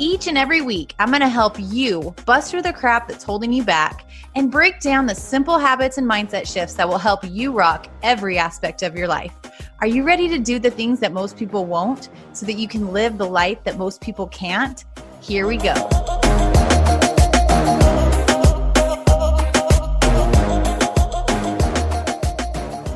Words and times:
Each 0.00 0.28
and 0.28 0.38
every 0.38 0.60
week, 0.60 0.94
I'm 1.00 1.08
going 1.08 1.22
to 1.22 1.28
help 1.28 1.56
you 1.58 2.14
bust 2.24 2.52
through 2.52 2.62
the 2.62 2.72
crap 2.72 3.08
that's 3.08 3.24
holding 3.24 3.52
you 3.52 3.64
back 3.64 4.08
and 4.36 4.48
break 4.48 4.78
down 4.78 5.06
the 5.06 5.14
simple 5.16 5.58
habits 5.58 5.98
and 5.98 6.08
mindset 6.08 6.46
shifts 6.46 6.74
that 6.74 6.88
will 6.88 6.98
help 6.98 7.24
you 7.24 7.50
rock 7.50 7.88
every 8.04 8.38
aspect 8.38 8.84
of 8.84 8.96
your 8.96 9.08
life. 9.08 9.34
Are 9.80 9.88
you 9.88 10.04
ready 10.04 10.28
to 10.28 10.38
do 10.38 10.60
the 10.60 10.70
things 10.70 11.00
that 11.00 11.12
most 11.12 11.36
people 11.36 11.66
won't 11.66 12.10
so 12.32 12.46
that 12.46 12.52
you 12.52 12.68
can 12.68 12.92
live 12.92 13.18
the 13.18 13.26
life 13.26 13.64
that 13.64 13.76
most 13.76 14.00
people 14.00 14.28
can't? 14.28 14.84
Here 15.20 15.48
we 15.48 15.56
go. 15.56 15.74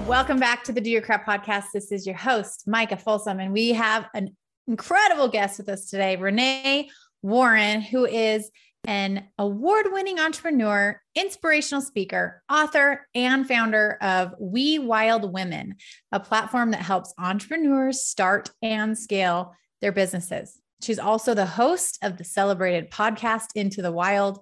Welcome 0.07 0.39
back 0.39 0.63
to 0.63 0.73
the 0.73 0.81
Do 0.81 0.89
Your 0.89 1.03
Crap 1.03 1.27
podcast. 1.27 1.65
This 1.75 1.91
is 1.91 2.07
your 2.07 2.15
host, 2.15 2.69
Micah 2.69 2.97
Folsom, 2.97 3.41
and 3.41 3.53
we 3.53 3.71
have 3.71 4.07
an 4.15 4.37
incredible 4.69 5.29
guest 5.29 5.59
with 5.59 5.69
us 5.69 5.91
today, 5.91 6.17
Renee 6.17 6.91
Warren, 7.23 7.81
who 7.81 8.05
is 8.05 8.51
an 8.85 9.29
award 9.39 9.87
winning 9.91 10.19
entrepreneur, 10.19 11.01
inspirational 11.15 11.83
speaker, 11.83 12.43
author, 12.51 13.07
and 13.15 13.47
founder 13.47 13.97
of 14.01 14.35
We 14.41 14.79
Wild 14.81 15.33
Women, 15.33 15.77
a 16.11 16.19
platform 16.19 16.73
that 16.73 16.83
helps 16.83 17.15
entrepreneurs 17.19 18.03
start 18.03 18.51
and 18.61 18.99
scale 18.99 19.55
their 19.81 19.93
businesses. 19.93 20.59
She's 20.83 20.99
also 20.99 21.33
the 21.33 21.47
host 21.47 21.99
of 22.03 22.19
the 22.19 22.25
celebrated 22.25 22.91
podcast 22.91 23.49
Into 23.55 23.83
the 23.83 23.93
Wild, 23.93 24.41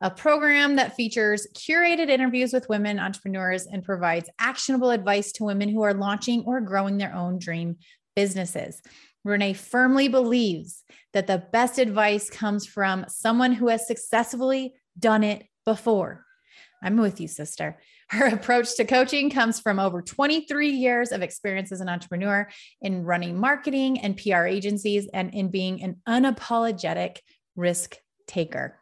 a 0.00 0.10
program 0.10 0.76
that 0.76 0.94
features 0.94 1.48
curated 1.54 2.08
interviews 2.08 2.52
with 2.52 2.68
women 2.68 3.00
entrepreneurs 3.00 3.66
and 3.66 3.82
provides 3.82 4.30
actionable 4.38 4.90
advice 4.90 5.32
to 5.32 5.44
women 5.44 5.68
who 5.68 5.82
are 5.82 5.94
launching 5.94 6.44
or 6.46 6.60
growing 6.60 6.96
their 6.96 7.14
own 7.14 7.38
dream 7.38 7.76
businesses. 8.14 8.80
Renee 9.24 9.52
firmly 9.52 10.08
believes 10.08 10.82
that 11.12 11.26
the 11.26 11.44
best 11.52 11.78
advice 11.78 12.30
comes 12.30 12.66
from 12.66 13.04
someone 13.08 13.52
who 13.52 13.68
has 13.68 13.86
successfully 13.86 14.74
done 14.98 15.22
it 15.22 15.46
before. 15.64 16.24
I'm 16.82 16.96
with 16.96 17.20
you, 17.20 17.28
sister. 17.28 17.78
Her 18.08 18.26
approach 18.34 18.76
to 18.76 18.84
coaching 18.84 19.30
comes 19.30 19.60
from 19.60 19.78
over 19.78 20.02
23 20.02 20.70
years 20.70 21.12
of 21.12 21.22
experience 21.22 21.70
as 21.72 21.80
an 21.80 21.88
entrepreneur 21.88 22.48
in 22.80 23.04
running 23.04 23.38
marketing 23.38 24.00
and 24.00 24.16
PR 24.16 24.46
agencies 24.46 25.08
and 25.12 25.34
in 25.34 25.50
being 25.50 25.82
an 25.82 25.96
unapologetic 26.08 27.18
risk 27.56 27.96
taker 28.26 28.79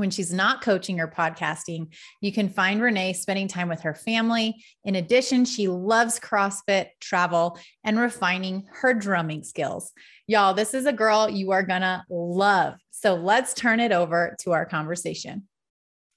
when 0.00 0.10
she's 0.10 0.32
not 0.32 0.62
coaching 0.62 0.98
or 0.98 1.06
podcasting, 1.06 1.94
you 2.20 2.32
can 2.32 2.48
find 2.48 2.82
Renee 2.82 3.12
spending 3.12 3.46
time 3.46 3.68
with 3.68 3.82
her 3.82 3.94
family. 3.94 4.64
In 4.84 4.96
addition, 4.96 5.44
she 5.44 5.68
loves 5.68 6.18
CrossFit, 6.18 6.86
travel, 7.00 7.58
and 7.84 7.98
refining 7.98 8.64
her 8.72 8.94
drumming 8.94 9.44
skills. 9.44 9.92
Y'all, 10.26 10.54
this 10.54 10.74
is 10.74 10.86
a 10.86 10.92
girl 10.92 11.28
you 11.28 11.52
are 11.52 11.64
to 11.64 12.04
love. 12.10 12.74
So 12.90 13.14
let's 13.14 13.54
turn 13.54 13.78
it 13.80 13.92
over 13.92 14.36
to 14.40 14.52
our 14.52 14.66
conversation. 14.66 15.46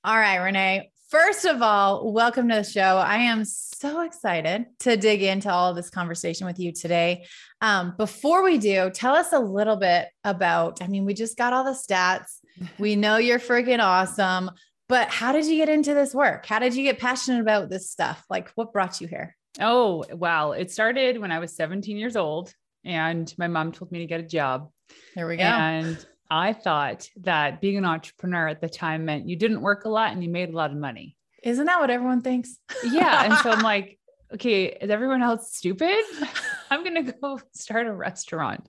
All 0.03 0.17
right, 0.17 0.37
Renee. 0.37 0.89
First 1.09 1.45
of 1.45 1.61
all, 1.61 2.11
welcome 2.11 2.49
to 2.49 2.55
the 2.55 2.63
show. 2.63 2.97
I 2.97 3.17
am 3.17 3.45
so 3.45 4.01
excited 4.01 4.65
to 4.79 4.97
dig 4.97 5.21
into 5.21 5.51
all 5.51 5.69
of 5.69 5.75
this 5.75 5.91
conversation 5.91 6.47
with 6.47 6.57
you 6.57 6.71
today. 6.71 7.25
Um, 7.61 7.93
before 7.97 8.43
we 8.43 8.57
do, 8.57 8.89
tell 8.89 9.13
us 9.13 9.31
a 9.31 9.39
little 9.39 9.75
bit 9.75 10.07
about, 10.23 10.81
I 10.81 10.87
mean, 10.87 11.05
we 11.05 11.13
just 11.13 11.37
got 11.37 11.53
all 11.53 11.63
the 11.63 11.71
stats 11.71 12.39
we 12.77 12.95
know 12.95 13.17
you're 13.17 13.39
freaking 13.39 13.79
awesome. 13.83 14.51
But 14.89 15.09
how 15.09 15.31
did 15.31 15.45
you 15.45 15.55
get 15.57 15.69
into 15.69 15.93
this 15.93 16.13
work? 16.13 16.45
How 16.45 16.59
did 16.59 16.75
you 16.75 16.83
get 16.83 16.99
passionate 16.99 17.41
about 17.41 17.69
this 17.69 17.89
stuff? 17.89 18.23
Like, 18.29 18.49
what 18.55 18.73
brought 18.73 18.99
you 19.01 19.07
here? 19.07 19.35
Oh, 19.59 20.03
well, 20.11 20.53
It 20.53 20.71
started 20.71 21.19
when 21.19 21.31
I 21.31 21.39
was 21.39 21.55
17 21.55 21.95
years 21.97 22.15
old, 22.15 22.53
and 22.83 23.33
my 23.37 23.47
mom 23.47 23.71
told 23.71 23.91
me 23.91 23.99
to 23.99 24.05
get 24.05 24.19
a 24.19 24.23
job. 24.23 24.69
There 25.15 25.25
we 25.27 25.37
go. 25.37 25.43
And 25.43 26.05
I 26.29 26.53
thought 26.53 27.07
that 27.21 27.61
being 27.61 27.77
an 27.77 27.85
entrepreneur 27.85 28.47
at 28.47 28.61
the 28.61 28.69
time 28.69 29.05
meant 29.05 29.29
you 29.29 29.35
didn't 29.35 29.61
work 29.61 29.85
a 29.85 29.89
lot 29.89 30.11
and 30.11 30.23
you 30.23 30.29
made 30.29 30.49
a 30.49 30.57
lot 30.57 30.71
of 30.71 30.77
money. 30.77 31.15
Isn't 31.43 31.65
that 31.65 31.79
what 31.79 31.89
everyone 31.89 32.21
thinks? 32.21 32.57
yeah. 32.83 33.23
And 33.25 33.35
so 33.37 33.51
I'm 33.51 33.59
like, 33.73 33.99
okay, 34.33 34.65
is 34.65 34.89
everyone 34.89 35.21
else 35.21 35.55
stupid? 35.55 36.03
I'm 36.71 36.83
going 36.83 37.05
to 37.05 37.11
go 37.13 37.39
start 37.53 37.87
a 37.87 37.93
restaurant. 37.93 38.67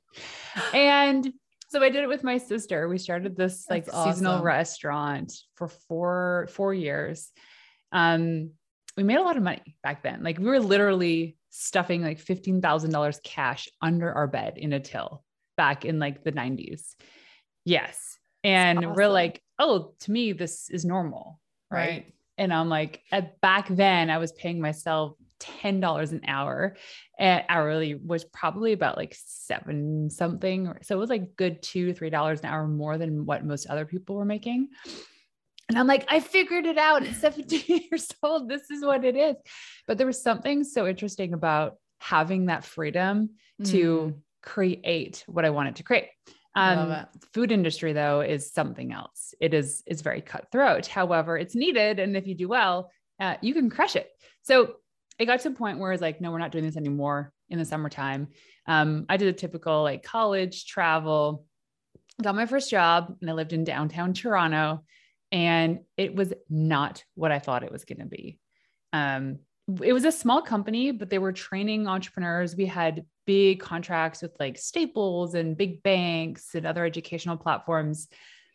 And 0.73 1.33
so 1.75 1.83
I 1.83 1.89
did 1.89 2.05
it 2.05 2.09
with 2.09 2.23
my 2.23 2.39
sister. 2.39 2.89
We 2.89 2.99
started 2.99 3.37
this 3.37 3.67
like 3.69 3.91
seasonal 3.91 4.45
restaurant 4.45 5.33
for 5.57 5.67
four 5.67 6.47
four 6.53 6.73
years. 6.73 7.33
Um, 7.91 8.53
we 8.97 9.03
made 9.03 9.17
a 9.17 9.23
lot 9.23 9.37
of 9.37 9.43
money 9.43 9.77
back 9.83 10.05
then. 10.05 10.23
Like 10.23 10.39
we 10.39 10.45
were 10.45 10.61
literally 10.61 11.37
stuffing 11.51 12.01
like 12.01 12.21
fifteen 12.21 12.63
thousand 12.63 12.93
dollars 12.93 13.19
cash 13.25 13.69
under 13.83 14.13
our 14.13 14.29
bed 14.29 14.57
in 14.57 14.73
a 14.73 14.79
till 14.79 15.25
back 15.57 15.85
in 15.85 15.99
like 15.99 16.23
the 16.23 16.31
nineties. 16.31 16.95
Yes, 17.65 18.19
and 18.45 18.79
awesome. 18.79 18.95
we're 18.95 19.09
like, 19.09 19.43
oh, 19.59 19.95
to 19.99 20.13
me 20.13 20.31
this 20.31 20.71
is 20.71 20.85
normal, 20.85 21.41
right? 21.73 21.89
right? 21.89 22.15
And 22.39 22.55
I'm 22.55 22.69
like, 22.69 23.03
at 23.11 23.41
back 23.41 23.67
then 23.69 24.11
I 24.11 24.19
was 24.19 24.31
paying 24.31 24.61
myself 24.61 25.17
$10 25.41 26.13
an 26.13 26.21
hour 26.27 26.77
and 27.19 27.45
hourly 27.49 27.95
was 27.95 28.25
probably 28.25 28.73
about 28.73 28.97
like 28.97 29.17
seven 29.19 30.11
something. 30.11 30.73
So 30.83 30.97
it 30.97 30.99
was 30.99 31.11
like 31.11 31.37
good 31.37 31.63
two, 31.63 31.93
three 31.93 32.11
dollars 32.11 32.41
an 32.41 32.47
hour 32.47 32.67
more 32.67 32.99
than 32.99 33.27
what 33.27 33.45
most 33.45 33.67
other 33.67 33.85
people 33.85 34.17
were 34.17 34.25
making. 34.25 34.69
And 35.69 35.79
I'm 35.79 35.87
like, 35.87 36.05
I 36.09 36.21
figured 36.21 36.67
it 36.67 36.79
out 36.79 37.05
at 37.05 37.15
17 37.21 37.89
years 37.91 38.09
old. 38.23 38.49
This 38.49 38.71
is 38.71 38.85
what 38.85 39.05
it 39.05 39.17
is. 39.17 39.37
But 39.87 39.99
there 39.99 40.07
was 40.07 40.23
something 40.23 40.65
so 40.65 40.87
interesting 40.87 41.33
about 41.33 41.77
having 42.01 42.47
that 42.47 42.65
freedom 42.65 43.31
mm. 43.61 43.71
to 43.71 44.15
create 44.43 45.25
what 45.27 45.45
I 45.45 45.51
wanted 45.51 45.77
to 45.77 45.83
create. 45.83 46.09
Um, 46.57 47.07
food 47.33 47.51
industry 47.51 47.93
though 47.93 48.21
is 48.21 48.53
something 48.53 48.93
else. 48.93 49.35
It 49.41 49.55
is 49.55 49.83
is 49.87 50.03
very 50.03 50.21
cutthroat. 50.21 50.87
However, 50.87 51.37
it's 51.37 51.57
needed, 51.57 51.99
and 51.99 52.17
if 52.17 52.29
you 52.29 52.37
do 52.37 52.47
well, 52.47 52.93
uh, 53.19 53.35
you 53.41 53.55
can 53.55 53.71
crush 53.71 53.97
it. 53.97 54.09
So 54.43 54.77
it 55.19 55.27
got 55.27 55.41
to 55.41 55.49
a 55.49 55.53
point 55.53 55.79
where 55.79 55.93
it's 55.93 56.03
like, 56.03 56.21
no, 56.21 56.31
we're 56.31 56.39
not 56.39 56.53
doing 56.53 56.65
this 56.65 56.77
anymore 56.77 57.33
in 57.49 57.59
the 57.59 57.65
summertime. 57.65 58.29
Um, 58.67 59.07
I 59.09 59.17
did 59.17 59.29
a 59.29 59.33
typical 59.33 59.83
like 59.83 60.03
college 60.03 60.67
travel, 60.67 61.47
got 62.23 62.35
my 62.35 62.47
first 62.47 62.71
job, 62.71 63.17
and 63.21 63.31
I 63.31 63.33
lived 63.33 63.53
in 63.53 63.65
downtown 63.65 64.13
Toronto, 64.13 64.85
and 65.31 65.81
it 65.97 66.15
was 66.15 66.33
not 66.49 67.05
what 67.15 67.33
I 67.33 67.39
thought 67.39 67.65
it 67.65 67.73
was 67.73 67.85
going 67.85 68.01
to 68.01 68.07
be. 68.07 68.39
Um, 68.93 69.39
it 69.83 69.93
was 69.93 70.05
a 70.05 70.13
small 70.13 70.43
company, 70.43 70.91
but 70.91 71.11
they 71.11 71.19
were 71.19 71.33
training 71.33 71.87
entrepreneurs. 71.87 72.55
We 72.55 72.67
had 72.67 73.07
big 73.27 73.61
contracts 73.61 74.21
with 74.21 74.33
like 74.39 74.59
Staples 74.59 75.35
and 75.35 75.57
big 75.57 75.83
banks 75.83 76.55
and 76.55 76.67
other 76.67 76.85
educational 76.85 77.37
platforms. 77.37 78.09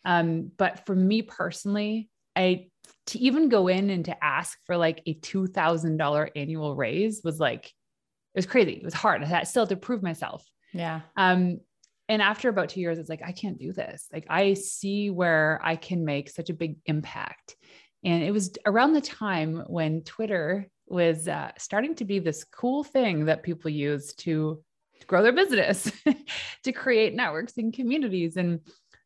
Um, 0.06 0.52
but 0.56 0.86
for 0.86 0.96
me 0.96 1.24
personally, 1.24 2.10
I 2.36 2.69
to 3.08 3.20
even 3.20 3.50
go 3.50 3.68
in 3.68 3.90
and 3.90 4.06
to 4.06 4.24
ask 4.24 4.58
for 4.66 4.78
like 4.78 5.02
a 5.06 5.16
$2,000 5.16 6.30
annual 6.36 6.76
raise 6.76 7.22
was 7.24 7.40
like, 7.40 7.66
it 7.66 8.38
was 8.38 8.46
crazy. 8.46 8.74
It 8.74 8.84
was 8.84 8.94
hard. 8.94 9.24
I 9.24 9.44
still 9.44 9.64
had 9.64 9.70
to 9.70 9.78
prove 9.78 10.04
myself. 10.04 10.46
Yeah. 10.74 11.02
Um, 11.18 11.60
and 12.08 12.22
after 12.22 12.50
about 12.50 12.70
two 12.70 12.80
years, 12.80 12.98
it's 12.98 13.10
like, 13.10 13.22
I 13.24 13.32
can't 13.32 13.60
do 13.60 13.72
this. 13.72 14.08
Like, 14.12 14.26
I 14.30 14.54
see 14.56 15.10
where 15.10 15.60
I 15.64 15.76
can 15.76 16.06
make 16.06 16.30
such 16.30 16.50
a 16.50 16.56
big 16.56 16.78
impact. 16.86 17.56
And 18.04 18.24
it 18.24 18.32
was 18.32 18.52
around 18.66 18.94
the 18.94 19.02
time 19.02 19.64
when 19.68 20.04
Twitter 20.04 20.68
was 20.88 21.28
uh, 21.28 21.52
starting 21.58 21.96
to 21.96 22.06
be 22.06 22.20
this 22.20 22.44
cool 22.44 22.84
thing 22.84 23.26
that 23.26 23.44
people 23.44 23.70
use 23.70 24.14
to, 24.16 24.62
to 25.00 25.06
grow 25.06 25.22
their 25.22 25.34
business, 25.34 25.92
to 26.64 26.72
create 26.72 27.14
networks 27.14 27.58
and 27.58 27.74
communities. 27.74 28.38
And 28.38 28.62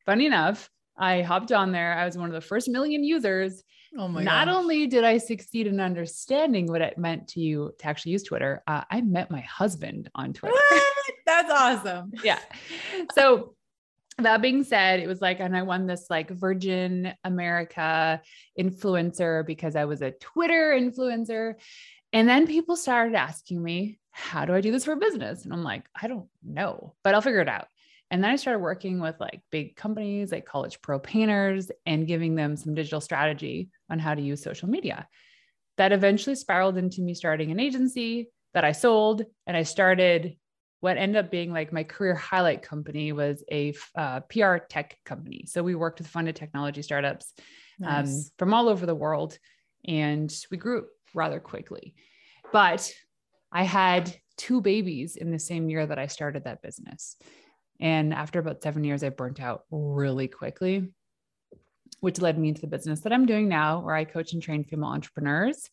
funny 0.05 0.25
enough, 0.25 0.69
I 0.97 1.21
hopped 1.23 1.51
on 1.51 1.71
there. 1.71 1.97
I 1.97 2.05
was 2.05 2.17
one 2.17 2.27
of 2.29 2.33
the 2.33 2.41
first 2.41 2.69
million 2.69 3.03
users. 3.03 3.63
Oh 3.97 4.07
my 4.07 4.23
Not 4.23 4.47
gosh. 4.47 4.55
only 4.55 4.87
did 4.87 5.03
I 5.03 5.17
succeed 5.17 5.67
in 5.67 5.79
understanding 5.79 6.67
what 6.67 6.81
it 6.81 6.97
meant 6.97 7.27
to 7.29 7.39
you 7.39 7.73
to 7.79 7.87
actually 7.87 8.13
use 8.13 8.23
Twitter, 8.23 8.63
uh, 8.65 8.83
I 8.89 9.01
met 9.01 9.29
my 9.29 9.41
husband 9.41 10.09
on 10.15 10.33
Twitter. 10.33 10.55
That's 11.25 11.51
awesome. 11.51 12.11
yeah. 12.23 12.39
So 13.13 13.55
that 14.17 14.41
being 14.41 14.63
said, 14.63 14.99
it 14.99 15.07
was 15.07 15.21
like, 15.21 15.39
and 15.39 15.55
I 15.55 15.61
won 15.63 15.87
this 15.87 16.07
like 16.09 16.29
Virgin 16.29 17.13
America 17.23 18.21
influencer 18.59 19.45
because 19.45 19.75
I 19.75 19.85
was 19.85 20.01
a 20.01 20.11
Twitter 20.11 20.75
influencer. 20.77 21.55
And 22.11 22.27
then 22.27 22.47
people 22.47 22.75
started 22.75 23.15
asking 23.15 23.61
me, 23.61 23.99
how 24.11 24.45
do 24.45 24.53
I 24.53 24.61
do 24.61 24.71
this 24.71 24.85
for 24.85 24.95
business? 24.95 25.43
And 25.43 25.53
I'm 25.53 25.63
like, 25.63 25.85
I 25.99 26.07
don't 26.07 26.27
know, 26.43 26.93
but 27.03 27.15
I'll 27.15 27.21
figure 27.21 27.41
it 27.41 27.49
out. 27.49 27.67
And 28.11 28.23
then 28.23 28.31
I 28.31 28.35
started 28.35 28.59
working 28.59 28.99
with 28.99 29.19
like 29.19 29.41
big 29.51 29.75
companies 29.75 30.31
like 30.31 30.45
College 30.45 30.81
Pro 30.81 30.99
painters 30.99 31.71
and 31.85 32.07
giving 32.07 32.35
them 32.35 32.55
some 32.55 32.75
digital 32.75 33.01
strategy 33.01 33.69
on 33.89 33.99
how 33.99 34.13
to 34.13 34.21
use 34.21 34.43
social 34.43 34.69
media. 34.69 35.07
That 35.77 35.91
eventually 35.91 36.35
spiraled 36.35 36.77
into 36.77 37.01
me 37.01 37.15
starting 37.15 37.51
an 37.51 37.59
agency 37.59 38.29
that 38.53 38.63
I 38.63 38.71
sold. 38.71 39.25
And 39.47 39.57
I 39.57 39.63
started 39.63 40.37
what 40.79 40.97
ended 40.97 41.23
up 41.23 41.31
being 41.31 41.53
like 41.53 41.71
my 41.71 41.83
career 41.83 42.13
highlight 42.13 42.61
company 42.61 43.13
was 43.13 43.41
a 43.49 43.73
uh, 43.95 44.19
PR 44.29 44.57
tech 44.57 44.97
company. 45.05 45.45
So 45.47 45.63
we 45.63 45.75
worked 45.75 45.99
with 45.99 46.09
funded 46.09 46.35
technology 46.35 46.81
startups 46.81 47.33
um, 47.83 48.05
nice. 48.05 48.25
um, 48.25 48.31
from 48.37 48.53
all 48.53 48.67
over 48.67 48.85
the 48.85 48.93
world. 48.93 49.37
And 49.85 50.29
we 50.51 50.57
grew 50.57 50.85
rather 51.15 51.39
quickly. 51.39 51.95
But 52.51 52.91
I 53.51 53.63
had 53.63 54.13
two 54.37 54.61
babies 54.61 55.15
in 55.15 55.31
the 55.31 55.39
same 55.39 55.69
year 55.69 55.85
that 55.85 55.99
I 55.99 56.07
started 56.07 56.43
that 56.43 56.61
business. 56.61 57.15
And 57.79 58.13
after 58.13 58.39
about 58.39 58.61
seven 58.63 58.83
years, 58.83 59.03
I 59.03 59.09
burnt 59.09 59.41
out 59.41 59.65
really 59.71 60.27
quickly, 60.27 60.91
which 61.99 62.21
led 62.21 62.37
me 62.37 62.49
into 62.49 62.61
the 62.61 62.67
business 62.67 63.01
that 63.01 63.13
I'm 63.13 63.25
doing 63.25 63.49
now, 63.49 63.81
where 63.81 63.95
I 63.95 64.05
coach 64.05 64.33
and 64.33 64.41
train 64.41 64.63
female 64.63 64.89
entrepreneurs. 64.89 65.69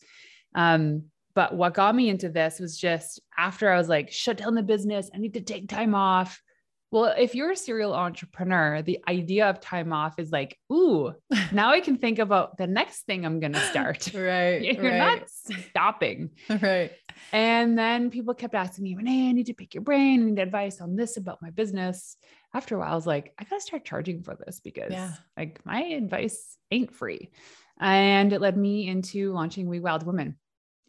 Um, 0.54 1.04
but 1.34 1.54
what 1.54 1.74
got 1.74 1.94
me 1.94 2.08
into 2.08 2.28
this 2.28 2.58
was 2.58 2.76
just 2.76 3.20
after 3.38 3.70
I 3.70 3.78
was 3.78 3.88
like, 3.88 4.10
shut 4.10 4.38
down 4.38 4.54
the 4.54 4.62
business, 4.62 5.10
I 5.14 5.18
need 5.18 5.34
to 5.34 5.40
take 5.40 5.68
time 5.68 5.94
off. 5.94 6.42
Well, 6.92 7.14
if 7.16 7.36
you're 7.36 7.52
a 7.52 7.56
serial 7.56 7.94
entrepreneur, 7.94 8.82
the 8.82 8.98
idea 9.08 9.48
of 9.48 9.60
time 9.60 9.92
off 9.92 10.18
is 10.18 10.32
like, 10.32 10.58
ooh, 10.72 11.14
now 11.52 11.70
I 11.70 11.80
can 11.80 11.98
think 11.98 12.18
about 12.18 12.56
the 12.56 12.66
next 12.66 13.02
thing 13.02 13.24
I'm 13.24 13.38
going 13.38 13.52
to 13.52 13.60
start. 13.60 14.12
right. 14.14 14.60
You're 14.80 14.90
right. 14.90 15.20
not 15.20 15.30
stopping. 15.30 16.30
Right. 16.48 16.90
And 17.32 17.78
then 17.78 18.10
people 18.10 18.34
kept 18.34 18.56
asking 18.56 18.82
me, 18.82 18.96
Renee, 18.96 19.28
I 19.28 19.32
need 19.32 19.46
to 19.46 19.54
pick 19.54 19.74
your 19.74 19.84
brain. 19.84 20.26
Need 20.26 20.40
advice 20.40 20.80
on 20.80 20.96
this 20.96 21.16
about 21.16 21.40
my 21.40 21.50
business. 21.50 22.16
After 22.52 22.74
a 22.74 22.78
while, 22.80 22.92
I 22.92 22.96
was 22.96 23.06
like, 23.06 23.32
I 23.38 23.44
got 23.44 23.56
to 23.56 23.62
start 23.62 23.84
charging 23.84 24.24
for 24.24 24.36
this 24.44 24.58
because 24.58 24.90
yeah. 24.90 25.12
like 25.36 25.60
my 25.64 25.82
advice 25.82 26.56
ain't 26.72 26.92
free. 26.92 27.30
And 27.78 28.32
it 28.32 28.40
led 28.40 28.56
me 28.56 28.88
into 28.88 29.32
launching 29.32 29.68
We 29.68 29.78
Wild 29.78 30.04
Women 30.04 30.36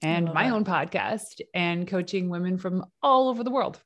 and 0.02 0.34
my 0.34 0.50
own 0.50 0.66
podcast 0.66 1.42
and 1.54 1.88
coaching 1.88 2.30
women 2.30 2.58
from 2.58 2.86
all 3.04 3.30
over 3.30 3.44
the 3.44 3.52
world. 3.52 3.80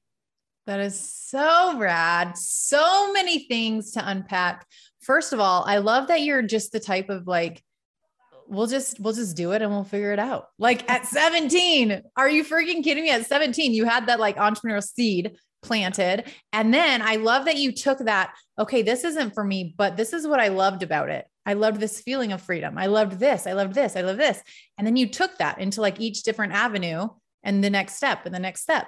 That 0.65 0.79
is 0.79 1.00
so 1.00 1.77
rad. 1.77 2.38
So 2.38 3.13
many 3.13 3.47
things 3.47 3.91
to 3.91 4.09
unpack. 4.09 4.65
First 5.01 5.33
of 5.33 5.39
all, 5.39 5.63
I 5.67 5.77
love 5.77 6.07
that 6.07 6.21
you're 6.21 6.41
just 6.41 6.71
the 6.71 6.79
type 6.79 7.09
of 7.09 7.27
like, 7.27 7.63
we'll 8.47 8.67
just 8.67 9.00
we'll 9.00 9.13
just 9.13 9.35
do 9.35 9.53
it 9.53 9.62
and 9.62 9.71
we'll 9.71 9.83
figure 9.83 10.12
it 10.12 10.19
out. 10.19 10.47
Like 10.57 10.89
at 10.89 11.06
17, 11.07 12.01
are 12.17 12.29
you 12.29 12.44
freaking 12.44 12.83
kidding 12.83 13.03
me? 13.03 13.12
At 13.12 13.25
17, 13.25 13.73
you 13.73 13.85
had 13.85 14.07
that 14.07 14.19
like 14.19 14.38
entrepreneurial 14.38 14.83
seed 14.83 15.38
planted. 15.62 16.31
And 16.53 16.73
then 16.73 17.01
I 17.01 17.15
love 17.18 17.45
that 17.45 17.57
you 17.57 17.71
took 17.71 18.00
that, 18.00 18.33
okay, 18.57 18.81
this 18.81 19.03
isn't 19.03 19.33
for 19.33 19.44
me, 19.44 19.73
but 19.77 19.97
this 19.97 20.13
is 20.13 20.27
what 20.27 20.39
I 20.39 20.50
loved 20.50 20.83
about 20.83 21.09
it. 21.09 21.25
I 21.45 21.53
loved 21.53 21.79
this 21.79 22.01
feeling 22.01 22.31
of 22.31 22.41
freedom. 22.41 22.77
I 22.77 22.88
loved 22.88 23.19
this. 23.19 23.45
I 23.45 23.53
loved 23.53 23.73
this. 23.73 23.95
I 23.95 24.01
love 24.01 24.18
this. 24.18 24.41
And 24.77 24.85
then 24.85 24.95
you 24.95 25.07
took 25.07 25.38
that 25.38 25.59
into 25.59 25.81
like 25.81 26.00
each 26.00 26.23
different 26.23 26.53
avenue 26.53 27.07
and 27.44 27.63
the 27.63 27.69
next 27.69 27.95
step 27.95 28.25
and 28.25 28.33
the 28.33 28.39
next 28.39 28.61
step. 28.61 28.88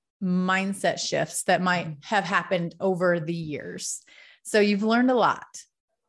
mindset 0.21 0.99
shifts 0.99 1.43
that 1.43 1.61
might 1.61 1.97
have 2.03 2.23
happened 2.23 2.75
over 2.79 3.19
the 3.19 3.33
years. 3.33 4.03
So 4.43 4.59
you've 4.59 4.83
learned 4.83 5.11
a 5.11 5.15
lot 5.15 5.45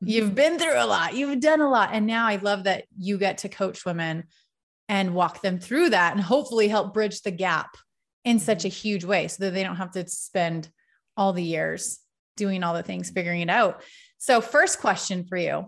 You've 0.05 0.26
mm-hmm. 0.26 0.35
been 0.35 0.59
through 0.59 0.82
a 0.82 0.87
lot, 0.87 1.14
you've 1.14 1.41
done 1.41 1.61
a 1.61 1.70
lot. 1.70 1.91
And 1.93 2.06
now 2.06 2.26
I 2.26 2.37
love 2.37 2.64
that 2.64 2.85
you 2.97 3.19
get 3.19 3.38
to 3.38 3.49
coach 3.49 3.85
women 3.85 4.25
and 4.88 5.14
walk 5.14 5.43
them 5.43 5.61
through 5.61 5.91
that 5.91 6.12
and 6.12 6.20
hopefully 6.20 6.69
help 6.69 6.93
bridge 6.93 7.23
the 7.23 7.31
gap 7.31 7.76
in 8.25 8.38
such 8.38 8.64
a 8.64 8.69
mm-hmm. 8.69 8.88
huge 8.88 9.05
way 9.05 9.29
so 9.29 9.44
that 9.44 9.55
they 9.55 9.62
don't 9.62 9.76
have 9.76 9.93
to 9.93 10.06
spend 10.09 10.69
all 11.17 11.32
the 11.32 11.43
years 11.43 12.00
doing 12.37 12.64
all 12.64 12.75
the 12.75 12.82
things, 12.82 13.11
figuring 13.11 13.43
it 13.43 13.50
out. 13.50 13.83
So, 14.19 14.40
first 14.40 14.81
question 14.81 15.25
for 15.25 15.37
you 15.37 15.66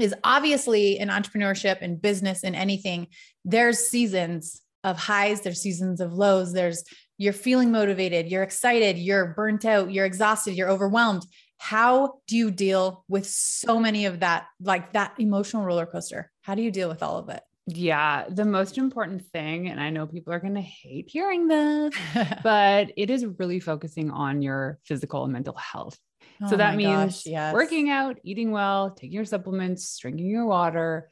is 0.00 0.14
obviously 0.24 0.98
in 0.98 1.08
entrepreneurship 1.08 1.78
and 1.80 2.02
business 2.02 2.42
and 2.42 2.56
anything, 2.56 3.08
there's 3.44 3.78
seasons 3.78 4.62
of 4.82 4.98
highs, 4.98 5.42
there's 5.42 5.60
seasons 5.60 6.00
of 6.00 6.12
lows, 6.12 6.52
there's 6.52 6.82
you're 7.18 7.32
feeling 7.32 7.70
motivated, 7.70 8.30
you're 8.30 8.42
excited, 8.42 8.98
you're 8.98 9.26
burnt 9.26 9.64
out, 9.64 9.92
you're 9.92 10.06
exhausted, 10.06 10.54
you're 10.54 10.70
overwhelmed 10.70 11.24
how 11.56 12.18
do 12.26 12.36
you 12.36 12.50
deal 12.50 13.04
with 13.08 13.24
so 13.24 13.78
many 13.78 14.04
of 14.04 14.20
that 14.20 14.44
like 14.60 14.92
that 14.92 15.14
emotional 15.18 15.64
roller 15.64 15.86
coaster 15.86 16.30
how 16.42 16.54
do 16.54 16.60
you 16.60 16.70
deal 16.70 16.88
with 16.88 17.02
all 17.02 17.16
of 17.16 17.28
it 17.28 17.42
yeah, 17.66 18.26
the 18.28 18.44
most 18.44 18.76
important 18.76 19.24
thing, 19.28 19.68
and 19.68 19.80
I 19.80 19.88
know 19.88 20.06
people 20.06 20.34
are 20.34 20.40
going 20.40 20.54
to 20.54 20.60
hate 20.60 21.08
hearing 21.08 21.48
this, 21.48 21.94
but 22.42 22.92
it 22.96 23.08
is 23.08 23.24
really 23.38 23.58
focusing 23.58 24.10
on 24.10 24.42
your 24.42 24.78
physical 24.84 25.24
and 25.24 25.32
mental 25.32 25.56
health. 25.56 25.98
Oh 26.42 26.48
so 26.48 26.56
that 26.56 26.76
means 26.76 27.22
gosh, 27.22 27.26
yes. 27.26 27.54
working 27.54 27.88
out, 27.88 28.18
eating 28.22 28.50
well, 28.50 28.90
taking 28.90 29.12
your 29.12 29.24
supplements, 29.24 29.96
drinking 29.98 30.26
your 30.26 30.44
water, 30.46 31.08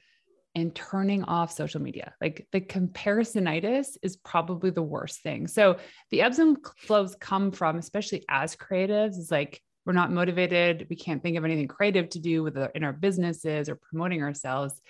and 0.54 0.74
turning 0.74 1.24
off 1.24 1.52
social 1.52 1.80
media. 1.80 2.14
Like 2.20 2.46
the 2.52 2.60
comparisonitis 2.60 3.96
is 4.02 4.16
probably 4.16 4.70
the 4.70 4.82
worst 4.82 5.22
thing. 5.22 5.46
So 5.46 5.78
the 6.10 6.22
ebbs 6.22 6.38
and 6.38 6.58
flows 6.78 7.16
come 7.18 7.52
from, 7.52 7.78
especially 7.78 8.24
as 8.28 8.56
creatives, 8.56 9.18
is 9.18 9.30
like 9.30 9.62
we're 9.84 9.92
not 9.92 10.12
motivated, 10.12 10.86
we 10.90 10.96
can't 10.96 11.22
think 11.22 11.36
of 11.36 11.44
anything 11.44 11.68
creative 11.68 12.08
to 12.10 12.20
do 12.20 12.42
with 12.42 12.56
our, 12.56 12.70
in 12.74 12.84
our 12.84 12.92
businesses 12.92 13.68
or 13.68 13.76
promoting 13.76 14.22
ourselves, 14.22 14.80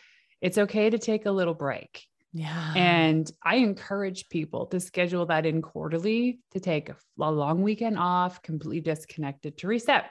it's 0.40 0.59
okay 0.59 0.90
to 0.90 0.99
take 0.99 1.26
a 1.26 1.31
little 1.31 1.54
break. 1.54 2.04
Yeah. 2.35 2.75
And 2.75 3.31
I 3.42 3.57
encourage 3.57 4.28
people 4.28 4.66
to 4.66 4.81
schedule 4.81 5.26
that 5.26 5.47
in 5.47 5.62
quarterly 5.62 6.40
to 6.52 6.61
take 6.61 6.88
a, 6.88 6.97
a 7.21 7.31
long 7.31 7.62
weekend 7.62 7.99
off, 7.99 8.42
completely 8.42 8.81
disconnected 8.81 9.59
to 9.59 9.69
reset. 9.69 10.07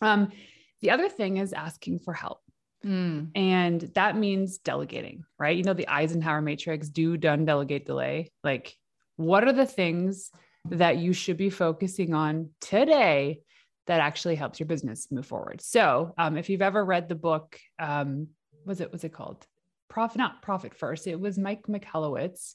Um, 0.00 0.32
the 0.80 0.90
other 0.90 1.08
thing 1.08 1.38
is 1.38 1.52
asking 1.52 2.00
for 2.00 2.12
help. 2.14 2.40
Mm. 2.84 3.30
And 3.34 3.80
that 3.94 4.16
means 4.16 4.58
delegating, 4.58 5.24
right? 5.38 5.56
You 5.56 5.64
know, 5.64 5.74
the 5.74 5.88
Eisenhower 5.88 6.40
matrix 6.40 6.88
do, 6.88 7.16
done, 7.16 7.44
delegate, 7.44 7.86
delay. 7.86 8.30
Like, 8.42 8.74
what 9.16 9.44
are 9.44 9.52
the 9.52 9.66
things 9.66 10.30
that 10.68 10.98
you 10.98 11.12
should 11.12 11.36
be 11.36 11.50
focusing 11.50 12.14
on 12.14 12.50
today 12.60 13.40
that 13.86 14.00
actually 14.00 14.36
helps 14.36 14.60
your 14.60 14.68
business 14.68 15.08
move 15.10 15.26
forward. 15.26 15.60
So, 15.60 16.14
um, 16.16 16.36
if 16.36 16.48
you've 16.48 16.62
ever 16.62 16.84
read 16.84 17.08
the 17.08 17.14
book, 17.14 17.58
um, 17.78 18.28
was 18.64 18.80
it 18.80 18.92
was 18.92 19.02
it 19.04 19.12
called 19.12 19.44
Profit? 19.88 20.18
Not 20.18 20.42
Profit 20.42 20.74
First. 20.74 21.06
It 21.06 21.18
was 21.18 21.38
Mike 21.38 21.64
Michalowicz, 21.66 22.54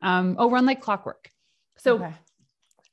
Um, 0.00 0.36
oh, 0.38 0.48
run 0.48 0.64
like 0.64 0.80
clockwork. 0.80 1.30
So 1.76 1.96
okay. 1.96 2.14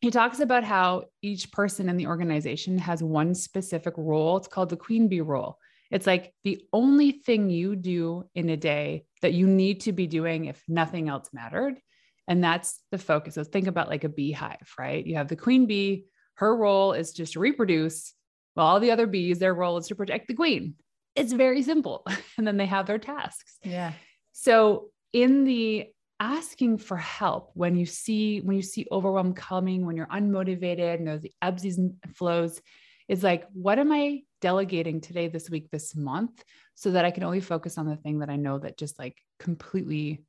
he 0.02 0.12
talks 0.12 0.40
about 0.40 0.64
how 0.64 1.06
each 1.22 1.52
person 1.52 1.88
in 1.88 1.98
the 1.98 2.08
organization 2.08 2.78
has 2.80 3.02
one 3.04 3.34
specific 3.34 3.94
role. 3.96 4.38
It's 4.38 4.48
called 4.48 4.70
the 4.70 4.76
queen 4.78 5.08
bee 5.08 5.22
role. 5.22 5.58
It's 5.92 6.08
like 6.08 6.34
the 6.44 6.62
only 6.74 7.12
thing 7.12 7.50
you 7.50 7.76
do 7.76 8.30
in 8.36 8.50
a 8.50 8.58
day 8.58 9.06
that 9.22 9.34
you 9.34 9.48
need 9.48 9.82
to 9.82 9.94
be 9.94 10.08
doing 10.08 10.46
if 10.46 10.62
nothing 10.68 11.10
else 11.10 11.30
mattered. 11.34 11.80
And 12.28 12.44
that's 12.44 12.80
the 12.92 12.98
focus. 12.98 13.36
So 13.36 13.44
think 13.44 13.68
about 13.68 13.90
like 13.90 14.04
a 14.04 14.10
beehive, 14.10 14.74
right? 14.78 15.06
You 15.06 15.16
have 15.16 15.30
the 15.30 15.36
queen 15.36 15.66
bee, 15.66 16.06
her 16.36 16.56
role 16.56 16.94
is 16.94 17.14
just 17.14 17.34
to 17.34 17.40
reproduce, 17.40 18.14
while 18.54 18.68
all 18.68 18.80
the 18.80 18.92
other 18.92 19.08
bees, 19.08 19.40
their 19.40 19.54
role 19.54 19.78
is 19.78 19.88
to 19.88 19.96
protect 19.96 20.28
the 20.28 20.34
queen. 20.34 20.76
It's 21.16 21.34
very 21.34 21.64
simple. 21.64 22.06
and 22.38 22.46
then 22.46 22.58
they 22.58 22.66
have 22.66 22.86
their 22.86 23.00
tasks. 23.00 23.58
Yeah. 23.64 23.94
So 24.34 24.90
in 25.14 25.46
the 25.46 25.88
asking 26.20 26.80
for 26.80 26.98
help 26.98 27.52
when 27.54 27.76
you 27.76 27.86
see 27.86 28.40
when 28.40 28.56
you 28.56 28.64
see 28.64 28.88
overwhelm 28.92 29.34
coming 29.34 29.86
when 29.86 29.96
you're 29.96 30.08
unmotivated 30.08 30.96
and 30.96 31.08
there's 31.08 31.22
the 31.22 31.34
ebbs 31.44 31.64
and 31.64 31.94
flows 32.16 32.60
is 33.08 33.24
like 33.24 33.46
what 33.54 33.80
am 33.80 33.92
i 33.92 34.22
delegating 34.42 35.02
today 35.02 35.28
this 35.28 35.50
week 35.50 35.70
this 35.72 35.96
month 35.96 36.44
so 36.76 36.92
that 36.92 37.06
i 37.06 37.12
can 37.12 37.24
only 37.24 37.42
focus 37.42 37.78
on 37.78 37.88
the 37.88 37.96
thing 37.98 38.20
that 38.20 38.30
i 38.30 38.36
know 38.36 38.60
that 38.60 38.78
just 38.78 39.00
like 39.00 39.18
completely 39.40 40.24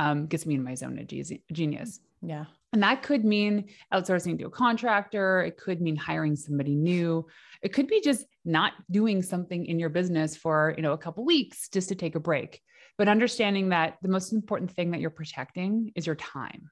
um, 0.00 0.26
gets 0.26 0.46
me 0.46 0.54
in 0.54 0.62
my 0.62 0.76
zone 0.76 0.98
of 0.98 1.06
genius 1.52 2.00
yeah. 2.22 2.44
And 2.72 2.82
that 2.82 3.02
could 3.02 3.24
mean 3.24 3.68
outsourcing 3.92 4.38
to 4.38 4.46
a 4.46 4.50
contractor. 4.50 5.42
It 5.42 5.56
could 5.56 5.80
mean 5.80 5.96
hiring 5.96 6.36
somebody 6.36 6.74
new. 6.74 7.26
It 7.62 7.72
could 7.72 7.86
be 7.86 8.00
just 8.00 8.26
not 8.44 8.72
doing 8.90 9.22
something 9.22 9.66
in 9.66 9.78
your 9.78 9.88
business 9.88 10.36
for 10.36 10.74
you 10.76 10.82
know 10.82 10.92
a 10.92 10.98
couple 10.98 11.24
weeks 11.24 11.68
just 11.68 11.88
to 11.88 11.94
take 11.94 12.14
a 12.14 12.20
break. 12.20 12.60
But 12.98 13.08
understanding 13.08 13.70
that 13.70 13.96
the 14.02 14.08
most 14.08 14.32
important 14.32 14.72
thing 14.72 14.90
that 14.90 15.00
you're 15.00 15.10
protecting 15.10 15.92
is 15.94 16.06
your 16.06 16.16
time. 16.16 16.70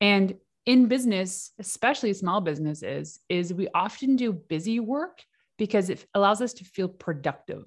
And 0.00 0.34
in 0.70 0.86
business, 0.86 1.50
especially 1.58 2.12
small 2.12 2.40
businesses, 2.40 3.18
is 3.28 3.52
we 3.52 3.66
often 3.74 4.14
do 4.14 4.32
busy 4.32 4.78
work 4.78 5.20
because 5.58 5.90
it 5.90 6.06
allows 6.14 6.40
us 6.40 6.52
to 6.52 6.64
feel 6.64 6.86
productive. 6.86 7.66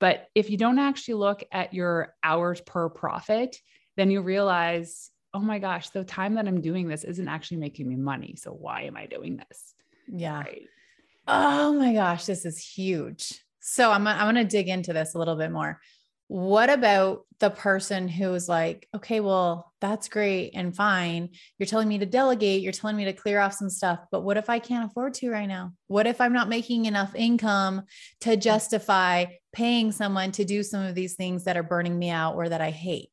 But 0.00 0.26
if 0.34 0.50
you 0.50 0.56
don't 0.56 0.80
actually 0.80 1.14
look 1.14 1.44
at 1.52 1.72
your 1.72 2.16
hours 2.24 2.60
per 2.60 2.88
profit, 2.88 3.56
then 3.96 4.10
you 4.10 4.22
realize, 4.22 5.12
oh 5.34 5.38
my 5.38 5.60
gosh, 5.60 5.90
the 5.90 6.02
time 6.02 6.34
that 6.34 6.48
I'm 6.48 6.60
doing 6.60 6.88
this 6.88 7.04
isn't 7.04 7.28
actually 7.28 7.58
making 7.58 7.86
me 7.86 7.94
money. 7.94 8.34
So 8.34 8.50
why 8.50 8.82
am 8.82 8.96
I 8.96 9.06
doing 9.06 9.36
this? 9.36 9.74
Yeah. 10.08 10.40
Right. 10.40 10.66
Oh 11.28 11.74
my 11.74 11.92
gosh, 11.92 12.24
this 12.24 12.44
is 12.44 12.58
huge. 12.58 13.40
So 13.60 13.92
I'm, 13.92 14.04
I'm 14.04 14.34
going 14.34 14.34
to 14.34 14.44
dig 14.44 14.68
into 14.68 14.92
this 14.92 15.14
a 15.14 15.18
little 15.18 15.36
bit 15.36 15.52
more 15.52 15.80
what 16.28 16.70
about 16.70 17.24
the 17.38 17.50
person 17.50 18.08
who's 18.08 18.48
like, 18.48 18.88
okay, 18.94 19.20
well, 19.20 19.72
that's 19.80 20.08
great 20.08 20.52
and 20.54 20.74
fine. 20.74 21.28
You're 21.58 21.66
telling 21.66 21.88
me 21.88 21.98
to 21.98 22.06
delegate, 22.06 22.62
you're 22.62 22.72
telling 22.72 22.96
me 22.96 23.04
to 23.04 23.12
clear 23.12 23.38
off 23.38 23.52
some 23.52 23.70
stuff, 23.70 24.00
but 24.10 24.22
what 24.22 24.36
if 24.36 24.50
I 24.50 24.58
can't 24.58 24.90
afford 24.90 25.14
to 25.14 25.30
right 25.30 25.46
now? 25.46 25.72
What 25.86 26.06
if 26.06 26.20
I'm 26.20 26.32
not 26.32 26.48
making 26.48 26.86
enough 26.86 27.14
income 27.14 27.82
to 28.22 28.36
justify 28.36 29.26
paying 29.52 29.92
someone 29.92 30.32
to 30.32 30.44
do 30.44 30.62
some 30.62 30.84
of 30.84 30.94
these 30.94 31.14
things 31.14 31.44
that 31.44 31.56
are 31.56 31.62
burning 31.62 31.98
me 31.98 32.10
out 32.10 32.34
or 32.34 32.48
that 32.48 32.60
I 32.60 32.70
hate? 32.70 33.10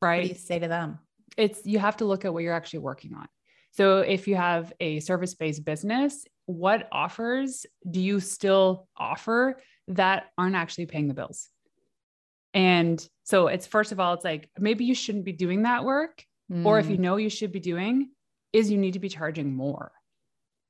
Right. 0.00 0.18
What 0.18 0.22
do 0.22 0.28
you 0.28 0.34
say 0.34 0.58
to 0.60 0.68
them? 0.68 0.98
It's 1.36 1.66
you 1.66 1.78
have 1.78 1.98
to 1.98 2.04
look 2.04 2.24
at 2.24 2.32
what 2.32 2.42
you're 2.42 2.54
actually 2.54 2.80
working 2.80 3.14
on. 3.14 3.26
So 3.72 3.98
if 3.98 4.26
you 4.26 4.36
have 4.36 4.72
a 4.80 5.00
service-based 5.00 5.64
business, 5.64 6.24
what 6.46 6.88
offers 6.90 7.66
do 7.88 8.00
you 8.00 8.18
still 8.20 8.88
offer 8.96 9.60
that 9.88 10.30
aren't 10.38 10.56
actually 10.56 10.86
paying 10.86 11.08
the 11.08 11.14
bills? 11.14 11.48
And 12.54 13.04
so 13.24 13.46
it's 13.46 13.66
first 13.66 13.92
of 13.92 14.00
all, 14.00 14.14
it's 14.14 14.24
like 14.24 14.50
maybe 14.58 14.84
you 14.84 14.94
shouldn't 14.94 15.24
be 15.24 15.32
doing 15.32 15.62
that 15.62 15.84
work. 15.84 16.24
Mm. 16.50 16.66
Or 16.66 16.78
if 16.78 16.88
you 16.88 16.96
mm. 16.96 17.00
know 17.00 17.16
you 17.16 17.30
should 17.30 17.52
be 17.52 17.60
doing, 17.60 18.10
is 18.52 18.70
you 18.70 18.78
need 18.78 18.94
to 18.94 18.98
be 18.98 19.08
charging 19.08 19.54
more. 19.54 19.92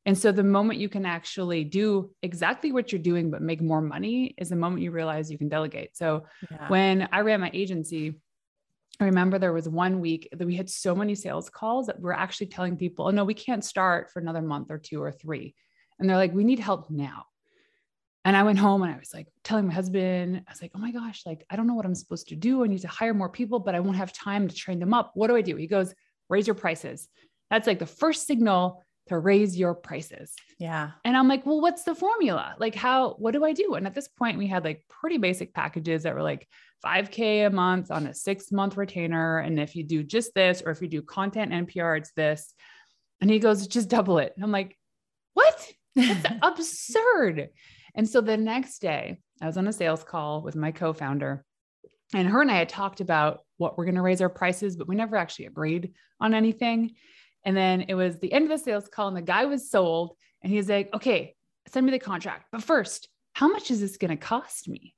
And 0.07 0.17
so 0.17 0.33
the 0.33 0.43
moment 0.43 0.79
you 0.81 0.89
can 0.89 1.05
actually 1.05 1.65
do 1.65 2.11
exactly 2.23 2.73
what 2.73 2.91
you're 2.91 3.01
doing, 3.01 3.31
but 3.31 3.43
make 3.43 3.61
more 3.61 3.83
money 3.83 4.35
is 4.39 4.49
the 4.49 4.57
moment 4.57 4.83
you 4.83 4.91
realize 4.91 5.31
you 5.31 5.39
can 5.39 5.49
delegate. 5.49 5.97
So 5.97 6.25
yeah. 6.51 6.69
when 6.69 7.09
I 7.13 7.21
ran 7.21 7.41
my 7.41 7.51
agency, 7.53 8.15
I 8.99 9.05
remember 9.05 9.39
there 9.39 9.53
was 9.53 9.69
one 9.69 10.01
week 10.01 10.29
that 10.33 10.47
we 10.47 10.57
had 10.57 10.69
so 10.69 10.95
many 10.95 11.15
sales 11.15 11.49
calls 11.49 11.87
that 11.87 12.01
we're 12.01 12.13
actually 12.13 12.49
telling 12.49 12.77
people, 12.77 13.07
oh, 13.07 13.11
no, 13.11 13.25
we 13.25 13.35
can't 13.35 13.65
start 13.65 14.11
for 14.11 14.21
another 14.21 14.43
month 14.43 14.71
or 14.71 14.79
two 14.79 15.03
or 15.03 15.13
three. 15.13 15.55
And 15.99 16.09
they're 16.09 16.17
like, 16.17 16.35
we 16.35 16.45
need 16.45 16.59
help 16.59 16.91
now. 16.91 17.25
And 18.25 18.37
I 18.37 18.43
went 18.43 18.59
home 18.59 18.83
and 18.83 18.93
I 18.93 18.99
was 18.99 19.15
like 19.15 19.29
telling 19.45 19.67
my 19.67 19.73
husband, 19.73 20.43
I 20.47 20.51
was 20.51 20.61
like, 20.61 20.73
oh 20.75 20.79
my 20.79 20.93
gosh, 20.93 21.23
like, 21.25 21.45
I 21.49 21.57
don't 21.57 21.67
know 21.67 21.75
what 21.75 21.87
I'm 21.87 21.95
supposed 21.95 22.29
to 22.29 22.37
do. 22.37 22.63
I 22.63 22.67
need 22.67 22.83
to 22.83 22.89
hire 22.89 23.15
more 23.15 23.31
people, 23.31 23.59
but 23.59 23.75
I 23.75 23.81
won't 23.81 23.97
have 23.97 24.13
time 24.13 24.47
to 24.47 24.55
train 24.55 24.79
them 24.79 24.93
up. 24.93 25.13
What 25.15 25.29
do 25.29 25.37
I 25.37 25.41
do? 25.41 25.57
He 25.57 25.67
goes, 25.67 25.95
raise 26.29 26.47
your 26.47 26.55
prices. 26.55 27.09
That's 27.51 27.67
like 27.67 27.79
the 27.79 27.87
first 27.87 28.27
signal 28.27 28.83
to 29.09 29.19
raise 29.19 29.59
your 29.59 29.75
prices. 29.75 30.35
Yeah. 30.59 30.91
And 31.05 31.17
I'm 31.17 31.29
like, 31.29 31.47
well, 31.47 31.61
what's 31.61 31.83
the 31.83 31.95
formula? 31.95 32.55
Like, 32.59 32.75
how, 32.75 33.15
what 33.15 33.33
do 33.33 33.45
I 33.45 33.53
do? 33.53 33.75
And 33.75 33.87
at 33.87 33.95
this 33.95 34.07
point, 34.07 34.39
we 34.39 34.47
had 34.47 34.65
like 34.65 34.85
pretty 34.89 35.17
basic 35.17 35.55
packages 35.55 36.03
that 36.03 36.15
were 36.15 36.23
like 36.23 36.47
5K 36.85 37.47
a 37.47 37.51
month 37.51 37.91
on 37.91 38.07
a 38.07 38.15
six 38.15 38.53
month 38.53 38.77
retainer. 38.77 39.39
And 39.39 39.59
if 39.59 39.75
you 39.75 39.83
do 39.83 40.03
just 40.03 40.35
this, 40.35 40.63
or 40.65 40.71
if 40.71 40.81
you 40.81 40.89
do 40.89 41.03
content 41.03 41.53
NPR, 41.53 41.99
it's 41.99 42.13
this. 42.13 42.55
And 43.21 43.31
he 43.31 43.39
goes, 43.39 43.67
just 43.67 43.89
double 43.89 44.19
it. 44.19 44.33
And 44.37 44.45
I'm 44.45 44.53
like, 44.53 44.77
what? 45.35 45.73
That's 45.97 46.37
absurd. 46.43 47.49
And 47.95 48.09
so 48.09 48.21
the 48.21 48.37
next 48.37 48.81
day, 48.81 49.19
I 49.41 49.47
was 49.47 49.57
on 49.57 49.69
a 49.69 49.73
sales 49.73 50.05
call 50.05 50.43
with 50.43 50.57
my 50.57 50.73
co 50.73 50.93
founder, 50.93 51.45
and 52.15 52.29
her 52.29 52.43
and 52.43 52.51
I 52.51 52.57
had 52.57 52.69
talked 52.69 53.01
about 53.01 53.41
what 53.57 53.77
we're 53.77 53.85
going 53.85 53.95
to 53.95 54.03
raise 54.03 54.21
our 54.21 54.29
prices, 54.29 54.77
but 54.77 54.89
we 54.89 54.97
never 54.97 55.17
actually 55.17 55.47
agreed 55.47 55.93
on 56.21 56.35
anything. 56.35 56.93
And 57.45 57.57
then 57.57 57.83
it 57.83 57.95
was 57.95 58.19
the 58.19 58.33
end 58.33 58.45
of 58.45 58.51
the 58.51 58.59
sales 58.59 58.89
call, 58.89 59.09
and 59.09 59.17
the 59.17 59.23
guy 59.23 59.45
was 59.47 59.71
sold, 59.71 60.17
and 60.43 60.53
he's 60.53 60.69
like, 60.69 60.93
okay, 60.95 61.35
send 61.69 61.87
me 61.87 61.93
the 61.93 61.99
contract. 61.99 62.47
But 62.53 62.63
first, 62.63 63.09
how 63.33 63.49
much 63.49 63.71
is 63.71 63.81
this 63.81 63.97
going 63.97 64.11
to 64.11 64.17
cost 64.17 64.69
me? 64.69 64.95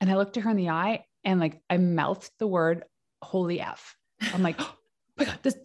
And 0.00 0.10
I 0.10 0.16
looked 0.16 0.36
at 0.36 0.42
her 0.42 0.50
in 0.50 0.56
the 0.56 0.70
eye 0.70 1.04
and 1.24 1.40
like 1.40 1.60
I 1.70 1.78
mouthed 1.78 2.30
the 2.38 2.46
word 2.46 2.84
holy 3.22 3.60
F. 3.60 3.96
I'm 4.34 4.42
like, 4.42 4.60
my 5.16 5.24
God, 5.24 5.38
this, 5.42 5.56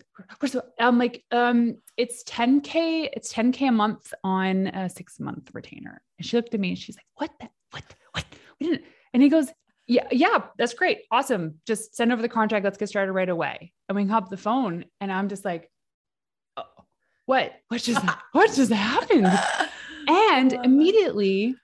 I'm 0.79 0.97
like, 0.97 1.23
um, 1.31 1.77
it's 1.97 2.23
10K, 2.23 3.09
it's 3.13 3.33
10K 3.33 3.69
a 3.69 3.71
month 3.71 4.13
on 4.23 4.67
a 4.67 4.89
six 4.89 5.19
month 5.19 5.49
retainer. 5.53 6.01
And 6.17 6.25
she 6.25 6.37
looked 6.37 6.53
at 6.53 6.59
me 6.59 6.69
and 6.69 6.77
she's 6.77 6.95
like, 6.95 7.05
what, 7.15 7.31
the, 7.39 7.49
what, 7.71 7.83
what, 8.11 8.25
we 8.59 8.67
didn't. 8.67 8.85
And 9.13 9.21
he 9.21 9.29
goes, 9.29 9.47
yeah, 9.87 10.07
yeah, 10.11 10.43
that's 10.57 10.73
great. 10.73 10.99
Awesome. 11.11 11.55
Just 11.67 11.95
send 11.95 12.13
over 12.13 12.21
the 12.21 12.29
contract. 12.29 12.63
Let's 12.63 12.77
get 12.77 12.87
started 12.87 13.11
right 13.11 13.27
away. 13.27 13.73
And 13.89 13.95
we 13.95 14.05
hop 14.05 14.29
the 14.29 14.37
phone 14.37 14.85
and 15.01 15.11
I'm 15.11 15.27
just 15.27 15.43
like, 15.43 15.69
oh, 16.55 16.63
what, 17.25 17.51
what 17.67 17.81
just, 17.81 18.03
what 18.31 18.53
just 18.53 18.71
happened? 18.71 19.27
And 20.07 20.53
immediately 20.63 21.55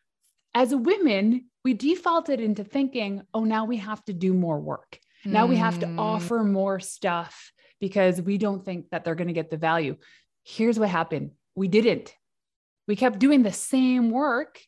as 0.54 0.76
women, 0.76 1.46
we 1.64 1.74
defaulted 1.74 2.42
into 2.42 2.64
thinking, 2.64 3.22
oh, 3.34 3.44
now 3.44 3.66
we 3.66 3.78
have 3.78 4.04
to 4.06 4.14
do 4.14 4.34
more 4.34 4.60
work. 4.60 5.00
Now 5.26 5.46
we 5.46 5.58
have 5.58 5.80
to 5.80 5.88
hmm. 5.88 6.00
offer 6.00 6.44
more 6.44 6.80
stuff 6.80 7.52
because 7.80 8.22
we 8.22 8.38
don't 8.38 8.64
think 8.64 8.90
that 8.92 9.04
they're 9.04 9.16
going 9.16 9.28
to 9.28 9.34
get 9.34 9.50
the 9.50 9.58
value. 9.58 9.96
Here's 10.44 10.80
what 10.80 10.90
happened 10.90 11.32
we 11.56 11.68
didn't. 11.68 12.14
We 12.88 12.96
kept 12.96 13.20
doing 13.20 13.44
the 13.44 13.52
same 13.52 14.12
work, 14.12 14.62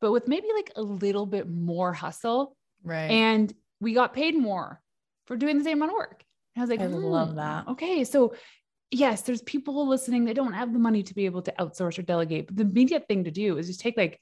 but 0.00 0.12
with 0.12 0.26
maybe 0.26 0.46
like 0.54 0.72
a 0.76 0.82
little 0.82 1.26
bit 1.26 1.48
more 1.48 1.92
hustle. 1.92 2.56
Right. 2.82 3.10
And 3.10 3.52
we 3.80 3.94
got 3.94 4.14
paid 4.14 4.36
more 4.36 4.80
for 5.26 5.36
doing 5.36 5.58
the 5.58 5.64
same 5.64 5.78
amount 5.78 5.92
of 5.92 5.96
work. 5.98 6.24
And 6.56 6.62
I 6.62 6.64
was 6.64 6.70
like, 6.70 6.80
I 6.80 6.86
hmm, 6.86 7.04
love 7.04 7.36
that. 7.36 7.68
Okay. 7.68 8.04
So, 8.04 8.34
yes, 8.90 9.22
there's 9.22 9.42
people 9.42 9.86
listening 9.86 10.24
that 10.24 10.36
don't 10.36 10.54
have 10.54 10.72
the 10.72 10.78
money 10.78 11.02
to 11.02 11.14
be 11.14 11.26
able 11.26 11.42
to 11.42 11.54
outsource 11.58 11.98
or 11.98 12.02
delegate. 12.02 12.46
But 12.46 12.56
the 12.56 12.62
immediate 12.62 13.06
thing 13.06 13.24
to 13.24 13.30
do 13.30 13.58
is 13.58 13.68
just 13.68 13.80
take 13.80 13.96
like 13.96 14.18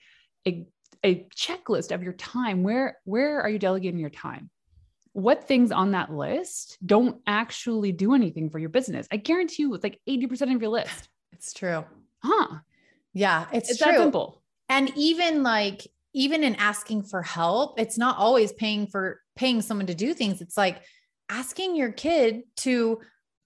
a, 0.46 0.66
a 1.04 1.26
checklist 1.34 1.94
of 1.94 2.02
your 2.02 2.12
time. 2.12 2.62
Where, 2.62 2.98
where 3.04 3.40
are 3.40 3.48
you 3.48 3.58
delegating 3.58 4.00
your 4.00 4.10
time? 4.10 4.50
What 5.12 5.46
things 5.46 5.72
on 5.72 5.92
that 5.92 6.12
list 6.12 6.78
don't 6.84 7.20
actually 7.26 7.92
do 7.92 8.14
anything 8.14 8.50
for 8.50 8.58
your 8.58 8.68
business. 8.68 9.06
I 9.10 9.16
guarantee 9.16 9.64
you 9.64 9.74
it's 9.74 9.82
like 9.82 10.00
80% 10.08 10.54
of 10.54 10.60
your 10.60 10.70
list. 10.70 11.08
It's 11.32 11.52
true. 11.52 11.84
Huh. 12.22 12.58
Yeah, 13.12 13.46
it's, 13.52 13.70
it's 13.70 13.78
true. 13.80 13.92
that 13.92 13.98
simple. 13.98 14.42
And 14.68 14.92
even 14.96 15.42
like 15.42 15.86
even 16.12 16.42
in 16.42 16.56
asking 16.56 17.04
for 17.04 17.22
help, 17.22 17.78
it's 17.78 17.96
not 17.96 18.18
always 18.18 18.52
paying 18.52 18.86
for 18.86 19.20
paying 19.36 19.62
someone 19.62 19.86
to 19.86 19.94
do 19.94 20.12
things. 20.12 20.40
It's 20.40 20.56
like 20.56 20.82
asking 21.28 21.76
your 21.76 21.92
kid 21.92 22.42
to 22.56 23.00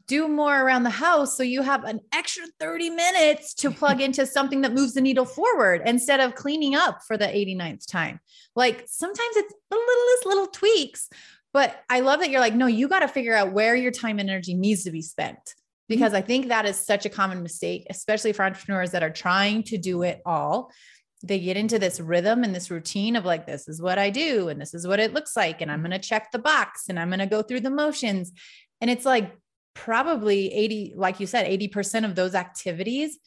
do 0.06 0.28
more 0.28 0.60
around 0.60 0.82
the 0.82 0.90
house 0.90 1.36
so 1.36 1.42
you 1.42 1.62
have 1.62 1.84
an 1.84 2.00
extra 2.12 2.44
30 2.60 2.90
minutes 2.90 3.54
to 3.54 3.70
plug 3.70 4.00
into 4.00 4.26
something 4.36 4.60
that 4.62 4.74
moves 4.74 4.94
the 4.94 5.00
needle 5.00 5.24
forward 5.24 5.82
instead 5.86 6.20
of 6.20 6.34
cleaning 6.34 6.74
up 6.74 7.00
for 7.06 7.16
the 7.16 7.26
89th 7.26 7.86
time. 7.86 8.20
Like 8.54 8.84
sometimes 8.86 9.36
it's 9.36 9.54
the 9.70 9.76
littlest 9.76 10.26
little 10.26 10.46
tweaks 10.46 11.08
but 11.54 11.82
I 11.88 12.00
love 12.00 12.20
that 12.20 12.28
you're 12.28 12.40
like, 12.40 12.54
no, 12.54 12.66
you 12.66 12.88
got 12.88 12.98
to 12.98 13.08
figure 13.08 13.34
out 13.34 13.52
where 13.52 13.74
your 13.74 13.92
time 13.92 14.18
and 14.18 14.28
energy 14.28 14.52
needs 14.52 14.84
to 14.84 14.90
be 14.90 15.00
spent 15.00 15.38
because 15.88 16.08
mm-hmm. 16.08 16.16
I 16.16 16.22
think 16.22 16.48
that 16.48 16.66
is 16.66 16.78
such 16.78 17.06
a 17.06 17.10
common 17.10 17.42
mistake, 17.42 17.86
especially 17.88 18.32
for 18.32 18.44
entrepreneurs 18.44 18.90
that 18.90 19.02
are 19.02 19.10
trying 19.10 19.62
to 19.64 19.78
do 19.78 20.02
it 20.02 20.20
all. 20.26 20.70
They 21.22 21.38
get 21.38 21.56
into 21.56 21.78
this 21.78 22.00
rhythm 22.00 22.44
and 22.44 22.54
this 22.54 22.70
routine 22.70 23.16
of 23.16 23.24
like, 23.24 23.46
this 23.46 23.68
is 23.68 23.80
what 23.80 23.98
I 23.98 24.10
do, 24.10 24.48
and 24.48 24.60
this 24.60 24.74
is 24.74 24.86
what 24.86 25.00
it 25.00 25.14
looks 25.14 25.36
like, 25.36 25.62
and 25.62 25.72
I'm 25.72 25.80
going 25.80 25.92
to 25.92 25.98
check 25.98 26.32
the 26.32 26.38
box 26.38 26.90
and 26.90 26.98
I'm 26.98 27.08
going 27.08 27.20
to 27.20 27.26
go 27.26 27.40
through 27.40 27.60
the 27.60 27.70
motions. 27.70 28.32
And 28.82 28.90
it's 28.90 29.06
like, 29.06 29.32
probably 29.74 30.52
80, 30.52 30.94
like 30.96 31.20
you 31.20 31.26
said, 31.26 31.46
80% 31.46 32.04
of 32.04 32.14
those 32.14 32.34
activities 32.34 33.18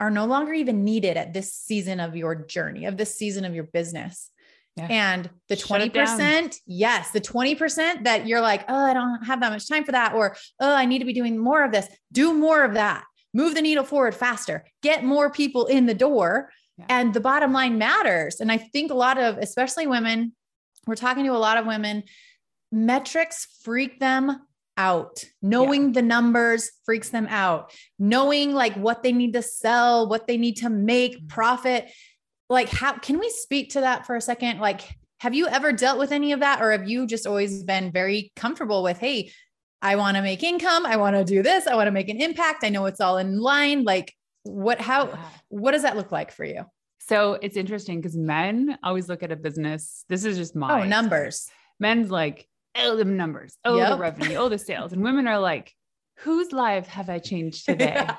are 0.00 0.10
no 0.10 0.26
longer 0.26 0.52
even 0.52 0.84
needed 0.84 1.16
at 1.16 1.32
this 1.32 1.52
season 1.52 1.98
of 1.98 2.14
your 2.14 2.34
journey, 2.34 2.84
of 2.84 2.96
this 2.96 3.16
season 3.16 3.44
of 3.44 3.54
your 3.54 3.64
business. 3.64 4.30
Yeah. 4.78 4.86
And 4.90 5.30
the 5.48 5.56
Shut 5.56 5.80
20%, 5.92 6.56
yes, 6.66 7.10
the 7.10 7.20
20% 7.20 8.04
that 8.04 8.26
you're 8.26 8.40
like, 8.40 8.64
oh, 8.68 8.84
I 8.84 8.94
don't 8.94 9.24
have 9.24 9.40
that 9.40 9.52
much 9.52 9.68
time 9.68 9.84
for 9.84 9.92
that, 9.92 10.14
or 10.14 10.36
oh, 10.60 10.74
I 10.74 10.86
need 10.86 11.00
to 11.00 11.04
be 11.04 11.12
doing 11.12 11.38
more 11.38 11.64
of 11.64 11.72
this, 11.72 11.88
do 12.12 12.32
more 12.32 12.64
of 12.64 12.74
that, 12.74 13.04
move 13.34 13.54
the 13.54 13.62
needle 13.62 13.84
forward 13.84 14.14
faster, 14.14 14.64
get 14.82 15.04
more 15.04 15.30
people 15.30 15.66
in 15.66 15.86
the 15.86 15.94
door. 15.94 16.50
Yeah. 16.78 16.86
And 16.90 17.12
the 17.12 17.20
bottom 17.20 17.52
line 17.52 17.76
matters. 17.76 18.40
And 18.40 18.52
I 18.52 18.58
think 18.58 18.92
a 18.92 18.94
lot 18.94 19.18
of, 19.18 19.36
especially 19.38 19.88
women, 19.88 20.32
we're 20.86 20.94
talking 20.94 21.24
to 21.24 21.32
a 21.32 21.38
lot 21.38 21.58
of 21.58 21.66
women, 21.66 22.04
metrics 22.70 23.58
freak 23.62 23.98
them 23.98 24.40
out. 24.76 25.24
Knowing 25.42 25.86
yeah. 25.86 25.92
the 25.94 26.02
numbers 26.02 26.70
freaks 26.86 27.10
them 27.10 27.26
out. 27.28 27.72
Knowing 27.98 28.54
like 28.54 28.74
what 28.74 29.02
they 29.02 29.12
need 29.12 29.32
to 29.34 29.42
sell, 29.42 30.08
what 30.08 30.26
they 30.26 30.38
need 30.38 30.58
to 30.58 30.70
make 30.70 31.18
mm-hmm. 31.18 31.26
profit. 31.26 31.90
Like, 32.48 32.68
how 32.68 32.94
can 32.98 33.18
we 33.18 33.30
speak 33.30 33.70
to 33.70 33.80
that 33.80 34.06
for 34.06 34.16
a 34.16 34.20
second? 34.20 34.60
Like, 34.60 34.96
have 35.20 35.34
you 35.34 35.48
ever 35.48 35.72
dealt 35.72 35.98
with 35.98 36.12
any 36.12 36.32
of 36.32 36.40
that? 36.40 36.62
Or 36.62 36.72
have 36.72 36.88
you 36.88 37.06
just 37.06 37.26
always 37.26 37.62
been 37.62 37.90
very 37.90 38.32
comfortable 38.36 38.82
with, 38.82 38.98
hey, 38.98 39.32
I 39.82 39.96
want 39.96 40.16
to 40.16 40.22
make 40.22 40.42
income. 40.42 40.86
I 40.86 40.96
want 40.96 41.16
to 41.16 41.24
do 41.24 41.42
this. 41.42 41.66
I 41.66 41.74
want 41.74 41.86
to 41.86 41.92
make 41.92 42.08
an 42.08 42.20
impact. 42.20 42.64
I 42.64 42.68
know 42.68 42.86
it's 42.86 43.00
all 43.00 43.18
in 43.18 43.38
line. 43.40 43.84
Like, 43.84 44.14
what, 44.42 44.80
how, 44.80 45.18
what 45.48 45.72
does 45.72 45.82
that 45.82 45.96
look 45.96 46.10
like 46.10 46.32
for 46.32 46.44
you? 46.44 46.64
So 47.00 47.34
it's 47.34 47.56
interesting 47.56 48.00
because 48.00 48.16
men 48.16 48.76
always 48.82 49.08
look 49.08 49.22
at 49.22 49.32
a 49.32 49.36
business. 49.36 50.04
This 50.08 50.24
is 50.24 50.36
just 50.36 50.54
my 50.54 50.82
oh, 50.82 50.84
numbers. 50.84 51.48
Men's 51.80 52.10
like, 52.10 52.46
oh, 52.76 52.96
the 52.96 53.04
numbers, 53.04 53.56
oh, 53.64 53.76
yep. 53.76 53.90
the 53.90 53.98
revenue, 53.98 54.36
oh, 54.36 54.48
the 54.48 54.58
sales. 54.58 54.92
And 54.92 55.02
women 55.02 55.26
are 55.26 55.38
like, 55.38 55.72
whose 56.18 56.52
life 56.52 56.86
have 56.88 57.08
I 57.08 57.18
changed 57.18 57.64
today? 57.66 57.94
Yeah. 57.94 58.16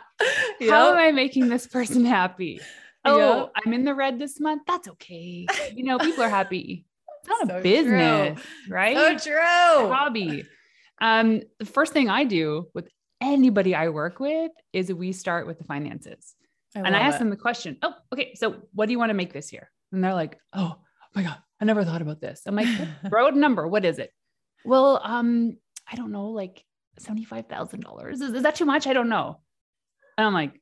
Yep. 0.60 0.70
How 0.70 0.92
am 0.92 0.98
I 0.98 1.12
making 1.12 1.50
this 1.50 1.68
person 1.68 2.04
happy? 2.04 2.62
Oh. 3.06 3.50
I'm 3.56 3.74
in 3.74 3.86
the 3.86 3.96
red 3.96 4.20
this 4.20 4.40
month. 4.40 4.64
That's 4.68 4.88
okay. 4.90 5.48
You 5.74 5.84
know, 5.84 5.98
people 6.00 6.24
are 6.24 6.30
happy. 6.30 6.86
It's 7.22 7.28
not 7.28 7.50
so 7.50 7.58
a 7.58 7.62
business, 7.62 8.40
true. 8.40 8.74
right? 8.74 8.96
So 9.20 9.30
true. 9.32 9.90
hobby. 9.94 10.46
Um, 11.02 11.42
the 11.60 11.66
first 11.66 11.92
thing 11.92 12.10
I 12.10 12.24
do 12.24 12.68
with 12.74 12.88
anybody 13.20 13.76
I 13.76 13.90
work 13.90 14.22
with 14.22 14.52
is 14.72 14.92
we 14.94 15.12
start 15.12 15.46
with 15.46 15.58
the 15.58 15.66
finances. 15.66 16.34
I 16.74 16.80
and 16.80 16.96
I 16.96 17.00
ask 17.00 17.18
it. 17.18 17.20
them 17.20 17.30
the 17.30 17.36
question, 17.36 17.78
Oh, 17.84 17.94
okay. 18.14 18.36
So 18.36 18.56
what 18.74 18.86
do 18.86 18.94
you 18.94 19.00
want 19.00 19.10
to 19.10 19.16
make 19.16 19.34
this 19.34 19.52
year? 19.52 19.70
And 19.92 20.02
they're 20.02 20.14
like, 20.14 20.40
Oh, 20.54 20.76
oh 20.78 20.82
my 21.14 21.24
God, 21.24 21.38
I 21.60 21.66
never 21.66 21.84
thought 21.84 22.02
about 22.02 22.22
this. 22.22 22.44
I'm 22.46 22.56
like, 22.56 22.70
throw 23.10 23.28
a 23.28 23.32
number. 23.34 23.68
What 23.68 23.84
is 23.84 24.00
it? 24.00 24.12
well, 24.64 25.02
um, 25.04 25.58
I 25.92 25.98
don't 25.98 26.12
know, 26.14 26.28
like 26.30 26.64
$75,000. 27.02 28.14
Is, 28.14 28.22
is 28.22 28.44
that 28.44 28.56
too 28.56 28.66
much? 28.66 28.88
I 28.88 28.94
don't 28.94 29.10
know. 29.10 29.42
And 30.18 30.26
I'm 30.26 30.34
like, 30.34 30.62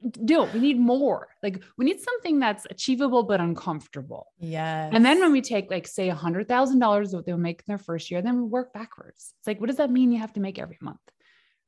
no, 0.00 0.44
we 0.44 0.60
need 0.60 0.78
more. 0.78 1.28
Like 1.42 1.62
we 1.76 1.84
need 1.84 2.00
something 2.00 2.38
that's 2.38 2.66
achievable 2.70 3.24
but 3.24 3.40
uncomfortable. 3.40 4.26
Yeah. 4.38 4.88
And 4.92 5.04
then 5.04 5.20
when 5.20 5.32
we 5.32 5.40
take 5.40 5.70
like 5.70 5.88
say 5.88 6.08
a 6.08 6.14
hundred 6.14 6.46
thousand 6.46 6.78
dollars 6.78 7.10
that 7.10 7.26
they'll 7.26 7.36
make 7.36 7.60
in 7.60 7.64
their 7.66 7.78
first 7.78 8.10
year, 8.10 8.22
then 8.22 8.36
we 8.36 8.44
work 8.44 8.72
backwards. 8.72 9.34
It's 9.38 9.46
like, 9.46 9.60
what 9.60 9.66
does 9.66 9.78
that 9.78 9.90
mean 9.90 10.12
you 10.12 10.20
have 10.20 10.32
to 10.34 10.40
make 10.40 10.58
every 10.58 10.78
month? 10.80 11.00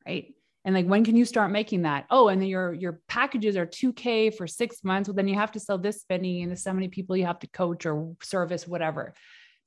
Right. 0.06 0.34
And 0.64 0.74
like 0.74 0.86
when 0.86 1.04
can 1.04 1.16
you 1.16 1.24
start 1.24 1.50
making 1.50 1.82
that? 1.82 2.06
Oh, 2.10 2.28
and 2.28 2.40
then 2.40 2.48
your 2.48 2.72
your 2.72 3.00
packages 3.08 3.56
are 3.56 3.66
2K 3.66 4.34
for 4.36 4.46
six 4.46 4.84
months. 4.84 5.08
Well, 5.08 5.16
then 5.16 5.28
you 5.28 5.34
have 5.34 5.52
to 5.52 5.60
sell 5.60 5.78
this 5.78 6.00
spending 6.00 6.42
and 6.42 6.58
so 6.58 6.72
many 6.72 6.88
people 6.88 7.16
you 7.16 7.26
have 7.26 7.40
to 7.40 7.48
coach 7.48 7.86
or 7.86 8.14
service, 8.22 8.66
whatever. 8.66 9.14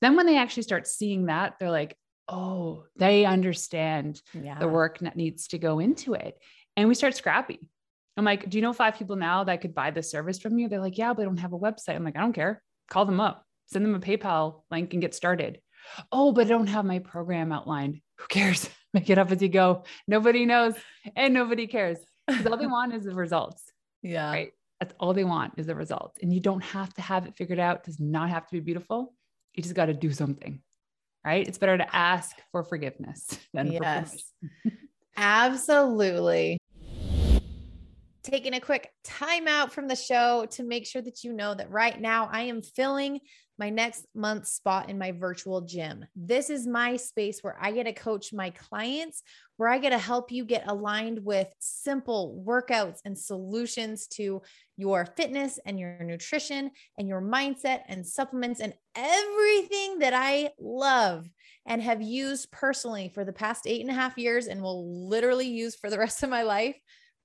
Then 0.00 0.16
when 0.16 0.26
they 0.26 0.38
actually 0.38 0.62
start 0.62 0.86
seeing 0.86 1.26
that, 1.26 1.54
they're 1.58 1.70
like, 1.70 1.96
oh, 2.28 2.84
they 2.96 3.24
understand 3.24 4.22
yeah. 4.32 4.58
the 4.58 4.68
work 4.68 4.98
that 5.00 5.16
needs 5.16 5.48
to 5.48 5.58
go 5.58 5.78
into 5.80 6.14
it. 6.14 6.38
And 6.76 6.88
we 6.88 6.94
start 6.94 7.16
scrappy. 7.16 7.60
I'm 8.16 8.24
like, 8.24 8.48
do 8.48 8.58
you 8.58 8.62
know 8.62 8.72
five 8.72 8.96
people 8.96 9.16
now 9.16 9.44
that 9.44 9.60
could 9.60 9.74
buy 9.74 9.90
this 9.90 10.10
service 10.10 10.38
from 10.38 10.58
you? 10.58 10.68
They're 10.68 10.80
like, 10.80 10.98
yeah, 10.98 11.12
but 11.12 11.22
I 11.22 11.24
don't 11.24 11.36
have 11.38 11.52
a 11.52 11.58
website. 11.58 11.96
I'm 11.96 12.04
like, 12.04 12.16
I 12.16 12.20
don't 12.20 12.32
care. 12.32 12.62
Call 12.88 13.06
them 13.06 13.20
up, 13.20 13.44
send 13.66 13.84
them 13.84 13.94
a 13.94 14.00
PayPal 14.00 14.62
link 14.70 14.92
and 14.92 15.02
get 15.02 15.14
started. 15.14 15.60
Oh, 16.12 16.32
but 16.32 16.46
I 16.46 16.48
don't 16.48 16.66
have 16.68 16.84
my 16.84 17.00
program 17.00 17.52
outlined. 17.52 18.00
Who 18.18 18.26
cares? 18.28 18.68
Make 18.94 19.10
it 19.10 19.18
up 19.18 19.32
as 19.32 19.42
you 19.42 19.48
go. 19.48 19.82
Nobody 20.06 20.46
knows 20.46 20.74
and 21.16 21.34
nobody 21.34 21.66
cares 21.66 21.98
because 22.28 22.46
all 22.46 22.56
they 22.56 22.66
want 22.66 22.94
is 22.94 23.04
the 23.04 23.14
results. 23.14 23.64
Yeah. 24.02 24.30
Right. 24.30 24.52
That's 24.78 24.94
all 25.00 25.12
they 25.14 25.24
want 25.24 25.54
is 25.56 25.66
the 25.66 25.74
results. 25.74 26.18
And 26.22 26.32
you 26.32 26.38
don't 26.38 26.62
have 26.62 26.94
to 26.94 27.02
have 27.02 27.26
it 27.26 27.34
figured 27.36 27.58
out. 27.58 27.78
It 27.78 27.84
does 27.84 27.98
not 27.98 28.30
have 28.30 28.46
to 28.46 28.52
be 28.52 28.60
beautiful 28.60 29.12
you 29.54 29.62
just 29.62 29.74
got 29.74 29.86
to 29.86 29.94
do 29.94 30.12
something, 30.12 30.60
right? 31.24 31.46
It's 31.46 31.58
better 31.58 31.78
to 31.78 31.96
ask 31.96 32.36
for 32.50 32.62
forgiveness 32.64 33.38
than 33.52 33.72
yes. 33.72 34.32
Absolutely. 35.16 36.58
Taking 38.24 38.54
a 38.54 38.60
quick 38.60 38.90
time 39.04 39.46
out 39.46 39.70
from 39.70 39.86
the 39.86 39.94
show 39.94 40.46
to 40.52 40.64
make 40.64 40.86
sure 40.86 41.02
that 41.02 41.24
you 41.24 41.34
know 41.34 41.54
that 41.54 41.70
right 41.70 42.00
now 42.00 42.30
I 42.32 42.42
am 42.42 42.62
filling 42.62 43.20
my 43.58 43.68
next 43.68 44.06
month's 44.14 44.50
spot 44.50 44.88
in 44.88 44.98
my 44.98 45.12
virtual 45.12 45.60
gym. 45.60 46.06
This 46.16 46.48
is 46.48 46.66
my 46.66 46.96
space 46.96 47.40
where 47.42 47.56
I 47.60 47.70
get 47.70 47.84
to 47.84 47.92
coach 47.92 48.32
my 48.32 48.48
clients, 48.48 49.22
where 49.58 49.68
I 49.68 49.76
get 49.76 49.90
to 49.90 49.98
help 49.98 50.32
you 50.32 50.46
get 50.46 50.66
aligned 50.66 51.22
with 51.22 51.48
simple 51.58 52.42
workouts 52.46 53.00
and 53.04 53.16
solutions 53.16 54.06
to 54.14 54.40
your 54.78 55.04
fitness 55.04 55.60
and 55.66 55.78
your 55.78 56.02
nutrition 56.02 56.70
and 56.98 57.06
your 57.06 57.20
mindset 57.20 57.82
and 57.88 58.06
supplements 58.06 58.60
and 58.60 58.72
everything 58.96 59.98
that 59.98 60.14
I 60.14 60.50
love 60.58 61.28
and 61.66 61.82
have 61.82 62.00
used 62.00 62.50
personally 62.50 63.10
for 63.14 63.24
the 63.24 63.34
past 63.34 63.66
eight 63.66 63.82
and 63.82 63.90
a 63.90 63.94
half 63.94 64.16
years 64.16 64.46
and 64.46 64.62
will 64.62 65.08
literally 65.08 65.48
use 65.48 65.76
for 65.76 65.90
the 65.90 65.98
rest 65.98 66.22
of 66.22 66.30
my 66.30 66.42
life 66.42 66.76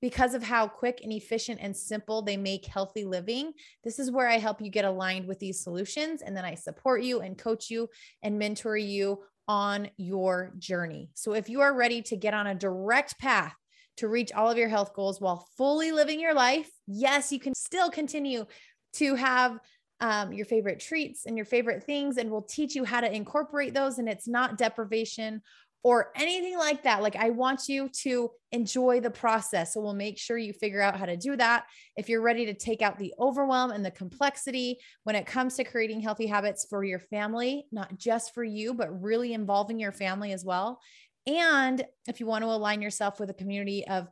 because 0.02 0.34
of 0.34 0.44
how 0.44 0.68
quick 0.68 1.02
and 1.04 1.12
efficient 1.12 1.60
and 1.62 1.76
simple 1.76 2.22
they 2.22 2.38
make 2.38 2.66
healthy 2.66 3.06
living. 3.06 3.52
This 3.84 4.00
is 4.00 4.12
where 4.12 4.28
I 4.28 4.38
help 4.38 4.62
you 4.62 4.70
get 4.70 4.86
aligned 4.86 5.28
with 5.28 5.40
these 5.40 5.62
solutions. 5.62 6.22
And 6.22 6.36
then 6.36 6.46
I 6.46 6.56
support 6.56 7.04
you 7.04 7.20
and 7.22 7.38
coach 7.38 7.70
you 7.70 7.90
and 8.24 8.40
mentor 8.40 8.78
you 8.78 9.24
on 9.48 9.90
your 9.98 10.54
journey. 10.58 11.10
So 11.16 11.34
if 11.34 11.50
you 11.50 11.62
are 11.62 11.76
ready 11.76 12.02
to 12.04 12.16
get 12.16 12.34
on 12.34 12.48
a 12.48 12.56
direct 12.56 13.20
path 13.20 13.56
to 13.98 14.08
reach 14.08 14.32
all 14.32 14.50
of 14.50 14.58
your 14.58 14.70
health 14.70 14.94
goals 14.94 15.20
while 15.20 15.48
fully 15.58 15.92
living 15.92 16.20
your 16.20 16.34
life, 16.34 16.70
yes, 16.88 17.32
you 17.32 17.40
can 17.40 17.54
still 17.56 17.90
continue 17.90 18.46
to 18.94 19.16
have 19.16 19.60
um, 20.02 20.32
your 20.32 20.46
favorite 20.46 20.80
treats 20.80 21.26
and 21.26 21.36
your 21.36 21.46
favorite 21.46 21.84
things, 21.84 22.18
and 22.18 22.32
we'll 22.32 22.44
teach 22.44 22.76
you 22.76 22.86
how 22.86 23.02
to 23.02 23.14
incorporate 23.14 23.74
those. 23.74 23.98
And 23.98 24.08
it's 24.08 24.28
not 24.28 24.58
deprivation 24.58 25.42
or 25.84 26.12
anything 26.15 26.58
like 26.58 26.84
that. 26.84 27.02
Like, 27.02 27.15
I 27.15 27.30
want 27.30 27.70
you 27.70 27.89
to 28.04 28.30
enjoy 28.52 29.00
the 29.00 29.12
process. 29.12 29.74
So, 29.74 29.82
we'll 29.82 29.94
make 29.94 30.18
sure 30.18 30.38
you 30.38 30.54
figure 30.54 30.82
out 30.82 30.98
how 30.98 31.06
to 31.06 31.18
do 31.18 31.36
that. 31.38 31.65
If 31.96 32.10
you're 32.10 32.22
ready 32.22 32.46
to 32.48 32.54
take 32.54 32.82
out 32.82 32.98
the 32.98 33.13
overwhelm 33.20 33.72
and 33.72 33.86
the 33.86 33.92
complexity 33.92 34.80
when 35.04 35.15
it 35.15 35.26
comes 35.26 35.56
to 35.56 35.63
creating 35.63 36.02
healthy 36.02 36.28
habits 36.28 36.65
for 36.70 36.84
your 36.84 37.00
family, 37.00 37.65
not 37.72 37.98
just 37.98 38.34
for 38.34 38.44
you, 38.44 38.74
but 38.74 39.02
really 39.02 39.34
involving 39.34 39.80
your 39.80 39.92
family 39.92 40.34
as 40.34 40.44
well. 40.44 40.80
And 41.28 41.84
if 42.08 42.20
you 42.20 42.26
want 42.26 42.44
to 42.44 42.50
align 42.50 42.82
yourself 42.82 43.20
with 43.20 43.30
a 43.30 43.36
community 43.36 43.88
of 43.88 44.08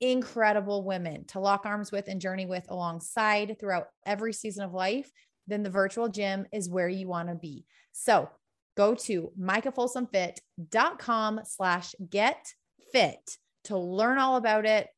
incredible 0.00 0.84
women 0.84 1.24
to 1.26 1.40
lock 1.40 1.66
arms 1.66 1.92
with 1.92 2.08
and 2.08 2.20
journey 2.20 2.46
with 2.46 2.64
alongside 2.70 3.56
throughout 3.58 3.88
every 4.06 4.32
season 4.32 4.64
of 4.64 4.72
life, 4.72 5.10
then 5.46 5.62
the 5.62 5.70
virtual 5.70 6.08
gym 6.08 6.46
is 6.52 6.70
where 6.70 6.88
you 6.88 7.08
want 7.08 7.28
to 7.28 7.34
be. 7.34 7.66
So, 7.92 8.30
go 8.76 8.94
to 8.94 9.32
micahfolsomfit.com 9.38 11.40
slash 11.44 11.94
get 12.08 12.54
fit 12.92 13.36
to 13.64 13.76
learn 13.76 14.18
all 14.18 14.36
about 14.36 14.66
it 14.66 14.88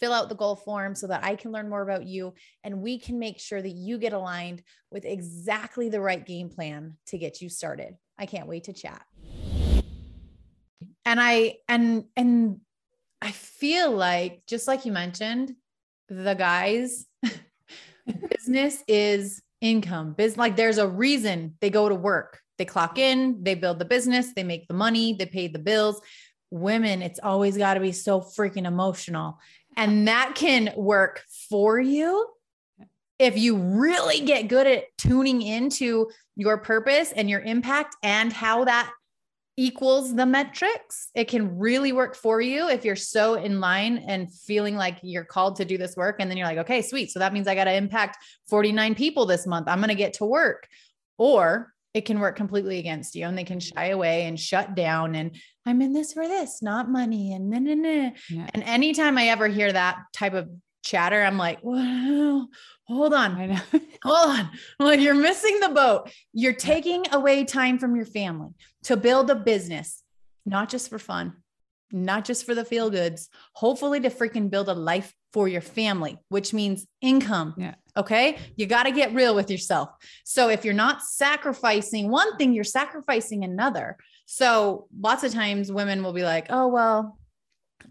fill 0.00 0.12
out 0.14 0.30
the 0.30 0.34
goal 0.34 0.56
form 0.56 0.94
so 0.94 1.06
that 1.06 1.22
I 1.22 1.36
can 1.36 1.52
learn 1.52 1.68
more 1.68 1.82
about 1.82 2.06
you 2.06 2.32
and 2.64 2.80
we 2.80 2.98
can 2.98 3.18
make 3.18 3.38
sure 3.38 3.60
that 3.60 3.68
you 3.68 3.98
get 3.98 4.14
aligned 4.14 4.62
with 4.90 5.04
exactly 5.04 5.90
the 5.90 6.00
right 6.00 6.24
game 6.24 6.48
plan 6.48 6.96
to 7.08 7.18
get 7.18 7.42
you 7.42 7.50
started. 7.50 7.94
I 8.18 8.26
can't 8.26 8.48
wait 8.48 8.64
to 8.64 8.72
chat. 8.72 9.04
And 11.04 11.20
I 11.20 11.56
and 11.68 12.04
and 12.16 12.60
I 13.20 13.32
feel 13.32 13.92
like 13.92 14.42
just 14.46 14.66
like 14.66 14.86
you 14.86 14.92
mentioned, 14.92 15.54
the 16.08 16.34
guys 16.34 17.06
business 18.30 18.82
is 18.88 19.42
income. 19.60 20.14
Business 20.14 20.38
like 20.38 20.56
there's 20.56 20.78
a 20.78 20.88
reason 20.88 21.56
they 21.60 21.70
go 21.70 21.88
to 21.88 21.94
work. 21.94 22.40
They 22.60 22.66
clock 22.66 22.98
in, 22.98 23.42
they 23.42 23.54
build 23.54 23.78
the 23.78 23.86
business, 23.86 24.34
they 24.34 24.44
make 24.44 24.68
the 24.68 24.74
money, 24.74 25.14
they 25.14 25.24
pay 25.24 25.48
the 25.48 25.58
bills. 25.58 25.98
Women, 26.50 27.00
it's 27.00 27.18
always 27.18 27.56
got 27.56 27.74
to 27.74 27.80
be 27.80 27.90
so 27.90 28.20
freaking 28.20 28.66
emotional. 28.66 29.38
And 29.78 30.06
that 30.08 30.34
can 30.34 30.74
work 30.76 31.24
for 31.48 31.80
you 31.80 32.28
if 33.18 33.38
you 33.38 33.56
really 33.56 34.20
get 34.20 34.48
good 34.48 34.66
at 34.66 34.84
tuning 34.98 35.40
into 35.40 36.10
your 36.36 36.58
purpose 36.58 37.12
and 37.12 37.30
your 37.30 37.40
impact 37.40 37.96
and 38.02 38.30
how 38.30 38.66
that 38.66 38.92
equals 39.56 40.14
the 40.14 40.26
metrics. 40.26 41.08
It 41.14 41.28
can 41.28 41.58
really 41.58 41.92
work 41.92 42.14
for 42.14 42.42
you 42.42 42.68
if 42.68 42.84
you're 42.84 42.94
so 42.94 43.36
in 43.36 43.58
line 43.58 44.04
and 44.06 44.30
feeling 44.30 44.76
like 44.76 44.98
you're 45.00 45.24
called 45.24 45.56
to 45.56 45.64
do 45.64 45.78
this 45.78 45.96
work. 45.96 46.16
And 46.18 46.30
then 46.30 46.36
you're 46.36 46.46
like, 46.46 46.58
okay, 46.58 46.82
sweet. 46.82 47.10
So 47.10 47.20
that 47.20 47.32
means 47.32 47.48
I 47.48 47.54
got 47.54 47.64
to 47.64 47.72
impact 47.72 48.18
49 48.50 48.94
people 48.96 49.24
this 49.24 49.46
month. 49.46 49.66
I'm 49.66 49.78
going 49.78 49.88
to 49.88 49.94
get 49.94 50.12
to 50.14 50.26
work. 50.26 50.68
Or 51.16 51.72
it 51.92 52.04
can 52.04 52.20
work 52.20 52.36
completely 52.36 52.78
against 52.78 53.14
you 53.14 53.26
and 53.26 53.36
they 53.36 53.44
can 53.44 53.58
mm-hmm. 53.58 53.78
shy 53.78 53.86
away 53.88 54.24
and 54.26 54.38
shut 54.38 54.74
down 54.74 55.14
and 55.14 55.36
I'm 55.66 55.82
in 55.82 55.92
this 55.92 56.12
for 56.12 56.26
this, 56.26 56.62
not 56.62 56.90
money 56.90 57.32
and 57.32 57.50
nah, 57.50 57.58
nah, 57.58 57.74
nah. 57.74 58.10
Yeah. 58.28 58.46
And 58.54 58.62
anytime 58.64 59.18
I 59.18 59.28
ever 59.28 59.48
hear 59.48 59.72
that 59.72 59.98
type 60.12 60.34
of 60.34 60.48
chatter, 60.82 61.22
I'm 61.22 61.36
like, 61.36 61.58
well, 61.62 62.48
hold 62.84 63.14
on. 63.14 63.36
I 63.36 63.46
know. 63.46 63.60
hold 64.02 64.38
on. 64.38 64.50
Well, 64.78 64.94
you're 64.94 65.14
missing 65.14 65.60
the 65.60 65.68
boat. 65.68 66.10
You're 66.32 66.54
taking 66.54 67.04
away 67.12 67.44
time 67.44 67.78
from 67.78 67.96
your 67.96 68.06
family 68.06 68.50
to 68.84 68.96
build 68.96 69.30
a 69.30 69.34
business, 69.34 70.02
not 70.46 70.68
just 70.68 70.88
for 70.88 70.98
fun, 70.98 71.34
not 71.92 72.24
just 72.24 72.46
for 72.46 72.54
the 72.54 72.64
feel 72.64 72.90
goods, 72.90 73.28
hopefully 73.54 74.00
to 74.00 74.10
freaking 74.10 74.48
build 74.50 74.68
a 74.68 74.74
life 74.74 75.12
for 75.32 75.48
your 75.48 75.60
family, 75.60 76.18
which 76.28 76.52
means 76.52 76.86
income. 77.00 77.54
Yeah. 77.56 77.74
Okay. 77.96 78.38
You 78.56 78.66
got 78.66 78.84
to 78.84 78.92
get 78.92 79.14
real 79.14 79.34
with 79.34 79.50
yourself. 79.50 79.90
So 80.24 80.48
if 80.48 80.64
you're 80.64 80.74
not 80.74 81.02
sacrificing 81.02 82.10
one 82.10 82.36
thing, 82.36 82.52
you're 82.52 82.64
sacrificing 82.64 83.44
another. 83.44 83.96
So 84.26 84.86
lots 84.98 85.24
of 85.24 85.32
times 85.32 85.72
women 85.72 86.02
will 86.02 86.12
be 86.12 86.22
like, 86.22 86.46
oh, 86.50 86.68
well, 86.68 87.18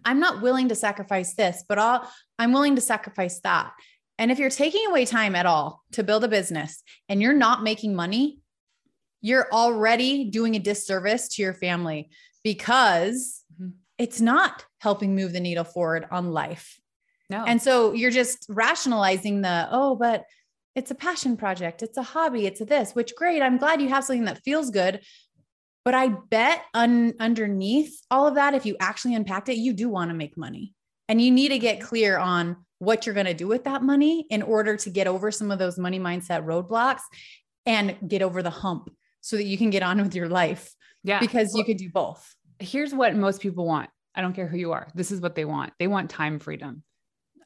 I'm 0.05 0.19
not 0.19 0.41
willing 0.41 0.69
to 0.69 0.75
sacrifice 0.75 1.33
this, 1.33 1.63
but 1.67 1.79
I'll, 1.79 2.09
I'm 2.37 2.53
willing 2.53 2.75
to 2.75 2.81
sacrifice 2.81 3.39
that. 3.41 3.71
And 4.17 4.31
if 4.31 4.39
you're 4.39 4.49
taking 4.49 4.85
away 4.87 5.05
time 5.05 5.35
at 5.35 5.45
all 5.45 5.83
to 5.93 6.03
build 6.03 6.23
a 6.23 6.27
business 6.27 6.83
and 7.07 7.21
you're 7.21 7.33
not 7.33 7.63
making 7.63 7.95
money, 7.95 8.39
you're 9.21 9.51
already 9.51 10.25
doing 10.25 10.55
a 10.55 10.59
disservice 10.59 11.27
to 11.29 11.41
your 11.41 11.53
family 11.53 12.09
because 12.43 13.43
mm-hmm. 13.53 13.71
it's 13.97 14.21
not 14.21 14.65
helping 14.79 15.15
move 15.15 15.33
the 15.33 15.39
needle 15.39 15.63
forward 15.63 16.05
on 16.11 16.31
life. 16.31 16.79
No. 17.29 17.43
And 17.45 17.61
so 17.61 17.93
you're 17.93 18.11
just 18.11 18.45
rationalizing 18.49 19.41
the, 19.41 19.67
oh, 19.71 19.95
but 19.95 20.25
it's 20.75 20.91
a 20.91 20.95
passion 20.95 21.37
project, 21.37 21.83
it's 21.83 21.97
a 21.97 22.03
hobby, 22.03 22.45
it's 22.45 22.61
a 22.61 22.65
this, 22.65 22.93
which 22.93 23.15
great. 23.15 23.41
I'm 23.41 23.57
glad 23.57 23.81
you 23.81 23.89
have 23.89 24.03
something 24.03 24.25
that 24.25 24.43
feels 24.43 24.69
good. 24.71 25.01
But 25.85 25.93
I 25.93 26.07
bet 26.07 26.61
un- 26.73 27.13
underneath 27.19 27.99
all 28.11 28.27
of 28.27 28.35
that, 28.35 28.53
if 28.53 28.65
you 28.65 28.75
actually 28.79 29.15
unpacked 29.15 29.49
it, 29.49 29.57
you 29.57 29.73
do 29.73 29.89
want 29.89 30.09
to 30.09 30.15
make 30.15 30.37
money. 30.37 30.73
And 31.07 31.21
you 31.21 31.31
need 31.31 31.49
to 31.49 31.59
get 31.59 31.79
mm-hmm. 31.79 31.87
clear 31.87 32.17
on 32.17 32.57
what 32.79 33.05
you're 33.05 33.15
going 33.15 33.25
to 33.25 33.33
do 33.33 33.47
with 33.47 33.63
that 33.65 33.81
money 33.83 34.25
in 34.29 34.41
order 34.41 34.77
to 34.77 34.89
get 34.89 35.07
over 35.07 35.31
some 35.31 35.51
of 35.51 35.59
those 35.59 35.77
money 35.77 35.99
mindset 35.99 36.45
roadblocks 36.45 37.01
and 37.65 37.97
get 38.07 38.21
over 38.21 38.41
the 38.41 38.49
hump 38.49 38.89
so 39.21 39.35
that 39.35 39.45
you 39.45 39.57
can 39.57 39.69
get 39.69 39.83
on 39.83 40.01
with 40.01 40.15
your 40.15 40.29
life. 40.29 40.73
Yeah. 41.03 41.19
Because 41.19 41.53
you 41.55 41.63
could 41.63 41.77
do 41.77 41.89
both. 41.89 42.35
Here's 42.59 42.93
what 42.93 43.15
most 43.15 43.41
people 43.41 43.65
want. 43.65 43.89
I 44.15 44.21
don't 44.21 44.33
care 44.33 44.47
who 44.47 44.57
you 44.57 44.73
are. 44.73 44.87
This 44.95 45.11
is 45.11 45.21
what 45.21 45.35
they 45.35 45.45
want. 45.45 45.73
They 45.79 45.87
want 45.87 46.09
time 46.09 46.39
freedom. 46.39 46.83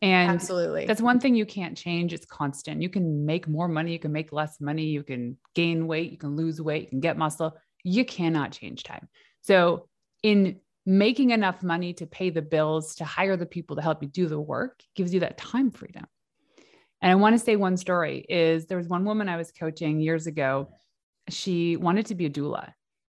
And 0.04 0.32
absolutely, 0.32 0.86
that's 0.86 1.02
one 1.02 1.22
thing 1.22 1.34
you 1.34 1.46
can't 1.46 1.78
change. 1.78 2.12
It's 2.12 2.26
constant. 2.26 2.82
You 2.82 2.90
can 2.90 3.26
make 3.26 3.48
more 3.48 3.70
money, 3.70 3.94
you 3.94 4.00
can 4.00 4.12
make 4.12 4.34
less 4.34 4.60
money, 4.60 4.84
you 4.84 5.02
can 5.02 5.38
gain 5.56 5.88
weight, 5.88 6.12
you 6.12 6.18
can 6.18 6.36
lose 6.36 6.62
weight, 6.62 6.84
you 6.84 6.90
can 6.90 7.00
get 7.00 7.18
muscle. 7.18 7.56
You 7.86 8.04
cannot 8.04 8.52
change 8.52 8.84
time. 8.84 9.08
So, 9.42 9.88
in 10.22 10.60
making 10.86 11.30
enough 11.30 11.64
money 11.64 11.94
to 11.94 12.06
pay 12.06 12.30
the 12.30 12.42
bills, 12.42 12.96
to 12.96 13.06
hire 13.06 13.38
the 13.38 13.46
people 13.46 13.78
to 13.78 13.82
help 13.82 14.04
you 14.04 14.10
do 14.10 14.28
the 14.28 14.40
work, 14.40 14.82
gives 14.94 15.14
you 15.14 15.22
that 15.22 15.38
time 15.38 15.72
freedom. 15.72 16.06
And 17.02 17.10
I 17.10 17.16
want 17.16 17.38
to 17.38 17.44
say 17.44 17.56
one 17.56 17.78
story 17.78 18.26
is 18.28 18.66
there 18.66 18.78
was 18.78 18.90
one 18.90 19.06
woman 19.06 19.30
I 19.30 19.38
was 19.38 19.54
coaching 19.54 20.02
years 20.02 20.28
ago. 20.28 20.70
She 21.30 21.78
wanted 21.78 22.08
to 22.08 22.16
be 22.16 22.26
a 22.26 22.30
doula. 22.30 22.74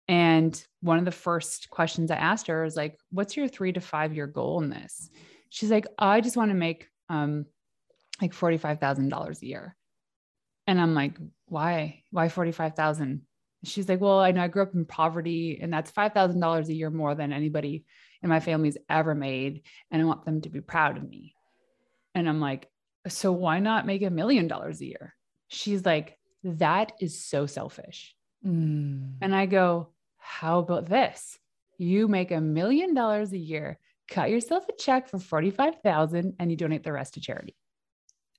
And 0.06 0.62
one 0.82 0.98
of 0.98 1.06
the 1.06 1.10
first 1.10 1.70
questions 1.70 2.10
I 2.10 2.16
asked 2.16 2.46
her 2.48 2.64
is 2.64 2.76
like, 2.76 2.98
what's 3.10 3.38
your 3.38 3.48
three 3.48 3.72
to 3.72 3.80
five 3.80 4.14
year 4.14 4.26
goal 4.26 4.62
in 4.62 4.68
this? 4.68 5.08
She's 5.50 5.70
like, 5.70 5.87
I 5.98 6.20
just 6.20 6.37
want 6.37 6.50
to 6.50 6.57
make 6.57 6.88
um 7.09 7.46
like 8.20 8.33
$45,000 8.33 9.42
a 9.42 9.46
year. 9.46 9.76
And 10.66 10.80
I'm 10.80 10.94
like, 10.94 11.16
why? 11.46 12.02
Why 12.11 12.28
45,000? 12.28 13.22
She's 13.64 13.88
like, 13.88 14.00
well, 14.00 14.20
I 14.20 14.30
know 14.30 14.42
I 14.42 14.48
grew 14.48 14.62
up 14.62 14.74
in 14.74 14.85
poverty 14.85 15.59
and 15.61 15.72
that's 15.72 15.90
$5,000 15.90 16.68
a 16.68 16.74
year 16.74 16.90
more 16.90 17.14
than 17.14 17.33
anybody 17.33 17.85
in 18.22 18.28
my 18.28 18.40
family's 18.40 18.78
ever 18.88 19.14
made. 19.14 19.62
And 19.90 20.00
I 20.00 20.04
want 20.04 20.24
them 20.24 20.42
to 20.42 20.48
be 20.48 20.61
proud 20.61 20.96
of 20.96 21.09
me. 21.09 21.35
And 22.14 22.28
I'm 22.28 22.40
like, 22.40 22.68
so 23.09 23.33
why 23.33 23.59
not 23.59 23.87
make 23.87 24.02
a 24.02 24.11
million 24.11 24.48
dollars 24.48 24.80
a 24.80 24.87
year? 24.87 25.14
She's 25.48 25.85
like, 25.85 26.18
that 26.44 26.92
is 27.00 27.24
so 27.24 27.46
selfish. 27.46 28.14
Mm. 28.46 29.14
And 29.20 29.35
I 29.35 29.46
go, 29.46 29.88
how 30.18 30.59
about 30.59 30.87
this? 30.87 31.38
You 31.78 32.07
make 32.07 32.30
a 32.30 32.40
million 32.40 32.94
dollars 32.94 33.33
a 33.33 33.38
year 33.38 33.78
cut 34.08 34.30
yourself 34.30 34.64
a 34.68 34.72
check 34.72 35.08
for 35.08 35.18
45,000 35.18 36.34
and 36.38 36.50
you 36.50 36.56
donate 36.56 36.84
the 36.84 36.92
rest 36.92 37.14
to 37.14 37.20
charity. 37.20 37.54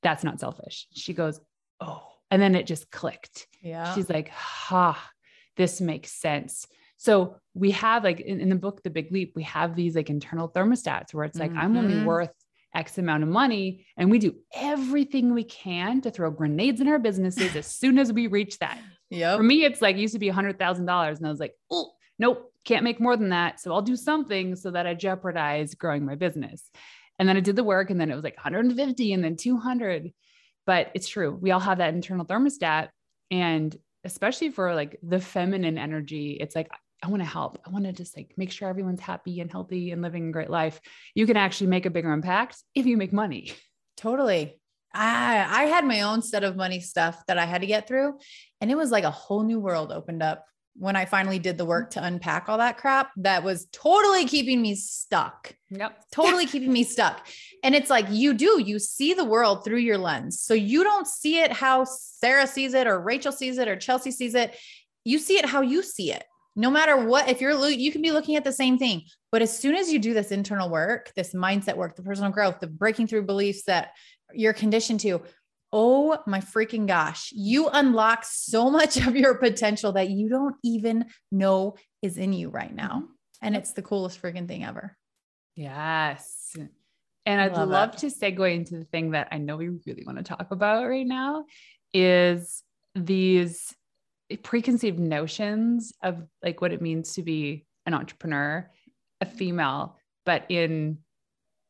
That's 0.01 0.23
not 0.23 0.39
selfish. 0.39 0.87
She 0.93 1.13
goes, 1.13 1.39
"Oh." 1.79 2.03
And 2.31 2.41
then 2.41 2.55
it 2.55 2.65
just 2.65 2.91
clicked. 2.91 3.47
Yeah. 3.61 3.93
She's 3.93 4.09
like, 4.09 4.29
"Ha, 4.29 5.11
this 5.57 5.81
makes 5.81 6.11
sense." 6.11 6.67
So 6.97 7.37
we 7.53 7.71
have 7.71 8.03
like 8.03 8.19
in, 8.19 8.39
in 8.39 8.49
the 8.49 8.55
book 8.55 8.83
The 8.83 8.89
Big 8.89 9.11
Leap, 9.11 9.33
we 9.35 9.43
have 9.43 9.75
these 9.75 9.95
like 9.95 10.09
internal 10.09 10.49
thermostats 10.49 11.13
where 11.13 11.25
it's 11.25 11.37
like 11.37 11.51
mm-hmm. 11.51 11.59
I'm 11.59 11.77
only 11.77 11.95
mm-hmm. 11.95 12.05
worth 12.05 12.31
X 12.73 12.97
amount 12.97 13.23
of 13.23 13.29
money 13.29 13.85
and 13.97 14.11
we 14.11 14.19
do 14.19 14.35
everything 14.53 15.33
we 15.33 15.43
can 15.43 16.01
to 16.01 16.11
throw 16.11 16.29
grenades 16.31 16.81
in 16.81 16.87
our 16.87 16.99
businesses 16.99 17.55
as 17.55 17.65
soon 17.65 17.97
as 17.97 18.11
we 18.11 18.27
reach 18.27 18.59
that. 18.59 18.77
Yeah. 19.11 19.37
For 19.37 19.43
me, 19.43 19.63
it's 19.63 19.83
like 19.83 19.97
used 19.97 20.15
to 20.15 20.19
be 20.19 20.29
a 20.29 20.33
hundred 20.33 20.57
thousand 20.57 20.87
dollars, 20.87 21.19
and 21.19 21.27
I 21.27 21.29
was 21.29 21.39
like, 21.39 21.53
oh, 21.69 21.91
nope, 22.17 22.51
can't 22.65 22.83
make 22.83 22.99
more 22.99 23.15
than 23.15 23.29
that. 23.29 23.59
So 23.59 23.71
I'll 23.71 23.81
do 23.81 23.95
something 23.95 24.55
so 24.55 24.71
that 24.71 24.87
I 24.87 24.93
jeopardize 24.93 25.75
growing 25.75 26.05
my 26.05 26.15
business. 26.15 26.69
And 27.17 27.29
then 27.29 27.37
I 27.37 27.39
did 27.39 27.55
the 27.55 27.63
work 27.63 27.89
and 27.89 28.01
then 28.01 28.11
it 28.11 28.15
was 28.15 28.23
like 28.23 28.35
150 28.35 29.13
and 29.13 29.23
then 29.23 29.37
200. 29.37 30.11
But 30.65 30.91
it's 30.95 31.07
true. 31.07 31.37
We 31.39 31.51
all 31.51 31.59
have 31.59 31.77
that 31.77 31.93
internal 31.93 32.25
thermostat. 32.25 32.89
And 33.31 33.75
especially 34.03 34.49
for 34.49 34.73
like 34.75 34.97
the 35.01 35.19
feminine 35.19 35.77
energy, 35.77 36.37
it's 36.39 36.55
like, 36.55 36.69
I 37.03 37.07
want 37.07 37.21
to 37.21 37.29
help. 37.29 37.59
I 37.65 37.69
want 37.69 37.85
to 37.85 37.93
just 37.93 38.17
like 38.17 38.33
make 38.35 38.51
sure 38.51 38.67
everyone's 38.67 38.99
happy 38.99 39.39
and 39.39 39.51
healthy 39.51 39.91
and 39.91 40.01
living 40.01 40.29
a 40.29 40.31
great 40.31 40.49
life. 40.49 40.81
You 41.13 41.27
can 41.27 41.37
actually 41.37 41.67
make 41.67 41.85
a 41.85 41.91
bigger 41.91 42.11
impact 42.11 42.57
if 42.73 42.85
you 42.85 42.97
make 42.97 43.13
money. 43.13 43.53
Totally. 43.95 44.59
I 44.93 45.45
I 45.47 45.63
had 45.65 45.85
my 45.85 46.01
own 46.01 46.21
set 46.21 46.43
of 46.43 46.55
money 46.55 46.79
stuff 46.79 47.21
that 47.27 47.37
I 47.37 47.45
had 47.45 47.61
to 47.61 47.67
get 47.67 47.87
through 47.87 48.17
and 48.61 48.71
it 48.71 48.75
was 48.75 48.91
like 48.91 49.03
a 49.03 49.11
whole 49.11 49.43
new 49.43 49.59
world 49.59 49.91
opened 49.91 50.23
up 50.23 50.45
when 50.77 50.95
I 50.95 51.05
finally 51.05 51.39
did 51.39 51.57
the 51.57 51.63
mm-hmm. 51.63 51.69
work 51.69 51.91
to 51.91 52.03
unpack 52.03 52.49
all 52.49 52.57
that 52.57 52.77
crap 52.77 53.11
that 53.17 53.43
was 53.43 53.67
totally 53.71 54.25
keeping 54.25 54.61
me 54.61 54.75
stuck. 54.75 55.55
Yep. 55.69 55.97
Totally 56.11 56.45
keeping 56.45 56.71
me 56.71 56.83
stuck. 56.83 57.25
And 57.63 57.73
it's 57.73 57.89
like 57.89 58.05
you 58.09 58.33
do, 58.33 58.61
you 58.61 58.79
see 58.79 59.13
the 59.13 59.23
world 59.23 59.63
through 59.63 59.77
your 59.77 59.97
lens. 59.97 60.41
So 60.41 60.53
you 60.53 60.83
don't 60.83 61.07
see 61.07 61.39
it 61.39 61.51
how 61.51 61.85
Sarah 61.85 62.47
sees 62.47 62.73
it 62.73 62.87
or 62.87 62.99
Rachel 62.99 63.31
sees 63.31 63.57
it 63.57 63.67
or 63.67 63.75
Chelsea 63.75 64.11
sees 64.11 64.35
it. 64.35 64.55
You 65.03 65.19
see 65.19 65.37
it 65.37 65.45
how 65.45 65.61
you 65.61 65.81
see 65.81 66.11
it. 66.11 66.23
No 66.57 66.69
matter 66.69 67.05
what, 67.05 67.29
if 67.29 67.41
you're, 67.41 67.67
you 67.69 67.91
can 67.91 68.01
be 68.01 68.11
looking 68.11 68.35
at 68.37 68.45
the 68.45 68.51
same 68.51 68.77
thing. 68.77 69.03
But 69.31 69.41
as 69.41 69.57
soon 69.57 69.75
as 69.75 69.91
you 69.91 69.99
do 69.99 70.13
this 70.13 70.31
internal 70.31 70.69
work, 70.69 71.11
this 71.15 71.33
mindset 71.33 71.75
work, 71.75 71.95
the 71.95 72.03
personal 72.03 72.31
growth, 72.31 72.59
the 72.59 72.67
breaking 72.67 73.07
through 73.07 73.25
beliefs 73.25 73.63
that 73.63 73.91
you're 74.33 74.53
conditioned 74.53 75.01
to, 75.01 75.21
Oh 75.77 76.17
my 76.25 76.39
freaking 76.39 76.87
gosh. 76.87 77.33
You 77.33 77.67
unlock 77.67 78.23
so 78.23 78.71
much 78.71 78.95
of 78.95 79.17
your 79.17 79.35
potential 79.35 79.91
that 79.91 80.09
you 80.09 80.29
don't 80.29 80.55
even 80.63 81.07
know 81.33 81.75
is 82.01 82.17
in 82.17 82.31
you 82.31 82.49
right 82.49 82.73
now. 82.73 83.03
Mm-hmm. 83.03 83.05
And 83.41 83.55
it's 83.57 83.73
the 83.73 83.81
coolest 83.81 84.21
freaking 84.21 84.47
thing 84.47 84.63
ever. 84.63 84.95
Yes. 85.57 86.55
And 87.25 87.41
I'd 87.41 87.57
love, 87.57 87.67
love 87.67 87.95
to 87.97 88.07
segue 88.07 88.55
into 88.55 88.77
the 88.77 88.85
thing 88.85 89.11
that 89.11 89.27
I 89.33 89.37
know 89.37 89.57
we 89.57 89.67
really 89.67 90.05
want 90.05 90.17
to 90.17 90.23
talk 90.23 90.47
about 90.51 90.87
right 90.87 91.05
now 91.05 91.43
is 91.93 92.63
these 92.95 93.75
preconceived 94.43 94.97
notions 94.97 95.91
of 96.01 96.23
like 96.41 96.61
what 96.61 96.71
it 96.71 96.81
means 96.81 97.15
to 97.15 97.21
be 97.21 97.65
an 97.85 97.93
entrepreneur, 97.93 98.71
a 99.19 99.25
female, 99.25 99.97
but 100.25 100.45
in 100.47 100.99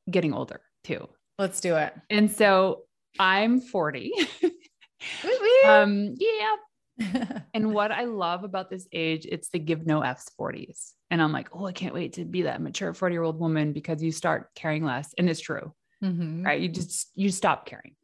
getting 0.10 0.34
older 0.34 0.62
too. 0.84 1.10
Let's 1.40 1.60
do 1.60 1.76
it. 1.76 1.94
And 2.12 2.32
so 2.32 2.84
I'm 3.20 3.62
40. 3.62 4.14
um, 5.66 6.16
yeah. 6.18 6.56
and 7.54 7.74
what 7.74 7.92
I 7.92 8.06
love 8.06 8.44
about 8.44 8.70
this 8.70 8.88
age, 8.92 9.26
it's 9.30 9.50
the 9.50 9.60
give 9.60 9.86
no 9.86 10.02
F's 10.02 10.30
40s. 10.40 10.92
And 11.12 11.22
I'm 11.22 11.32
like, 11.32 11.50
oh, 11.54 11.66
I 11.66 11.72
can't 11.72 11.94
wait 11.94 12.14
to 12.14 12.26
be 12.26 12.44
that 12.44 12.62
mature 12.62 12.94
40 12.94 13.14
year 13.14 13.24
old 13.24 13.40
woman 13.40 13.74
because 13.74 14.02
you 14.02 14.12
start 14.12 14.50
caring 14.56 14.84
less. 14.84 15.14
And 15.18 15.30
it's 15.30 15.40
true, 15.40 15.74
mm-hmm. 16.04 16.46
right? 16.46 16.60
You 16.60 16.70
just, 16.70 17.12
you 17.16 17.30
stop 17.32 17.66
caring. 17.66 17.96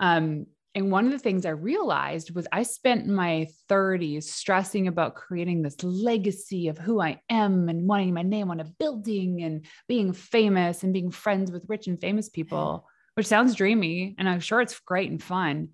Um, 0.00 0.46
and 0.74 0.92
one 0.92 1.06
of 1.06 1.12
the 1.12 1.18
things 1.18 1.44
I 1.44 1.50
realized 1.50 2.34
was 2.34 2.46
I 2.52 2.62
spent 2.62 3.06
my 3.06 3.48
30s 3.68 4.24
stressing 4.24 4.86
about 4.86 5.16
creating 5.16 5.62
this 5.62 5.82
legacy 5.82 6.68
of 6.68 6.78
who 6.78 7.00
I 7.00 7.20
am 7.30 7.68
and 7.68 7.88
wanting 7.88 8.14
my 8.14 8.22
name 8.22 8.50
on 8.50 8.60
a 8.60 8.64
building 8.78 9.42
and 9.42 9.64
being 9.88 10.12
famous 10.12 10.84
and 10.84 10.92
being 10.92 11.10
friends 11.10 11.50
with 11.50 11.64
rich 11.68 11.86
and 11.86 12.00
famous 12.00 12.28
people 12.28 12.86
which 13.18 13.26
sounds 13.26 13.56
dreamy. 13.56 14.14
And 14.16 14.28
I'm 14.28 14.38
sure 14.38 14.60
it's 14.60 14.78
great 14.78 15.10
and 15.10 15.20
fun. 15.20 15.70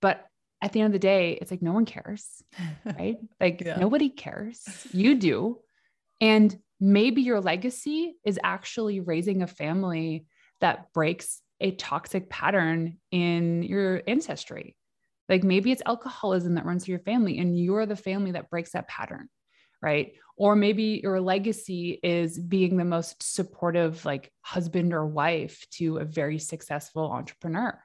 But 0.00 0.24
at 0.62 0.72
the 0.72 0.82
end 0.82 0.86
of 0.86 0.92
the 0.92 1.00
day, 1.00 1.32
it's 1.32 1.50
like 1.50 1.60
no 1.60 1.72
one 1.72 1.84
cares, 1.84 2.44
right? 2.84 3.16
Like 3.40 3.60
yeah. 3.60 3.76
nobody 3.76 4.08
cares. 4.08 4.62
You 4.92 5.16
do. 5.16 5.58
And 6.20 6.56
maybe 6.78 7.22
your 7.22 7.40
legacy 7.40 8.14
is 8.24 8.38
actually 8.44 9.00
raising 9.00 9.42
a 9.42 9.48
family 9.48 10.26
that 10.60 10.92
breaks 10.92 11.42
a 11.60 11.72
toxic 11.72 12.30
pattern 12.30 12.98
in 13.10 13.64
your 13.64 14.04
ancestry. 14.06 14.76
Like 15.28 15.42
maybe 15.42 15.72
it's 15.72 15.82
alcoholism 15.84 16.54
that 16.54 16.66
runs 16.66 16.84
through 16.84 16.92
your 16.92 17.00
family 17.00 17.40
and 17.40 17.58
you're 17.58 17.86
the 17.86 17.96
family 17.96 18.30
that 18.30 18.48
breaks 18.48 18.70
that 18.74 18.86
pattern, 18.86 19.28
right? 19.82 20.12
Or 20.36 20.54
maybe 20.54 21.00
your 21.02 21.20
legacy 21.20 21.98
is 22.02 22.38
being 22.38 22.76
the 22.76 22.84
most 22.84 23.22
supportive, 23.22 24.04
like 24.04 24.30
husband 24.42 24.92
or 24.92 25.06
wife 25.06 25.64
to 25.72 25.98
a 25.98 26.04
very 26.04 26.38
successful 26.38 27.10
entrepreneur. 27.10 27.82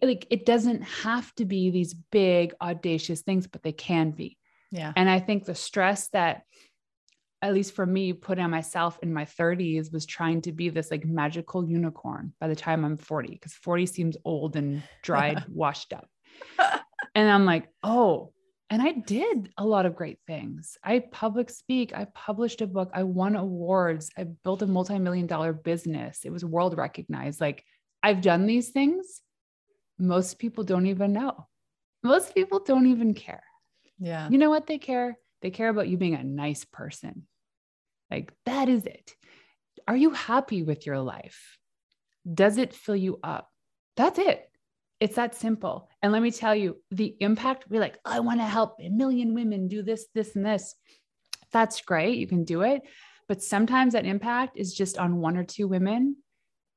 Like 0.00 0.26
it 0.30 0.46
doesn't 0.46 0.82
have 0.82 1.34
to 1.34 1.44
be 1.44 1.70
these 1.70 1.92
big, 1.92 2.54
audacious 2.60 3.20
things, 3.20 3.46
but 3.46 3.62
they 3.62 3.72
can 3.72 4.12
be. 4.12 4.38
Yeah. 4.70 4.92
And 4.96 5.10
I 5.10 5.20
think 5.20 5.44
the 5.44 5.54
stress 5.54 6.08
that 6.08 6.44
at 7.42 7.52
least 7.52 7.74
for 7.74 7.84
me, 7.84 8.12
put 8.12 8.38
on 8.38 8.50
myself 8.50 8.98
in 9.02 9.12
my 9.12 9.24
30s 9.24 9.92
was 9.92 10.06
trying 10.06 10.40
to 10.42 10.52
be 10.52 10.68
this 10.68 10.92
like 10.92 11.04
magical 11.04 11.68
unicorn 11.68 12.32
by 12.40 12.46
the 12.46 12.54
time 12.54 12.84
I'm 12.84 12.96
40, 12.96 13.32
because 13.32 13.52
40 13.52 13.86
seems 13.86 14.16
old 14.24 14.54
and 14.54 14.82
dried, 15.02 15.44
washed 15.48 15.92
up. 15.92 16.08
and 17.16 17.28
I'm 17.28 17.44
like, 17.44 17.68
oh, 17.82 18.32
and 18.72 18.80
I 18.80 18.92
did 18.92 19.50
a 19.58 19.66
lot 19.66 19.84
of 19.84 19.94
great 19.94 20.18
things. 20.26 20.78
I 20.82 21.00
public 21.00 21.50
speak, 21.50 21.92
I 21.94 22.06
published 22.14 22.62
a 22.62 22.66
book, 22.66 22.90
I 22.94 23.02
won 23.02 23.36
awards, 23.36 24.10
I 24.16 24.24
built 24.24 24.62
a 24.62 24.66
multi-million 24.66 25.26
dollar 25.26 25.52
business. 25.52 26.20
It 26.24 26.32
was 26.32 26.42
world 26.42 26.78
recognized. 26.78 27.38
Like 27.38 27.66
I've 28.02 28.22
done 28.22 28.46
these 28.46 28.70
things. 28.70 29.20
Most 29.98 30.38
people 30.38 30.64
don't 30.64 30.86
even 30.86 31.12
know. 31.12 31.46
Most 32.02 32.34
people 32.34 32.60
don't 32.60 32.86
even 32.86 33.12
care. 33.12 33.44
Yeah. 33.98 34.30
You 34.30 34.38
know 34.38 34.48
what 34.48 34.66
they 34.66 34.78
care? 34.78 35.18
They 35.42 35.50
care 35.50 35.68
about 35.68 35.88
you 35.88 35.98
being 35.98 36.14
a 36.14 36.24
nice 36.24 36.64
person. 36.64 37.26
Like, 38.10 38.32
that 38.46 38.70
is 38.70 38.86
it. 38.86 39.14
Are 39.86 39.96
you 39.96 40.12
happy 40.12 40.62
with 40.62 40.86
your 40.86 40.98
life? 40.98 41.58
Does 42.32 42.56
it 42.56 42.72
fill 42.72 42.96
you 42.96 43.20
up? 43.22 43.50
That's 43.98 44.18
it. 44.18 44.48
It's 45.02 45.16
that 45.16 45.34
simple. 45.34 45.88
And 46.00 46.12
let 46.12 46.22
me 46.22 46.30
tell 46.30 46.54
you, 46.54 46.76
the 46.92 47.16
impact, 47.18 47.64
we're 47.68 47.80
like, 47.80 47.98
I 48.04 48.20
want 48.20 48.38
to 48.38 48.46
help 48.46 48.76
a 48.80 48.88
million 48.88 49.34
women 49.34 49.66
do 49.66 49.82
this, 49.82 50.06
this, 50.14 50.36
and 50.36 50.46
this. 50.46 50.76
That's 51.50 51.80
great. 51.80 52.18
You 52.18 52.28
can 52.28 52.44
do 52.44 52.62
it. 52.62 52.82
But 53.26 53.42
sometimes 53.42 53.94
that 53.94 54.06
impact 54.06 54.56
is 54.56 54.72
just 54.72 54.98
on 54.98 55.16
one 55.16 55.36
or 55.36 55.42
two 55.42 55.66
women 55.66 56.18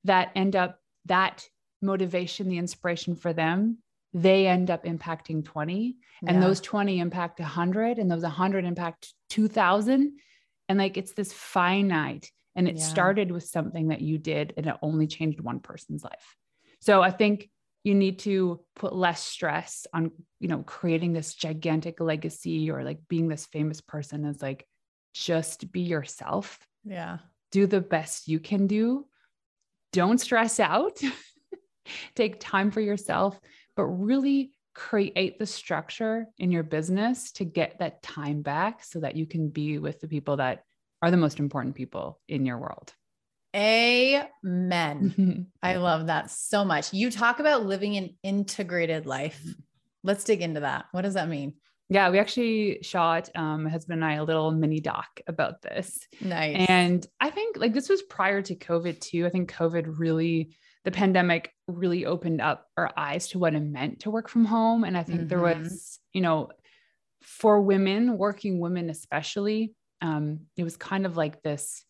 that 0.06 0.32
end 0.34 0.56
up 0.56 0.80
that 1.06 1.48
motivation, 1.84 2.50
the 2.50 2.58
inspiration 2.58 3.16
for 3.16 3.32
them, 3.32 3.78
they 4.12 4.48
end 4.48 4.72
up 4.72 4.86
impacting 4.86 5.46
20 5.46 5.96
and 6.26 6.42
those 6.42 6.60
20 6.62 6.98
impact 7.00 7.40
100 7.40 8.00
and 8.00 8.10
those 8.10 8.24
100 8.24 8.66
impact 8.66 9.14
2000 9.30 10.18
and 10.68 10.80
like 10.80 10.98
it's 10.98 11.14
this 11.14 11.32
finite 11.32 12.32
and 12.56 12.68
it 12.68 12.78
yeah. 12.78 12.84
started 12.84 13.32
with 13.32 13.44
something 13.44 13.90
that 13.90 14.02
you 14.02 14.18
did 14.18 14.52
and 14.58 14.66
it 14.66 14.76
only 14.82 15.06
changed 15.06 15.40
one 15.42 15.60
person's 15.60 16.04
life. 16.04 16.36
So 16.80 17.04
I 17.04 17.12
think 17.12 17.50
you 17.86 17.94
need 17.94 18.18
to 18.18 18.60
put 18.76 18.96
less 18.96 19.24
stress 19.24 19.86
on, 19.94 20.12
you 20.40 20.48
know, 20.48 20.64
creating 20.64 21.14
this 21.14 21.36
gigantic 21.36 22.02
legacy 22.02 22.72
or 22.72 22.84
like 22.84 22.98
being 23.08 23.28
this 23.28 23.46
famous 23.46 23.80
person 23.80 24.26
is 24.26 24.42
like 24.42 24.68
just 25.14 25.72
be 25.72 25.82
yourself. 25.82 26.60
Yeah. 26.84 27.20
Do 27.52 27.68
the 27.68 27.82
best 27.82 28.28
you 28.28 28.40
can 28.40 28.66
do. 28.66 29.06
Don't 29.94 30.20
stress 30.20 30.60
out. 30.60 31.00
Take 32.16 32.40
time 32.40 32.72
for 32.72 32.82
yourself, 32.82 33.40
but 33.76 33.84
really 33.84 34.54
create 34.74 35.38
the 35.38 35.46
structure 35.46 36.26
in 36.40 36.52
your 36.52 36.64
business 36.64 37.32
to 37.34 37.46
get 37.46 37.78
that 37.80 38.02
time 38.02 38.42
back 38.42 38.84
so 38.84 39.00
that 39.02 39.16
you 39.16 39.28
can 39.28 39.50
be 39.50 39.78
with 39.78 40.02
the 40.02 40.08
people 40.08 40.38
that 40.38 40.64
are 41.04 41.12
the 41.12 41.18
most 41.18 41.40
important 41.40 41.76
people 41.76 42.20
in 42.28 42.48
your 42.48 42.58
world. 42.58 42.94
Amen. 43.56 45.48
I 45.64 45.76
love 45.76 46.08
that 46.08 46.30
so 46.30 46.66
much. 46.66 46.94
You 46.94 47.10
talk 47.10 47.40
about 47.40 47.66
living 47.66 47.96
an 47.98 48.16
integrated 48.22 49.06
life. 49.06 49.42
Let's 50.04 50.24
dig 50.24 50.42
into 50.42 50.60
that. 50.60 50.86
What 50.92 51.04
does 51.04 51.14
that 51.14 51.30
mean? 51.30 51.54
Yeah, 51.88 52.10
we 52.10 52.20
actually 52.20 52.80
shot 52.82 53.30
um, 53.36 53.64
my 53.64 53.70
husband 53.70 54.04
and 54.04 54.12
I 54.12 54.16
a 54.16 54.24
little 54.24 54.52
mini 54.52 54.80
doc 54.80 55.22
about 55.28 55.62
this. 55.62 56.00
Nice. 56.20 56.66
And 56.68 57.06
I 57.20 57.30
think 57.30 57.58
like 57.58 57.74
this 57.74 57.90
was 57.90 58.02
prior 58.02 58.42
to 58.42 58.56
COVID 58.56 59.00
too. 59.00 59.26
I 59.26 59.30
think 59.30 59.54
COVID 59.54 60.00
really 60.00 60.56
the 60.84 60.92
pandemic 60.92 61.52
really 61.68 62.06
opened 62.06 62.42
up 62.42 62.68
our 62.78 62.92
eyes 62.96 63.28
to 63.30 63.40
what 63.40 63.56
it 63.56 63.60
meant 63.60 64.02
to 64.02 64.12
work 64.12 64.30
from 64.30 64.46
home. 64.46 64.84
And 64.84 64.96
I 64.96 65.02
think 65.02 65.22
mm-hmm. 65.22 65.28
there 65.30 65.42
was, 65.42 66.00
you 66.14 66.22
know, 66.22 66.50
for 67.22 67.60
women, 67.60 68.20
working 68.20 68.60
women 68.60 68.92
especially, 68.92 69.74
um, 70.02 70.42
it 70.56 70.64
was 70.64 70.78
kind 70.78 71.08
of 71.08 71.18
like 71.18 71.42
this 71.42 71.84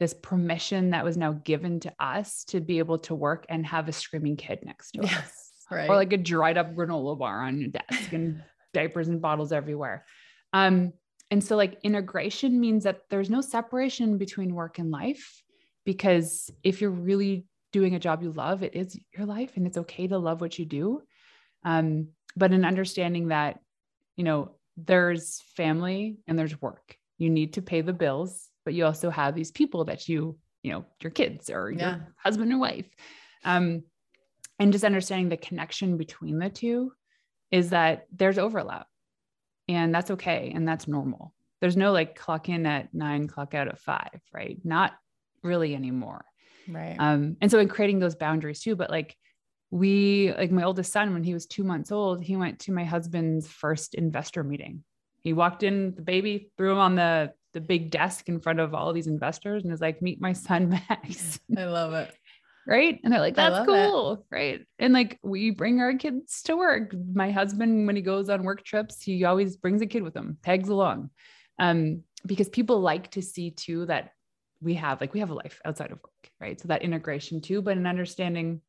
this 0.00 0.14
permission 0.14 0.90
that 0.90 1.04
was 1.04 1.16
now 1.16 1.32
given 1.44 1.80
to 1.80 1.92
us 2.00 2.44
to 2.44 2.60
be 2.60 2.78
able 2.78 2.98
to 2.98 3.14
work 3.14 3.46
and 3.48 3.64
have 3.66 3.88
a 3.88 3.92
screaming 3.92 4.36
kid 4.36 4.60
next 4.64 4.92
to 4.92 5.02
yes, 5.02 5.14
us. 5.14 5.52
Right. 5.70 5.88
Or 5.88 5.94
like 5.94 6.12
a 6.12 6.18
dried 6.18 6.58
up 6.58 6.74
granola 6.74 7.18
bar 7.18 7.42
on 7.42 7.60
your 7.60 7.70
desk 7.70 8.12
and 8.12 8.42
diapers 8.74 9.08
and 9.08 9.22
bottles 9.22 9.52
everywhere. 9.52 10.04
Um, 10.52 10.92
and 11.30 11.42
so 11.42 11.56
like 11.56 11.78
integration 11.82 12.60
means 12.60 12.84
that 12.84 13.00
there's 13.10 13.30
no 13.30 13.40
separation 13.40 14.18
between 14.18 14.54
work 14.54 14.78
and 14.78 14.90
life 14.90 15.42
because 15.84 16.50
if 16.62 16.80
you're 16.80 16.90
really 16.90 17.46
doing 17.72 17.94
a 17.94 17.98
job 17.98 18.22
you 18.22 18.30
love, 18.30 18.62
it 18.62 18.74
is 18.74 18.98
your 19.16 19.26
life 19.26 19.52
and 19.56 19.66
it's 19.66 19.78
okay 19.78 20.06
to 20.06 20.18
love 20.18 20.40
what 20.40 20.58
you 20.58 20.64
do. 20.64 21.02
Um, 21.64 22.08
but 22.36 22.52
in 22.52 22.64
understanding 22.64 23.28
that, 23.28 23.58
you 24.16 24.24
know, 24.24 24.52
there's 24.76 25.42
family 25.56 26.18
and 26.26 26.38
there's 26.38 26.60
work. 26.60 26.96
You 27.18 27.30
need 27.30 27.54
to 27.54 27.62
pay 27.62 27.80
the 27.80 27.92
bills, 27.92 28.48
but 28.64 28.74
you 28.74 28.84
also 28.84 29.10
have 29.10 29.34
these 29.34 29.50
people 29.50 29.84
that 29.84 30.08
you, 30.08 30.38
you 30.62 30.72
know, 30.72 30.84
your 31.02 31.10
kids 31.10 31.50
or 31.50 31.70
yeah. 31.70 31.96
your 31.96 32.14
husband 32.16 32.50
and 32.50 32.60
wife. 32.60 32.88
Um, 33.44 33.82
and 34.58 34.72
just 34.72 34.84
understanding 34.84 35.28
the 35.28 35.36
connection 35.36 35.96
between 35.96 36.38
the 36.38 36.48
two 36.48 36.92
is 37.50 37.70
that 37.70 38.06
there's 38.12 38.38
overlap 38.38 38.86
and 39.68 39.94
that's 39.94 40.12
okay. 40.12 40.52
And 40.54 40.66
that's 40.66 40.88
normal. 40.88 41.34
There's 41.60 41.76
no 41.76 41.92
like 41.92 42.16
clock 42.16 42.48
in 42.48 42.66
at 42.66 42.92
nine, 42.94 43.26
clock 43.26 43.54
out 43.54 43.68
at 43.68 43.78
five, 43.78 44.20
right? 44.32 44.58
Not 44.64 44.92
really 45.42 45.74
anymore. 45.74 46.24
Right. 46.68 46.96
Um, 46.98 47.36
and 47.40 47.50
so 47.50 47.58
in 47.58 47.68
creating 47.68 47.98
those 47.98 48.14
boundaries 48.14 48.60
too, 48.60 48.76
but 48.76 48.90
like 48.90 49.16
we, 49.70 50.32
like 50.36 50.50
my 50.50 50.62
oldest 50.62 50.92
son, 50.92 51.12
when 51.12 51.24
he 51.24 51.34
was 51.34 51.46
two 51.46 51.64
months 51.64 51.90
old, 51.90 52.22
he 52.22 52.36
went 52.36 52.60
to 52.60 52.72
my 52.72 52.84
husband's 52.84 53.48
first 53.48 53.94
investor 53.94 54.44
meeting. 54.44 54.84
He 55.20 55.32
walked 55.32 55.62
in 55.62 55.94
the 55.94 56.02
baby, 56.02 56.50
threw 56.56 56.72
him 56.72 56.78
on 56.78 56.94
the 56.94 57.32
the 57.54 57.60
big 57.60 57.90
desk 57.90 58.28
in 58.28 58.40
front 58.40 58.60
of 58.60 58.74
all 58.74 58.92
these 58.92 59.06
investors 59.06 59.64
and 59.64 59.72
is 59.72 59.80
like, 59.80 60.02
meet 60.02 60.20
my 60.20 60.32
son 60.32 60.68
Max. 60.88 61.40
I 61.56 61.64
love 61.64 61.94
it. 61.94 62.14
right. 62.66 63.00
And 63.02 63.12
they're 63.12 63.20
like, 63.20 63.36
that's 63.36 63.66
cool. 63.66 64.12
It. 64.12 64.20
Right. 64.30 64.66
And 64.78 64.92
like 64.92 65.18
we 65.22 65.50
bring 65.50 65.80
our 65.80 65.94
kids 65.94 66.42
to 66.42 66.56
work. 66.56 66.94
My 67.14 67.30
husband, 67.30 67.86
when 67.86 67.96
he 67.96 68.02
goes 68.02 68.28
on 68.28 68.42
work 68.42 68.64
trips, 68.64 69.02
he 69.02 69.24
always 69.24 69.56
brings 69.56 69.80
a 69.80 69.86
kid 69.86 70.02
with 70.02 70.14
him, 70.14 70.36
tags 70.42 70.68
along. 70.68 71.10
Um, 71.58 72.02
because 72.26 72.48
people 72.48 72.80
like 72.80 73.10
to 73.12 73.22
see 73.22 73.50
too 73.50 73.86
that 73.86 74.10
we 74.60 74.74
have 74.74 75.00
like 75.00 75.12
we 75.12 75.20
have 75.20 75.30
a 75.30 75.34
life 75.34 75.60
outside 75.64 75.92
of 75.92 75.98
work 75.98 76.30
right 76.40 76.60
so 76.60 76.68
that 76.68 76.82
integration 76.82 77.40
too 77.40 77.60
but 77.60 77.76
in 77.76 77.86
understanding 77.86 78.60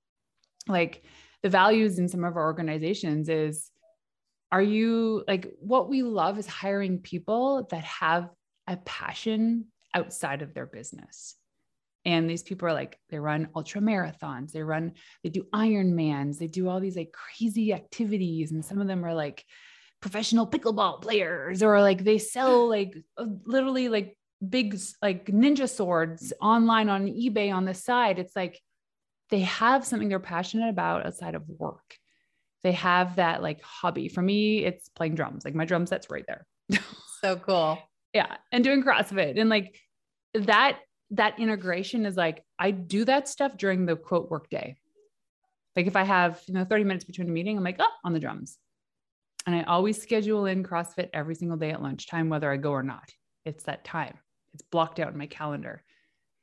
like 0.67 1.03
the 1.41 1.49
values 1.49 1.99
in 1.99 2.09
some 2.09 2.23
of 2.23 2.35
our 2.35 2.43
organizations 2.43 3.29
is 3.29 3.71
are 4.51 4.61
you 4.61 5.23
like 5.27 5.53
what 5.59 5.89
we 5.89 6.03
love 6.03 6.37
is 6.37 6.47
hiring 6.47 6.99
people 6.99 7.67
that 7.71 7.83
have 7.83 8.29
a 8.67 8.77
passion 8.77 9.65
outside 9.93 10.41
of 10.41 10.53
their 10.53 10.65
business 10.65 11.35
and 12.03 12.29
these 12.29 12.43
people 12.43 12.67
are 12.67 12.73
like 12.73 12.99
they 13.09 13.19
run 13.19 13.47
ultra 13.55 13.81
marathons 13.81 14.51
they 14.51 14.61
run 14.61 14.91
they 15.23 15.29
do 15.29 15.45
ironmans 15.53 16.37
they 16.37 16.47
do 16.47 16.67
all 16.67 16.79
these 16.79 16.95
like 16.95 17.11
crazy 17.11 17.73
activities 17.73 18.51
and 18.51 18.63
some 18.63 18.79
of 18.81 18.87
them 18.87 19.05
are 19.05 19.13
like 19.13 19.45
professional 20.01 20.45
pickleball 20.45 21.01
players 21.01 21.63
or 21.63 21.81
like 21.81 22.03
they 22.03 22.17
sell 22.17 22.67
like 22.77 22.95
uh, 23.17 23.25
literally 23.45 23.89
like 23.89 24.17
big 24.47 24.79
like 25.01 25.25
ninja 25.27 25.69
swords 25.69 26.33
online 26.41 26.89
on 26.89 27.07
eBay 27.07 27.53
on 27.53 27.65
the 27.65 27.73
side. 27.73 28.19
It's 28.19 28.35
like 28.35 28.61
they 29.29 29.41
have 29.41 29.85
something 29.85 30.09
they're 30.09 30.19
passionate 30.19 30.69
about 30.69 31.05
outside 31.05 31.35
of 31.35 31.47
work. 31.47 31.97
They 32.63 32.73
have 32.73 33.17
that 33.17 33.41
like 33.41 33.61
hobby. 33.61 34.07
For 34.07 34.21
me, 34.21 34.63
it's 34.63 34.89
playing 34.89 35.15
drums. 35.15 35.45
Like 35.45 35.55
my 35.55 35.65
drum 35.65 35.85
set's 35.85 36.09
right 36.09 36.25
there. 36.27 36.45
so 37.21 37.35
cool. 37.37 37.79
Yeah. 38.15 38.37
And 38.51 38.63
doing 38.63 38.81
CrossFit. 38.81 39.39
And 39.39 39.49
like 39.49 39.75
that, 40.33 40.79
that 41.11 41.37
integration 41.37 42.05
is 42.05 42.15
like 42.15 42.41
I 42.57 42.71
do 42.71 43.03
that 43.05 43.27
stuff 43.27 43.57
during 43.57 43.85
the 43.85 43.97
quote 43.97 44.31
work 44.31 44.49
day. 44.49 44.77
Like 45.75 45.85
if 45.85 45.97
I 45.97 46.03
have, 46.03 46.41
you 46.47 46.53
know, 46.53 46.63
30 46.63 46.85
minutes 46.85 47.03
between 47.03 47.27
a 47.27 47.31
meeting, 47.31 47.57
I'm 47.57 47.63
like, 47.63 47.75
oh, 47.79 47.91
on 48.05 48.13
the 48.13 48.19
drums. 48.19 48.57
And 49.45 49.53
I 49.53 49.63
always 49.63 50.01
schedule 50.01 50.45
in 50.45 50.63
CrossFit 50.63 51.09
every 51.13 51.35
single 51.35 51.57
day 51.57 51.71
at 51.71 51.81
lunchtime, 51.81 52.29
whether 52.29 52.49
I 52.49 52.55
go 52.55 52.71
or 52.71 52.83
not. 52.83 53.03
It's 53.43 53.65
that 53.65 53.83
time. 53.83 54.17
It's 54.53 54.63
blocked 54.71 55.01
out 55.01 55.11
in 55.11 55.17
my 55.17 55.27
calendar 55.27 55.83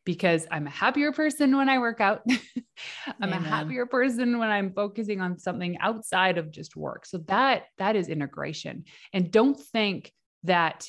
because 0.04 0.46
I'm 0.50 0.66
a 0.66 0.70
happier 0.70 1.10
person 1.10 1.56
when 1.56 1.70
I 1.70 1.78
work 1.78 2.02
out. 2.02 2.22
I'm 2.28 3.32
Amen. 3.32 3.44
a 3.44 3.48
happier 3.48 3.86
person 3.86 4.38
when 4.38 4.50
I'm 4.50 4.74
focusing 4.74 5.22
on 5.22 5.38
something 5.38 5.78
outside 5.78 6.36
of 6.36 6.50
just 6.50 6.76
work. 6.76 7.06
So 7.06 7.18
that 7.28 7.64
that 7.78 7.96
is 7.96 8.08
integration. 8.08 8.84
And 9.14 9.30
don't 9.30 9.58
think 9.58 10.12
that 10.44 10.86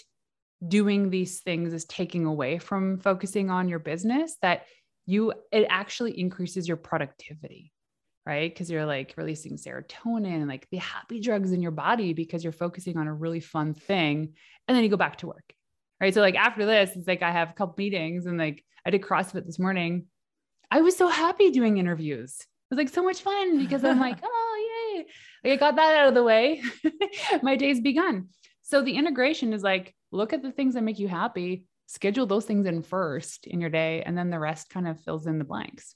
doing 0.67 1.10
these 1.10 1.39
things 1.41 1.73
is 1.73 1.86
taking 1.86 2.26
away 2.26 2.58
from 2.58 2.99
focusing 2.99 3.49
on 3.49 3.67
your 3.67 3.80
business 3.80 4.38
that 4.41 4.65
you 5.06 5.34
it 5.52 5.67
actually 5.69 6.17
increases 6.19 6.67
your 6.67 6.78
productivity. 6.78 7.71
right? 8.26 8.49
Because 8.54 8.71
you're 8.71 8.86
like 8.86 9.13
releasing 9.17 9.58
serotonin, 9.58 10.47
like 10.47 10.67
the 10.71 10.78
happy 10.78 11.19
drugs 11.19 11.52
in 11.52 11.62
your 11.62 11.71
body 11.71 12.13
because 12.13 12.43
you're 12.43 12.54
focusing 12.54 12.97
on 12.97 13.08
a 13.08 13.13
really 13.13 13.41
fun 13.41 13.73
thing. 13.73 14.34
And 14.67 14.76
then 14.76 14.84
you 14.84 14.89
go 14.89 14.97
back 14.97 15.17
to 15.17 15.28
work. 15.28 15.54
Right. 15.99 16.13
So 16.13 16.21
like 16.21 16.36
after 16.36 16.65
this, 16.65 16.95
it's 16.95 17.08
like 17.08 17.21
I 17.21 17.32
have 17.32 17.49
a 17.49 17.54
couple 17.54 17.76
meetings 17.78 18.26
and 18.26 18.38
like 18.38 18.63
I 18.86 18.91
did 18.91 19.02
CrossFit 19.02 19.45
this 19.45 19.60
morning. 19.60 20.06
I 20.71 20.82
was 20.82 20.95
so 20.95 21.08
happy 21.08 21.52
doing 21.52 21.78
interviews. 21.78 22.36
It 22.39 22.76
was 22.76 22.78
like 22.78 22.89
so 22.89 23.04
much 23.04 23.21
fun 23.21 23.58
because 23.58 23.84
I'm 23.84 23.99
like, 23.99 24.19
oh 24.23 24.93
yay. 24.95 25.06
Like 25.43 25.54
I 25.54 25.60
got 25.60 25.76
that 25.76 25.97
out 25.97 26.08
of 26.08 26.13
the 26.13 26.23
way. 26.23 26.62
My 27.41 27.56
day's 27.56 27.82
begun. 27.82 28.30
So 28.62 28.82
the 28.82 28.95
integration 28.95 29.54
is 29.54 29.63
like, 29.63 29.93
look 30.13 30.32
at 30.32 30.41
the 30.41 30.52
things 30.52 30.76
that 30.76 30.84
make 30.84 30.99
you 30.99 31.08
happy, 31.08 31.65
schedule 31.88 32.26
those 32.26 32.45
things 32.45 32.65
in 32.67 32.84
first 32.84 33.47
in 33.47 33.60
your 33.60 33.69
day, 33.69 34.04
and 34.06 34.17
then 34.17 34.30
the 34.30 34.39
rest 34.39 34.69
kind 34.69 34.88
of 34.88 34.99
fills 35.02 35.28
in 35.28 35.39
the 35.39 35.43
blanks. 35.43 35.95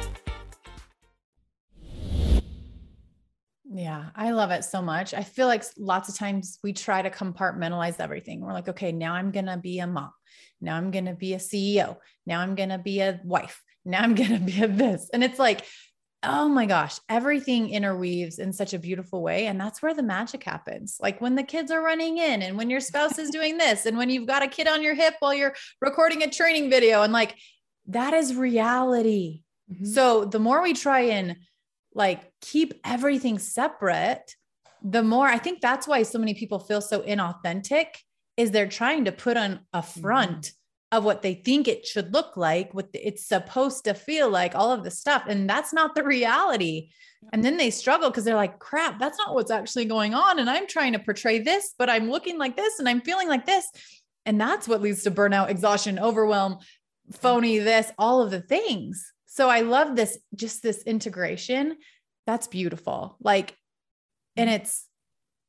Yeah, 3.73 4.09
I 4.15 4.31
love 4.31 4.51
it 4.51 4.65
so 4.65 4.81
much. 4.81 5.13
I 5.13 5.23
feel 5.23 5.47
like 5.47 5.63
lots 5.77 6.09
of 6.09 6.15
times 6.15 6.59
we 6.61 6.73
try 6.73 7.01
to 7.01 7.09
compartmentalize 7.09 7.99
everything. 7.99 8.41
We're 8.41 8.53
like, 8.53 8.67
okay, 8.67 8.91
now 8.91 9.13
I'm 9.13 9.31
going 9.31 9.45
to 9.45 9.57
be 9.57 9.79
a 9.79 9.87
mom. 9.87 10.11
Now 10.59 10.75
I'm 10.75 10.91
going 10.91 11.05
to 11.05 11.13
be 11.13 11.33
a 11.33 11.37
CEO. 11.37 11.97
Now 12.25 12.41
I'm 12.41 12.55
going 12.55 12.69
to 12.69 12.77
be 12.77 12.99
a 12.99 13.21
wife. 13.23 13.61
Now 13.85 14.01
I'm 14.01 14.15
going 14.15 14.31
to 14.31 14.39
be 14.39 14.61
a 14.61 14.67
this. 14.67 15.09
And 15.13 15.23
it's 15.23 15.39
like, 15.39 15.65
oh 16.23 16.49
my 16.49 16.65
gosh, 16.65 16.99
everything 17.09 17.69
interweaves 17.69 18.39
in 18.39 18.53
such 18.53 18.73
a 18.73 18.79
beautiful 18.79 19.23
way. 19.23 19.47
And 19.47 19.59
that's 19.59 19.81
where 19.81 19.93
the 19.93 20.03
magic 20.03 20.43
happens. 20.43 20.97
Like 20.99 21.19
when 21.19 21.35
the 21.35 21.43
kids 21.43 21.71
are 21.71 21.81
running 21.81 22.17
in 22.17 22.41
and 22.41 22.57
when 22.57 22.69
your 22.69 22.79
spouse 22.79 23.17
is 23.17 23.31
doing 23.31 23.57
this 23.57 23.85
and 23.85 23.97
when 23.97 24.09
you've 24.09 24.27
got 24.27 24.43
a 24.43 24.47
kid 24.47 24.67
on 24.67 24.83
your 24.83 24.93
hip 24.93 25.15
while 25.19 25.33
you're 25.33 25.55
recording 25.79 26.21
a 26.21 26.29
training 26.29 26.69
video 26.69 27.01
and 27.01 27.13
like 27.13 27.35
that 27.87 28.13
is 28.13 28.35
reality. 28.35 29.43
Mm-hmm. 29.71 29.85
So 29.85 30.25
the 30.25 30.39
more 30.39 30.61
we 30.61 30.73
try 30.73 31.01
and 31.01 31.37
like 31.95 32.30
keep 32.41 32.73
everything 32.83 33.39
separate, 33.39 34.35
the 34.83 35.03
more 35.03 35.27
I 35.27 35.37
think 35.37 35.61
that's 35.61 35.87
why 35.87 36.03
so 36.03 36.19
many 36.19 36.33
people 36.33 36.59
feel 36.59 36.81
so 36.81 37.01
inauthentic 37.01 37.87
is 38.37 38.51
they're 38.51 38.67
trying 38.67 39.05
to 39.05 39.11
put 39.11 39.37
on 39.37 39.59
a 39.73 39.83
front 39.83 40.47
mm-hmm. 40.47 40.97
of 40.97 41.03
what 41.03 41.21
they 41.21 41.35
think 41.35 41.67
it 41.67 41.85
should 41.85 42.13
look 42.13 42.35
like, 42.35 42.73
what 42.73 42.89
it's 42.93 43.25
supposed 43.25 43.83
to 43.85 43.93
feel 43.93 44.29
like, 44.29 44.55
all 44.55 44.71
of 44.71 44.83
the 44.83 44.91
stuff. 44.91 45.23
And 45.27 45.49
that's 45.49 45.73
not 45.73 45.95
the 45.95 46.03
reality. 46.03 46.89
And 47.33 47.43
then 47.43 47.57
they 47.57 47.69
struggle 47.69 48.09
because 48.09 48.23
they're 48.23 48.35
like, 48.35 48.57
crap, 48.57 48.97
that's 48.97 49.19
not 49.19 49.35
what's 49.35 49.51
actually 49.51 49.85
going 49.85 50.15
on. 50.15 50.39
And 50.39 50.49
I'm 50.49 50.65
trying 50.65 50.93
to 50.93 50.99
portray 50.99 51.39
this, 51.39 51.75
but 51.77 51.89
I'm 51.89 52.09
looking 52.09 52.39
like 52.39 52.55
this 52.55 52.79
and 52.79 52.89
I'm 52.89 53.01
feeling 53.01 53.27
like 53.27 53.45
this. 53.45 53.67
And 54.25 54.41
that's 54.41 54.67
what 54.67 54.81
leads 54.81 55.03
to 55.03 55.11
burnout, 55.11 55.49
exhaustion, 55.49 55.99
overwhelm, 55.99 56.57
phony, 57.11 57.59
this, 57.59 57.91
all 57.97 58.21
of 58.21 58.31
the 58.31 58.41
things. 58.41 59.11
So 59.27 59.49
I 59.49 59.61
love 59.61 59.95
this, 59.95 60.17
just 60.35 60.63
this 60.63 60.83
integration. 60.83 61.77
That's 62.25 62.47
beautiful. 62.47 63.17
Like, 63.21 63.55
and 64.35 64.49
mm. 64.49 64.53
it's 64.53 64.87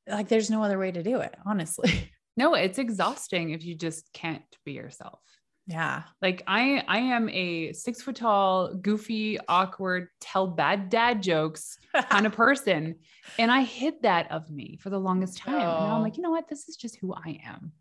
like 0.09 0.29
there's 0.29 0.51
no 0.51 0.63
other 0.63 0.79
way 0.79 0.91
to 0.91 1.03
do 1.03 1.21
it, 1.21 1.35
honestly. 1.45 2.11
No, 2.35 2.55
it's 2.55 2.79
exhausting 2.79 3.51
if 3.51 3.63
you 3.63 3.75
just 3.75 4.11
can't 4.15 4.43
be 4.65 4.73
yourself. 4.73 5.21
Yeah. 5.67 6.03
Like 6.21 6.43
I 6.47 6.83
I 6.89 6.99
am 6.99 7.29
a 7.29 7.73
six 7.73 8.03
foot 8.03 8.17
tall, 8.17 8.75
goofy, 8.75 9.39
awkward, 9.49 10.09
tell 10.21 10.47
bad 10.47 10.89
dad 10.89 11.23
jokes 11.23 11.79
kind 12.11 12.27
of 12.27 12.33
person. 12.33 12.97
And 13.39 13.51
I 13.51 13.63
hid 13.63 13.95
that 14.03 14.33
of 14.33 14.51
me 14.51 14.79
for 14.81 14.91
the 14.91 14.99
longest 14.99 15.39
time. 15.39 15.55
Oh. 15.55 15.59
And 15.59 15.89
now 15.89 15.97
I'm 15.97 16.03
like, 16.03 16.17
you 16.17 16.23
know 16.23 16.31
what? 16.31 16.49
This 16.49 16.69
is 16.69 16.77
just 16.77 16.97
who 16.97 17.15
I 17.15 17.41
am. 17.45 17.73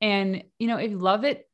And 0.00 0.44
you 0.58 0.66
know, 0.66 0.78
if 0.78 0.90
you 0.90 0.98
love 0.98 1.24
it, 1.24 1.46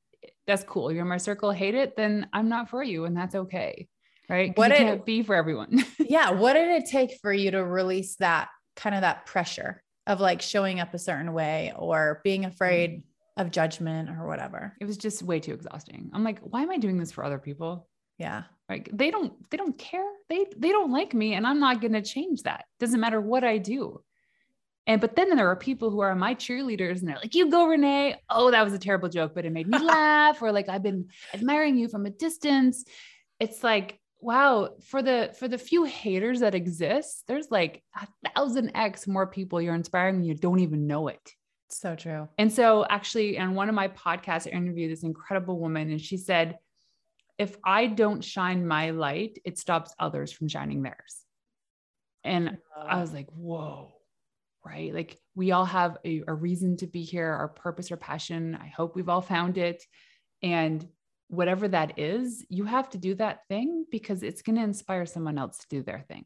that's 0.46 0.64
cool. 0.64 0.90
You're 0.92 1.02
in 1.02 1.08
my 1.08 1.18
circle, 1.18 1.50
hate 1.50 1.74
it, 1.74 1.96
then 1.96 2.28
I'm 2.32 2.48
not 2.48 2.70
for 2.70 2.82
you, 2.82 3.04
and 3.04 3.16
that's 3.16 3.34
okay. 3.34 3.88
Right. 4.28 4.56
What 4.56 4.72
it 4.72 4.78
can't 4.78 5.06
be 5.06 5.22
for 5.22 5.34
everyone. 5.34 5.84
yeah. 5.98 6.30
What 6.30 6.54
did 6.54 6.68
it 6.68 6.88
take 6.88 7.18
for 7.20 7.32
you 7.32 7.50
to 7.52 7.64
release 7.64 8.16
that 8.16 8.48
kind 8.74 8.94
of 8.94 9.02
that 9.02 9.26
pressure 9.26 9.82
of 10.06 10.20
like 10.20 10.42
showing 10.42 10.80
up 10.80 10.94
a 10.94 10.98
certain 10.98 11.32
way 11.32 11.72
or 11.76 12.20
being 12.24 12.44
afraid 12.44 12.90
mm. 12.90 13.02
of 13.36 13.50
judgment 13.50 14.10
or 14.10 14.26
whatever? 14.26 14.74
It 14.80 14.84
was 14.84 14.96
just 14.96 15.22
way 15.22 15.40
too 15.40 15.54
exhausting. 15.54 16.10
I'm 16.12 16.24
like, 16.24 16.40
why 16.40 16.62
am 16.62 16.70
I 16.70 16.78
doing 16.78 16.98
this 16.98 17.12
for 17.12 17.24
other 17.24 17.38
people? 17.38 17.88
Yeah. 18.18 18.44
Like 18.68 18.90
they 18.92 19.10
don't 19.10 19.32
they 19.50 19.56
don't 19.56 19.78
care. 19.78 20.10
They 20.28 20.46
they 20.56 20.70
don't 20.70 20.90
like 20.90 21.14
me 21.14 21.34
and 21.34 21.46
I'm 21.46 21.60
not 21.60 21.80
going 21.80 21.92
to 21.92 22.02
change 22.02 22.42
that. 22.42 22.64
Doesn't 22.80 23.00
matter 23.00 23.20
what 23.20 23.44
I 23.44 23.58
do. 23.58 24.02
And 24.88 25.00
but 25.00 25.16
then 25.16 25.34
there 25.36 25.50
are 25.50 25.56
people 25.56 25.90
who 25.90 26.00
are 26.00 26.14
my 26.14 26.34
cheerleaders 26.34 27.00
and 27.00 27.08
they're 27.08 27.16
like, 27.16 27.34
you 27.34 27.50
go, 27.50 27.66
Renee. 27.66 28.16
Oh, 28.30 28.50
that 28.50 28.64
was 28.64 28.72
a 28.72 28.78
terrible 28.78 29.08
joke, 29.08 29.34
but 29.34 29.44
it 29.44 29.52
made 29.52 29.68
me 29.68 29.78
laugh. 29.82 30.42
Or 30.42 30.52
like, 30.52 30.68
I've 30.68 30.82
been 30.82 31.08
admiring 31.34 31.76
you 31.76 31.88
from 31.88 32.06
a 32.06 32.10
distance. 32.10 32.84
It's 33.40 33.62
like, 33.62 34.00
wow, 34.20 34.70
for 34.86 35.02
the 35.02 35.34
for 35.38 35.48
the 35.48 35.58
few 35.58 35.84
haters 35.84 36.40
that 36.40 36.54
exist, 36.54 37.24
there's 37.28 37.50
like 37.50 37.82
a 37.94 38.30
thousand 38.30 38.72
X 38.74 39.06
more 39.06 39.26
people 39.26 39.60
you're 39.60 39.74
inspiring 39.74 40.22
you 40.22 40.34
don't 40.34 40.60
even 40.60 40.86
know 40.86 41.08
it. 41.08 41.32
So 41.68 41.96
true. 41.96 42.28
And 42.38 42.52
so 42.52 42.86
actually, 42.88 43.38
on 43.38 43.54
one 43.54 43.68
of 43.68 43.74
my 43.74 43.88
podcasts, 43.88 44.46
I 44.46 44.50
interviewed 44.50 44.90
this 44.90 45.02
incredible 45.02 45.58
woman, 45.58 45.90
and 45.90 46.00
she 46.00 46.16
said, 46.16 46.58
if 47.38 47.56
I 47.64 47.86
don't 47.86 48.22
shine 48.22 48.66
my 48.66 48.90
light, 48.90 49.38
it 49.44 49.58
stops 49.58 49.94
others 49.98 50.32
from 50.32 50.48
shining 50.48 50.82
theirs. 50.82 51.22
And 52.24 52.58
I 52.76 53.00
was 53.00 53.12
like, 53.12 53.28
whoa 53.30 53.96
right? 54.66 54.92
Like 54.92 55.18
we 55.34 55.52
all 55.52 55.64
have 55.64 55.96
a, 56.04 56.22
a 56.26 56.34
reason 56.34 56.76
to 56.78 56.86
be 56.86 57.02
here, 57.02 57.30
our 57.30 57.48
purpose 57.48 57.92
or 57.92 57.96
passion. 57.96 58.58
I 58.60 58.66
hope 58.66 58.96
we've 58.96 59.08
all 59.08 59.20
found 59.20 59.58
it. 59.58 59.84
And 60.42 60.86
whatever 61.28 61.68
that 61.68 61.98
is, 61.98 62.44
you 62.48 62.64
have 62.64 62.88
to 62.90 62.98
do 62.98 63.14
that 63.16 63.40
thing 63.48 63.84
because 63.90 64.22
it's 64.22 64.42
going 64.42 64.56
to 64.56 64.62
inspire 64.62 65.06
someone 65.06 65.38
else 65.38 65.58
to 65.58 65.66
do 65.68 65.82
their 65.82 66.04
thing. 66.08 66.24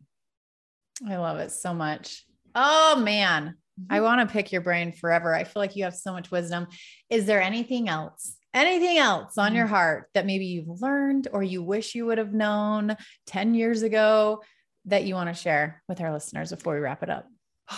I 1.08 1.16
love 1.16 1.38
it 1.38 1.50
so 1.50 1.72
much. 1.72 2.24
Oh 2.54 3.00
man, 3.02 3.56
I 3.88 3.96
mm-hmm. 3.96 4.04
want 4.04 4.28
to 4.28 4.32
pick 4.32 4.52
your 4.52 4.60
brain 4.60 4.92
forever. 4.92 5.34
I 5.34 5.44
feel 5.44 5.60
like 5.60 5.76
you 5.76 5.84
have 5.84 5.94
so 5.94 6.12
much 6.12 6.30
wisdom. 6.30 6.66
Is 7.08 7.26
there 7.26 7.40
anything 7.40 7.88
else, 7.88 8.36
anything 8.52 8.98
else 8.98 9.38
on 9.38 9.54
your 9.54 9.64
mm-hmm. 9.64 9.74
heart 9.74 10.08
that 10.14 10.26
maybe 10.26 10.46
you've 10.46 10.80
learned 10.80 11.28
or 11.32 11.42
you 11.42 11.62
wish 11.62 11.94
you 11.94 12.06
would 12.06 12.18
have 12.18 12.34
known 12.34 12.96
10 13.26 13.54
years 13.54 13.82
ago 13.82 14.42
that 14.86 15.04
you 15.04 15.14
want 15.14 15.28
to 15.28 15.40
share 15.40 15.82
with 15.88 16.00
our 16.00 16.12
listeners 16.12 16.50
before 16.50 16.74
we 16.74 16.80
wrap 16.80 17.02
it 17.02 17.10
up? 17.10 17.26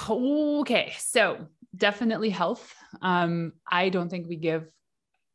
Okay, 0.09 0.95
so 0.99 1.47
definitely 1.77 2.31
health. 2.31 2.75
Um, 3.03 3.53
I 3.71 3.91
don't 3.91 4.09
think 4.09 4.29
we 4.29 4.37
give 4.37 4.67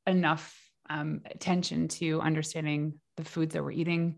enough 0.05 0.57
um, 0.89 1.21
attention 1.29 1.87
to 1.87 2.21
understanding 2.21 2.95
the 3.17 3.23
foods 3.23 3.53
that 3.53 3.63
we're 3.63 3.71
eating, 3.71 4.17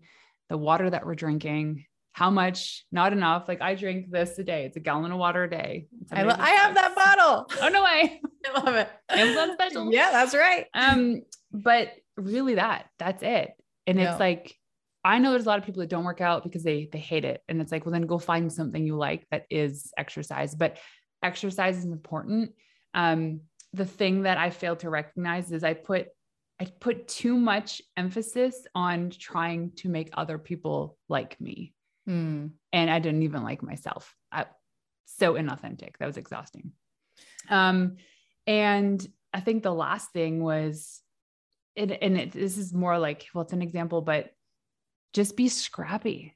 the 0.49 0.57
water 0.57 0.89
that 0.89 1.05
we're 1.05 1.15
drinking, 1.15 1.85
how 2.11 2.29
much, 2.29 2.85
not 2.91 3.13
enough. 3.13 3.47
Like 3.47 3.61
I 3.61 3.75
drink 3.75 4.11
this 4.11 4.37
a 4.39 4.43
day. 4.43 4.65
It's 4.65 4.77
a 4.77 4.81
gallon 4.81 5.11
of 5.11 5.19
water 5.19 5.43
a 5.43 5.49
day. 5.49 5.87
I, 6.11 6.23
lo- 6.23 6.35
I 6.37 6.49
have 6.51 6.75
that 6.75 6.95
bottle. 6.95 7.49
Oh 7.61 7.69
no 7.69 7.83
way. 7.83 8.21
I 8.45 8.59
love 8.61 8.75
it. 8.75 8.89
Amazon 9.09 9.53
special. 9.53 9.93
Yeah, 9.93 10.11
that's 10.11 10.33
right. 10.33 10.65
Um, 10.73 11.21
but 11.51 11.93
really 12.17 12.55
that, 12.55 12.87
that's 12.97 13.23
it. 13.23 13.51
And 13.87 13.99
it's 13.99 14.19
like 14.19 14.55
I 15.03 15.19
know 15.19 15.31
there's 15.31 15.45
a 15.45 15.49
lot 15.49 15.59
of 15.59 15.65
people 15.65 15.79
that 15.79 15.89
don't 15.89 16.03
work 16.03 16.21
out 16.21 16.43
because 16.43 16.63
they 16.63 16.89
they 16.91 16.99
hate 16.99 17.25
it. 17.25 17.41
And 17.47 17.61
it's 17.61 17.71
like, 17.71 17.85
well, 17.85 17.93
then 17.93 18.05
go 18.05 18.17
find 18.17 18.51
something 18.51 18.85
you 18.85 18.97
like 18.97 19.25
that 19.31 19.45
is 19.49 19.91
exercise. 19.97 20.55
But 20.55 20.77
exercise 21.23 21.77
is 21.77 21.85
important. 21.85 22.51
Um, 22.93 23.41
the 23.73 23.85
thing 23.85 24.23
that 24.23 24.37
I 24.37 24.49
failed 24.49 24.79
to 24.79 24.89
recognize 24.89 25.51
is 25.51 25.63
I 25.63 25.73
put 25.73 26.07
I 26.61 26.65
put 26.65 27.07
too 27.07 27.37
much 27.37 27.81
emphasis 27.95 28.67
on 28.75 29.11
trying 29.11 29.71
to 29.77 29.89
make 29.89 30.09
other 30.13 30.37
people 30.37 30.97
like 31.07 31.39
me. 31.39 31.73
Mm. 32.07 32.51
And 32.73 32.89
I 32.89 32.99
didn't 32.99 33.23
even 33.23 33.43
like 33.43 33.63
myself. 33.63 34.13
I, 34.31 34.45
so 35.05 35.35
inauthentic. 35.35 35.97
That 35.99 36.05
was 36.05 36.17
exhausting. 36.17 36.73
Um, 37.49 37.97
and 38.45 39.05
I 39.33 39.39
think 39.39 39.63
the 39.63 39.73
last 39.73 40.11
thing 40.11 40.43
was 40.43 41.01
it, 41.75 41.97
and 42.01 42.17
it, 42.17 42.31
this 42.31 42.57
is 42.57 42.73
more 42.73 42.99
like, 42.99 43.27
well, 43.33 43.43
it's 43.43 43.53
an 43.53 43.61
example, 43.61 44.01
but 44.01 44.31
just 45.13 45.37
be 45.37 45.47
scrappy. 45.47 46.35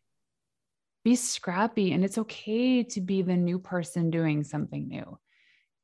Be 1.03 1.15
scrappy. 1.15 1.91
And 1.91 2.05
it's 2.05 2.17
okay 2.17 2.83
to 2.83 3.01
be 3.01 3.23
the 3.23 3.35
new 3.35 3.59
person 3.59 4.09
doing 4.09 4.43
something 4.43 4.87
new. 4.87 5.17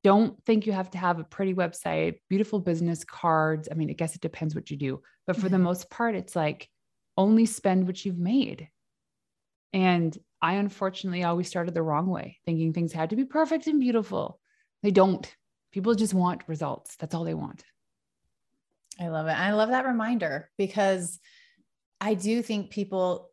Don't 0.04 0.41
think 0.45 0.66
you 0.66 0.72
have 0.72 0.89
to 0.91 0.97
have 0.97 1.20
a 1.20 1.26
pretty 1.26 1.54
website, 1.54 2.20
beautiful 2.30 2.60
business 2.60 3.04
cards. 3.04 3.68
I 3.70 3.76
mean, 3.76 3.89
I 3.89 3.93
guess 3.93 4.16
it 4.16 4.22
depends 4.22 4.56
what 4.56 4.72
you 4.72 4.78
do, 4.78 5.02
but 5.28 5.36
for 5.36 5.50
the 5.50 5.58
mm-hmm. 5.58 5.66
most 5.66 5.89
part, 5.89 6.16
it's 6.16 6.36
like 6.36 6.70
only 7.18 7.45
spend 7.45 7.86
what 7.86 8.06
you've 8.06 8.18
made. 8.18 8.70
And 9.74 10.18
I 10.41 10.54
unfortunately 10.54 11.24
always 11.24 11.47
started 11.47 11.74
the 11.74 11.84
wrong 11.84 12.08
way, 12.08 12.38
thinking 12.45 12.72
things 12.72 12.93
had 12.93 13.10
to 13.10 13.16
be 13.16 13.26
perfect 13.26 13.68
and 13.68 13.80
beautiful. 13.80 14.39
They 14.84 14.91
don't. 14.91 15.30
People 15.72 15.93
just 15.95 16.14
want 16.14 16.47
results. 16.47 16.95
That's 16.95 17.14
all 17.14 17.26
they 17.26 17.34
want. 17.34 17.64
I 19.00 19.10
love 19.10 19.28
it. 19.28 19.32
I 19.38 19.52
love 19.52 19.70
that 19.70 19.86
reminder 19.86 20.50
because 20.58 21.20
I 22.02 22.14
do 22.14 22.41
think 22.41 22.72
people 22.72 23.29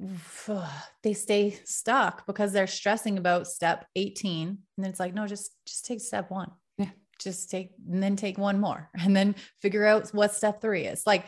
they 1.02 1.12
stay 1.12 1.58
stuck 1.64 2.26
because 2.26 2.52
they're 2.52 2.66
stressing 2.66 3.18
about 3.18 3.46
step 3.46 3.86
18 3.96 4.48
and 4.48 4.58
then 4.78 4.90
it's 4.90 5.00
like 5.00 5.14
no 5.14 5.26
just 5.26 5.54
just 5.66 5.86
take 5.86 6.00
step 6.00 6.30
1. 6.30 6.50
Yeah. 6.78 6.90
Just 7.18 7.50
take 7.50 7.70
and 7.90 8.02
then 8.02 8.16
take 8.16 8.38
one 8.38 8.60
more 8.60 8.88
and 8.98 9.14
then 9.14 9.34
figure 9.60 9.86
out 9.86 10.08
what 10.10 10.34
step 10.34 10.60
3 10.60 10.86
is. 10.86 11.02
Like 11.06 11.26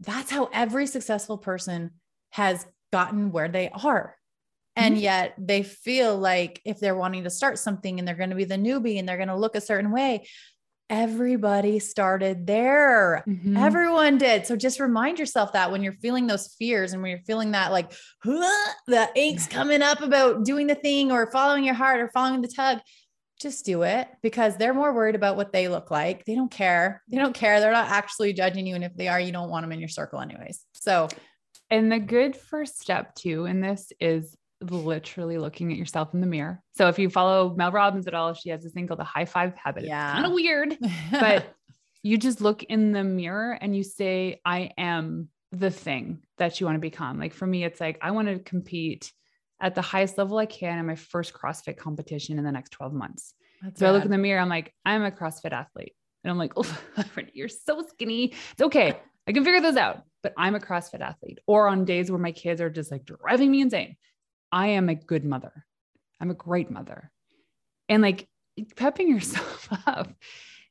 that's 0.00 0.30
how 0.30 0.48
every 0.52 0.86
successful 0.86 1.38
person 1.38 1.92
has 2.30 2.66
gotten 2.92 3.32
where 3.32 3.48
they 3.48 3.68
are. 3.70 4.16
And 4.76 4.94
mm-hmm. 4.94 5.04
yet 5.04 5.34
they 5.36 5.62
feel 5.62 6.16
like 6.16 6.60
if 6.64 6.80
they're 6.80 6.96
wanting 6.96 7.24
to 7.24 7.30
start 7.30 7.58
something 7.58 7.98
and 7.98 8.06
they're 8.06 8.14
going 8.14 8.30
to 8.30 8.36
be 8.36 8.44
the 8.44 8.56
newbie 8.56 8.98
and 8.98 9.08
they're 9.08 9.16
going 9.16 9.28
to 9.28 9.36
look 9.36 9.56
a 9.56 9.60
certain 9.60 9.90
way, 9.90 10.26
everybody 10.90 11.78
started 11.78 12.46
there. 12.46 13.22
Mm-hmm. 13.26 13.56
Everyone 13.56 14.18
did. 14.18 14.44
So 14.44 14.56
just 14.56 14.80
remind 14.80 15.20
yourself 15.20 15.52
that 15.52 15.70
when 15.70 15.82
you're 15.82 15.94
feeling 15.94 16.26
those 16.26 16.48
fears 16.58 16.92
and 16.92 17.00
when 17.00 17.12
you're 17.12 17.20
feeling 17.20 17.52
that 17.52 17.70
like 17.70 17.92
the 18.24 19.08
angst 19.16 19.48
coming 19.50 19.82
up 19.82 20.02
about 20.02 20.44
doing 20.44 20.66
the 20.66 20.74
thing 20.74 21.12
or 21.12 21.30
following 21.30 21.64
your 21.64 21.74
heart 21.74 22.00
or 22.00 22.08
following 22.08 22.42
the 22.42 22.48
tug, 22.48 22.80
just 23.40 23.64
do 23.64 23.82
it 23.82 24.08
because 24.20 24.56
they're 24.56 24.74
more 24.74 24.92
worried 24.92 25.14
about 25.14 25.36
what 25.36 25.52
they 25.52 25.68
look 25.68 25.90
like. 25.90 26.24
They 26.24 26.34
don't 26.34 26.50
care. 26.50 27.02
They 27.08 27.16
don't 27.16 27.34
care. 27.34 27.60
They're 27.60 27.72
not 27.72 27.88
actually 27.88 28.32
judging 28.34 28.66
you. 28.66 28.74
And 28.74 28.84
if 28.84 28.94
they 28.94 29.08
are, 29.08 29.20
you 29.20 29.32
don't 29.32 29.48
want 29.48 29.62
them 29.62 29.72
in 29.72 29.80
your 29.80 29.88
circle, 29.88 30.20
anyways. 30.20 30.62
So, 30.74 31.08
and 31.70 31.90
the 31.90 32.00
good 32.00 32.36
first 32.36 32.80
step 32.80 33.14
too 33.14 33.46
in 33.46 33.60
this 33.60 33.92
is 34.00 34.36
literally 34.60 35.38
looking 35.38 35.72
at 35.72 35.78
yourself 35.78 36.12
in 36.14 36.20
the 36.20 36.26
mirror. 36.26 36.62
So 36.76 36.88
if 36.88 36.98
you 36.98 37.08
follow 37.08 37.54
Mel 37.56 37.72
Robbins 37.72 38.06
at 38.06 38.14
all, 38.14 38.34
she 38.34 38.50
has 38.50 38.62
this 38.62 38.72
thing 38.72 38.86
called 38.86 39.00
the 39.00 39.04
high 39.04 39.24
five 39.24 39.54
habit. 39.54 39.84
Yeah. 39.84 40.10
It's 40.10 40.14
kind 40.14 40.26
of 40.26 40.32
weird, 40.32 40.78
but 41.10 41.54
you 42.02 42.18
just 42.18 42.40
look 42.40 42.62
in 42.62 42.92
the 42.92 43.04
mirror 43.04 43.52
and 43.52 43.76
you 43.76 43.82
say, 43.82 44.40
I 44.44 44.72
am 44.78 45.28
the 45.52 45.70
thing 45.70 46.22
that 46.38 46.60
you 46.60 46.66
want 46.66 46.76
to 46.76 46.80
become. 46.80 47.18
Like 47.18 47.34
for 47.34 47.46
me, 47.46 47.64
it's 47.64 47.80
like, 47.80 47.98
I 48.02 48.10
want 48.12 48.28
to 48.28 48.38
compete 48.38 49.12
at 49.60 49.74
the 49.74 49.82
highest 49.82 50.16
level 50.16 50.38
I 50.38 50.46
can 50.46 50.78
in 50.78 50.86
my 50.86 50.94
first 50.94 51.34
CrossFit 51.34 51.76
competition 51.76 52.38
in 52.38 52.44
the 52.44 52.52
next 52.52 52.70
12 52.70 52.92
months. 52.92 53.34
That's 53.62 53.78
so 53.78 53.86
bad. 53.86 53.90
I 53.90 53.92
look 53.92 54.04
in 54.04 54.10
the 54.10 54.18
mirror, 54.18 54.40
I'm 54.40 54.48
like, 54.48 54.72
I'm 54.84 55.04
a 55.04 55.10
CrossFit 55.10 55.52
athlete. 55.52 55.94
And 56.24 56.30
I'm 56.30 56.38
like, 56.38 56.52
oh, 56.56 56.78
you're 57.32 57.48
so 57.48 57.82
skinny. 57.88 58.34
It's 58.52 58.62
okay. 58.62 58.96
I 59.26 59.32
can 59.32 59.44
figure 59.44 59.60
those 59.60 59.76
out, 59.76 60.02
but 60.22 60.32
I'm 60.36 60.54
a 60.54 60.60
CrossFit 60.60 61.00
athlete. 61.00 61.38
Or 61.46 61.68
on 61.68 61.84
days 61.84 62.10
where 62.10 62.18
my 62.18 62.32
kids 62.32 62.60
are 62.60 62.70
just 62.70 62.90
like 62.90 63.04
driving 63.04 63.50
me 63.50 63.60
insane, 63.60 63.96
I 64.52 64.68
am 64.68 64.88
a 64.88 64.94
good 64.94 65.24
mother. 65.24 65.64
I'm 66.20 66.30
a 66.30 66.34
great 66.34 66.70
mother. 66.70 67.10
And 67.88 68.02
like 68.02 68.28
pepping 68.76 69.08
yourself 69.08 69.68
up. 69.86 70.12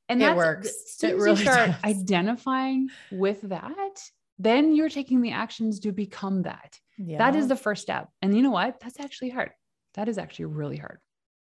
And 0.08 0.22
that 0.22 0.36
works. 0.36 0.98
It 1.04 1.18
really 1.18 1.32
you 1.32 1.46
start 1.46 1.72
does. 1.72 1.84
identifying 1.84 2.90
with 3.12 3.42
that, 3.44 4.02
then 4.40 4.76
you're 4.76 4.90
taking 4.90 5.22
the 5.22 5.32
actions 5.32 5.82
to 5.82 5.92
become 5.92 6.44
that. 6.44 6.80
Yeah. 6.98 7.20
That 7.20 7.36
is 7.36 7.48
the 7.48 7.56
first 7.56 7.84
step. 7.84 8.10
And 8.22 8.36
you 8.36 8.42
know 8.42 8.52
what? 8.52 8.80
That's 8.80 9.00
actually 9.00 9.30
hard. 9.30 9.52
That 9.94 10.10
is 10.10 10.18
actually 10.18 10.46
really 10.46 10.78
hard. 10.78 11.00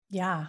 Yeah. 0.09 0.47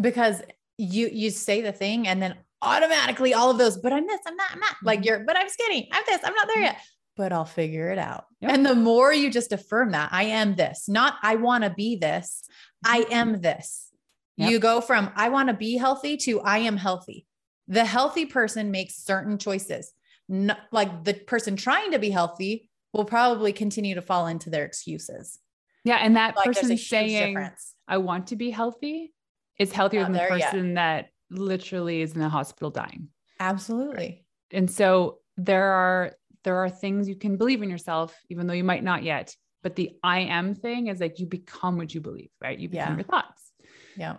Because 0.00 0.42
you 0.78 1.08
you 1.12 1.30
say 1.30 1.60
the 1.60 1.72
thing 1.72 2.06
and 2.08 2.22
then 2.22 2.36
automatically 2.62 3.34
all 3.34 3.50
of 3.50 3.58
those, 3.58 3.78
but 3.78 3.92
I'm 3.92 4.06
this, 4.06 4.20
I'm 4.26 4.36
not, 4.36 4.48
I'm 4.52 4.60
not 4.60 4.76
like 4.82 5.00
mm-hmm. 5.00 5.06
you're, 5.06 5.24
but 5.24 5.36
I'm 5.36 5.48
skinny. 5.48 5.88
I'm 5.92 6.02
this, 6.06 6.20
I'm 6.24 6.34
not 6.34 6.46
there 6.46 6.56
mm-hmm. 6.56 6.64
yet 6.64 6.78
but 7.16 7.32
I'll 7.32 7.44
figure 7.44 7.90
it 7.90 7.98
out. 7.98 8.26
Yep. 8.40 8.50
And 8.52 8.66
the 8.66 8.74
more 8.74 9.12
you 9.12 9.30
just 9.30 9.52
affirm 9.52 9.92
that 9.92 10.10
I 10.12 10.24
am 10.24 10.54
this, 10.56 10.88
not 10.88 11.14
I 11.22 11.36
want 11.36 11.64
to 11.64 11.70
be 11.70 11.96
this, 11.96 12.44
I 12.84 13.02
mm-hmm. 13.02 13.12
am 13.12 13.40
this. 13.40 13.90
Yep. 14.36 14.50
You 14.50 14.58
go 14.58 14.80
from 14.80 15.10
I 15.14 15.28
want 15.28 15.48
to 15.48 15.54
be 15.54 15.76
healthy 15.76 16.16
to 16.18 16.40
I 16.40 16.58
am 16.58 16.76
healthy. 16.76 17.26
The 17.68 17.84
healthy 17.84 18.26
person 18.26 18.70
makes 18.70 18.96
certain 18.96 19.38
choices. 19.38 19.92
Not, 20.28 20.58
like 20.72 21.04
the 21.04 21.14
person 21.14 21.56
trying 21.56 21.92
to 21.92 21.98
be 21.98 22.10
healthy 22.10 22.70
will 22.92 23.04
probably 23.04 23.52
continue 23.52 23.94
to 23.94 24.02
fall 24.02 24.26
into 24.26 24.50
their 24.50 24.64
excuses. 24.64 25.38
Yeah. 25.84 25.96
And 25.96 26.16
that 26.16 26.36
like 26.36 26.46
person 26.46 26.76
saying, 26.76 27.34
difference. 27.34 27.74
I 27.86 27.98
want 27.98 28.28
to 28.28 28.36
be 28.36 28.50
healthy 28.50 29.12
is 29.58 29.72
healthier 29.72 30.00
not 30.00 30.12
than 30.12 30.22
the 30.22 30.28
person 30.28 30.66
yet. 30.68 30.74
that 30.74 31.08
literally 31.30 32.00
is 32.00 32.12
in 32.12 32.20
the 32.20 32.28
hospital 32.28 32.70
dying. 32.70 33.08
Absolutely. 33.38 34.24
And 34.50 34.70
so 34.70 35.18
there 35.36 35.66
are 35.72 36.12
there 36.44 36.56
are 36.56 36.70
things 36.70 37.08
you 37.08 37.16
can 37.16 37.36
believe 37.36 37.62
in 37.62 37.70
yourself, 37.70 38.16
even 38.28 38.46
though 38.46 38.54
you 38.54 38.64
might 38.64 38.84
not 38.84 39.02
yet. 39.02 39.34
But 39.62 39.76
the 39.76 39.92
I 40.02 40.20
am 40.20 40.54
thing 40.54 40.88
is 40.88 41.00
like 41.00 41.18
you 41.18 41.26
become 41.26 41.78
what 41.78 41.94
you 41.94 42.00
believe, 42.00 42.30
right? 42.40 42.58
You 42.58 42.68
become 42.68 42.92
yeah. 42.92 42.96
your 42.96 43.04
thoughts. 43.04 43.52
Yeah. 43.96 44.16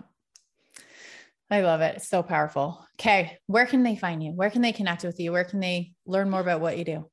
I 1.51 1.61
love 1.61 1.81
it. 1.81 1.97
It's 1.97 2.09
so 2.09 2.23
powerful. 2.23 2.83
Okay. 2.99 3.37
Where 3.45 3.67
can 3.67 3.83
they 3.83 3.95
find 3.95 4.23
you? 4.23 4.31
Where 4.31 4.49
can 4.49 4.63
they 4.63 4.71
connect 4.71 5.03
with 5.03 5.19
you? 5.19 5.31
Where 5.31 5.43
can 5.43 5.59
they 5.59 5.93
learn 6.07 6.29
more 6.31 6.39
about 6.39 6.61
what 6.61 6.77
you 6.77 6.83
do? 6.83 7.09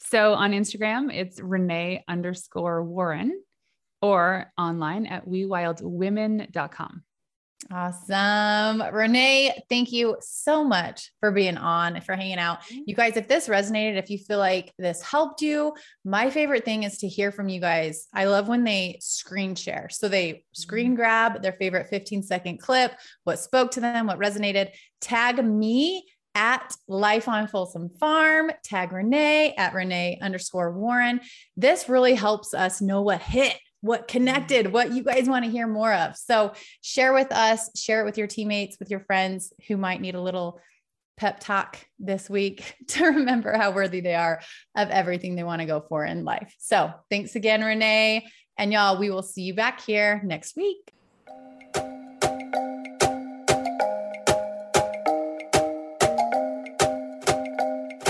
So 0.00 0.34
on 0.34 0.52
Instagram, 0.52 1.12
it's 1.14 1.40
Renee 1.40 2.04
underscore 2.06 2.84
Warren 2.84 3.42
or 4.02 4.52
online 4.58 5.06
at 5.06 5.26
wewildwomen.com. 5.26 7.02
Awesome. 7.72 8.82
Renee, 8.92 9.62
thank 9.68 9.92
you 9.92 10.16
so 10.20 10.64
much 10.64 11.12
for 11.20 11.30
being 11.30 11.56
on, 11.56 12.00
for 12.00 12.16
hanging 12.16 12.38
out. 12.38 12.62
Mm-hmm. 12.62 12.82
You 12.86 12.94
guys, 12.94 13.16
if 13.16 13.28
this 13.28 13.48
resonated, 13.48 13.96
if 13.96 14.10
you 14.10 14.18
feel 14.18 14.38
like 14.38 14.72
this 14.78 15.02
helped 15.02 15.42
you, 15.42 15.74
my 16.04 16.30
favorite 16.30 16.64
thing 16.64 16.82
is 16.82 16.98
to 16.98 17.08
hear 17.08 17.30
from 17.30 17.48
you 17.48 17.60
guys. 17.60 18.08
I 18.12 18.24
love 18.24 18.48
when 18.48 18.64
they 18.64 18.98
screen 19.00 19.54
share. 19.54 19.88
So 19.90 20.08
they 20.08 20.44
screen 20.52 20.88
mm-hmm. 20.88 20.96
grab 20.96 21.42
their 21.42 21.52
favorite 21.52 21.88
15 21.88 22.22
second 22.22 22.58
clip, 22.58 22.92
what 23.24 23.38
spoke 23.38 23.70
to 23.72 23.80
them, 23.80 24.06
what 24.06 24.18
resonated, 24.18 24.70
tag 25.00 25.44
me 25.44 26.04
at 26.34 26.74
Life 26.88 27.28
on 27.28 27.46
Folsom 27.46 27.90
Farm, 28.00 28.50
tag 28.64 28.92
Renee 28.92 29.54
at 29.56 29.74
Renee 29.74 30.18
underscore 30.22 30.72
Warren. 30.72 31.20
This 31.56 31.88
really 31.88 32.14
helps 32.14 32.54
us 32.54 32.80
know 32.80 33.02
what 33.02 33.20
hit 33.20 33.56
what 33.80 34.08
connected, 34.08 34.72
what 34.72 34.92
you 34.92 35.02
guys 35.02 35.28
want 35.28 35.44
to 35.44 35.50
hear 35.50 35.66
more 35.66 35.92
of. 35.92 36.16
So 36.16 36.52
share 36.82 37.12
with 37.12 37.32
us, 37.32 37.70
share 37.78 38.02
it 38.02 38.04
with 38.04 38.18
your 38.18 38.26
teammates, 38.26 38.78
with 38.78 38.90
your 38.90 39.00
friends 39.00 39.52
who 39.68 39.76
might 39.76 40.00
need 40.00 40.14
a 40.14 40.20
little 40.20 40.60
pep 41.16 41.40
talk 41.40 41.78
this 41.98 42.30
week 42.30 42.74
to 42.88 43.04
remember 43.04 43.56
how 43.56 43.72
worthy 43.72 44.00
they 44.00 44.14
are 44.14 44.40
of 44.76 44.90
everything 44.90 45.34
they 45.34 45.44
want 45.44 45.60
to 45.60 45.66
go 45.66 45.84
for 45.88 46.04
in 46.04 46.24
life. 46.24 46.54
So 46.58 46.92
thanks 47.10 47.36
again, 47.36 47.62
Renee. 47.62 48.26
And 48.56 48.72
y'all, 48.72 48.98
we 48.98 49.10
will 49.10 49.22
see 49.22 49.42
you 49.42 49.54
back 49.54 49.80
here 49.80 50.20
next 50.24 50.56
week. 50.56 50.92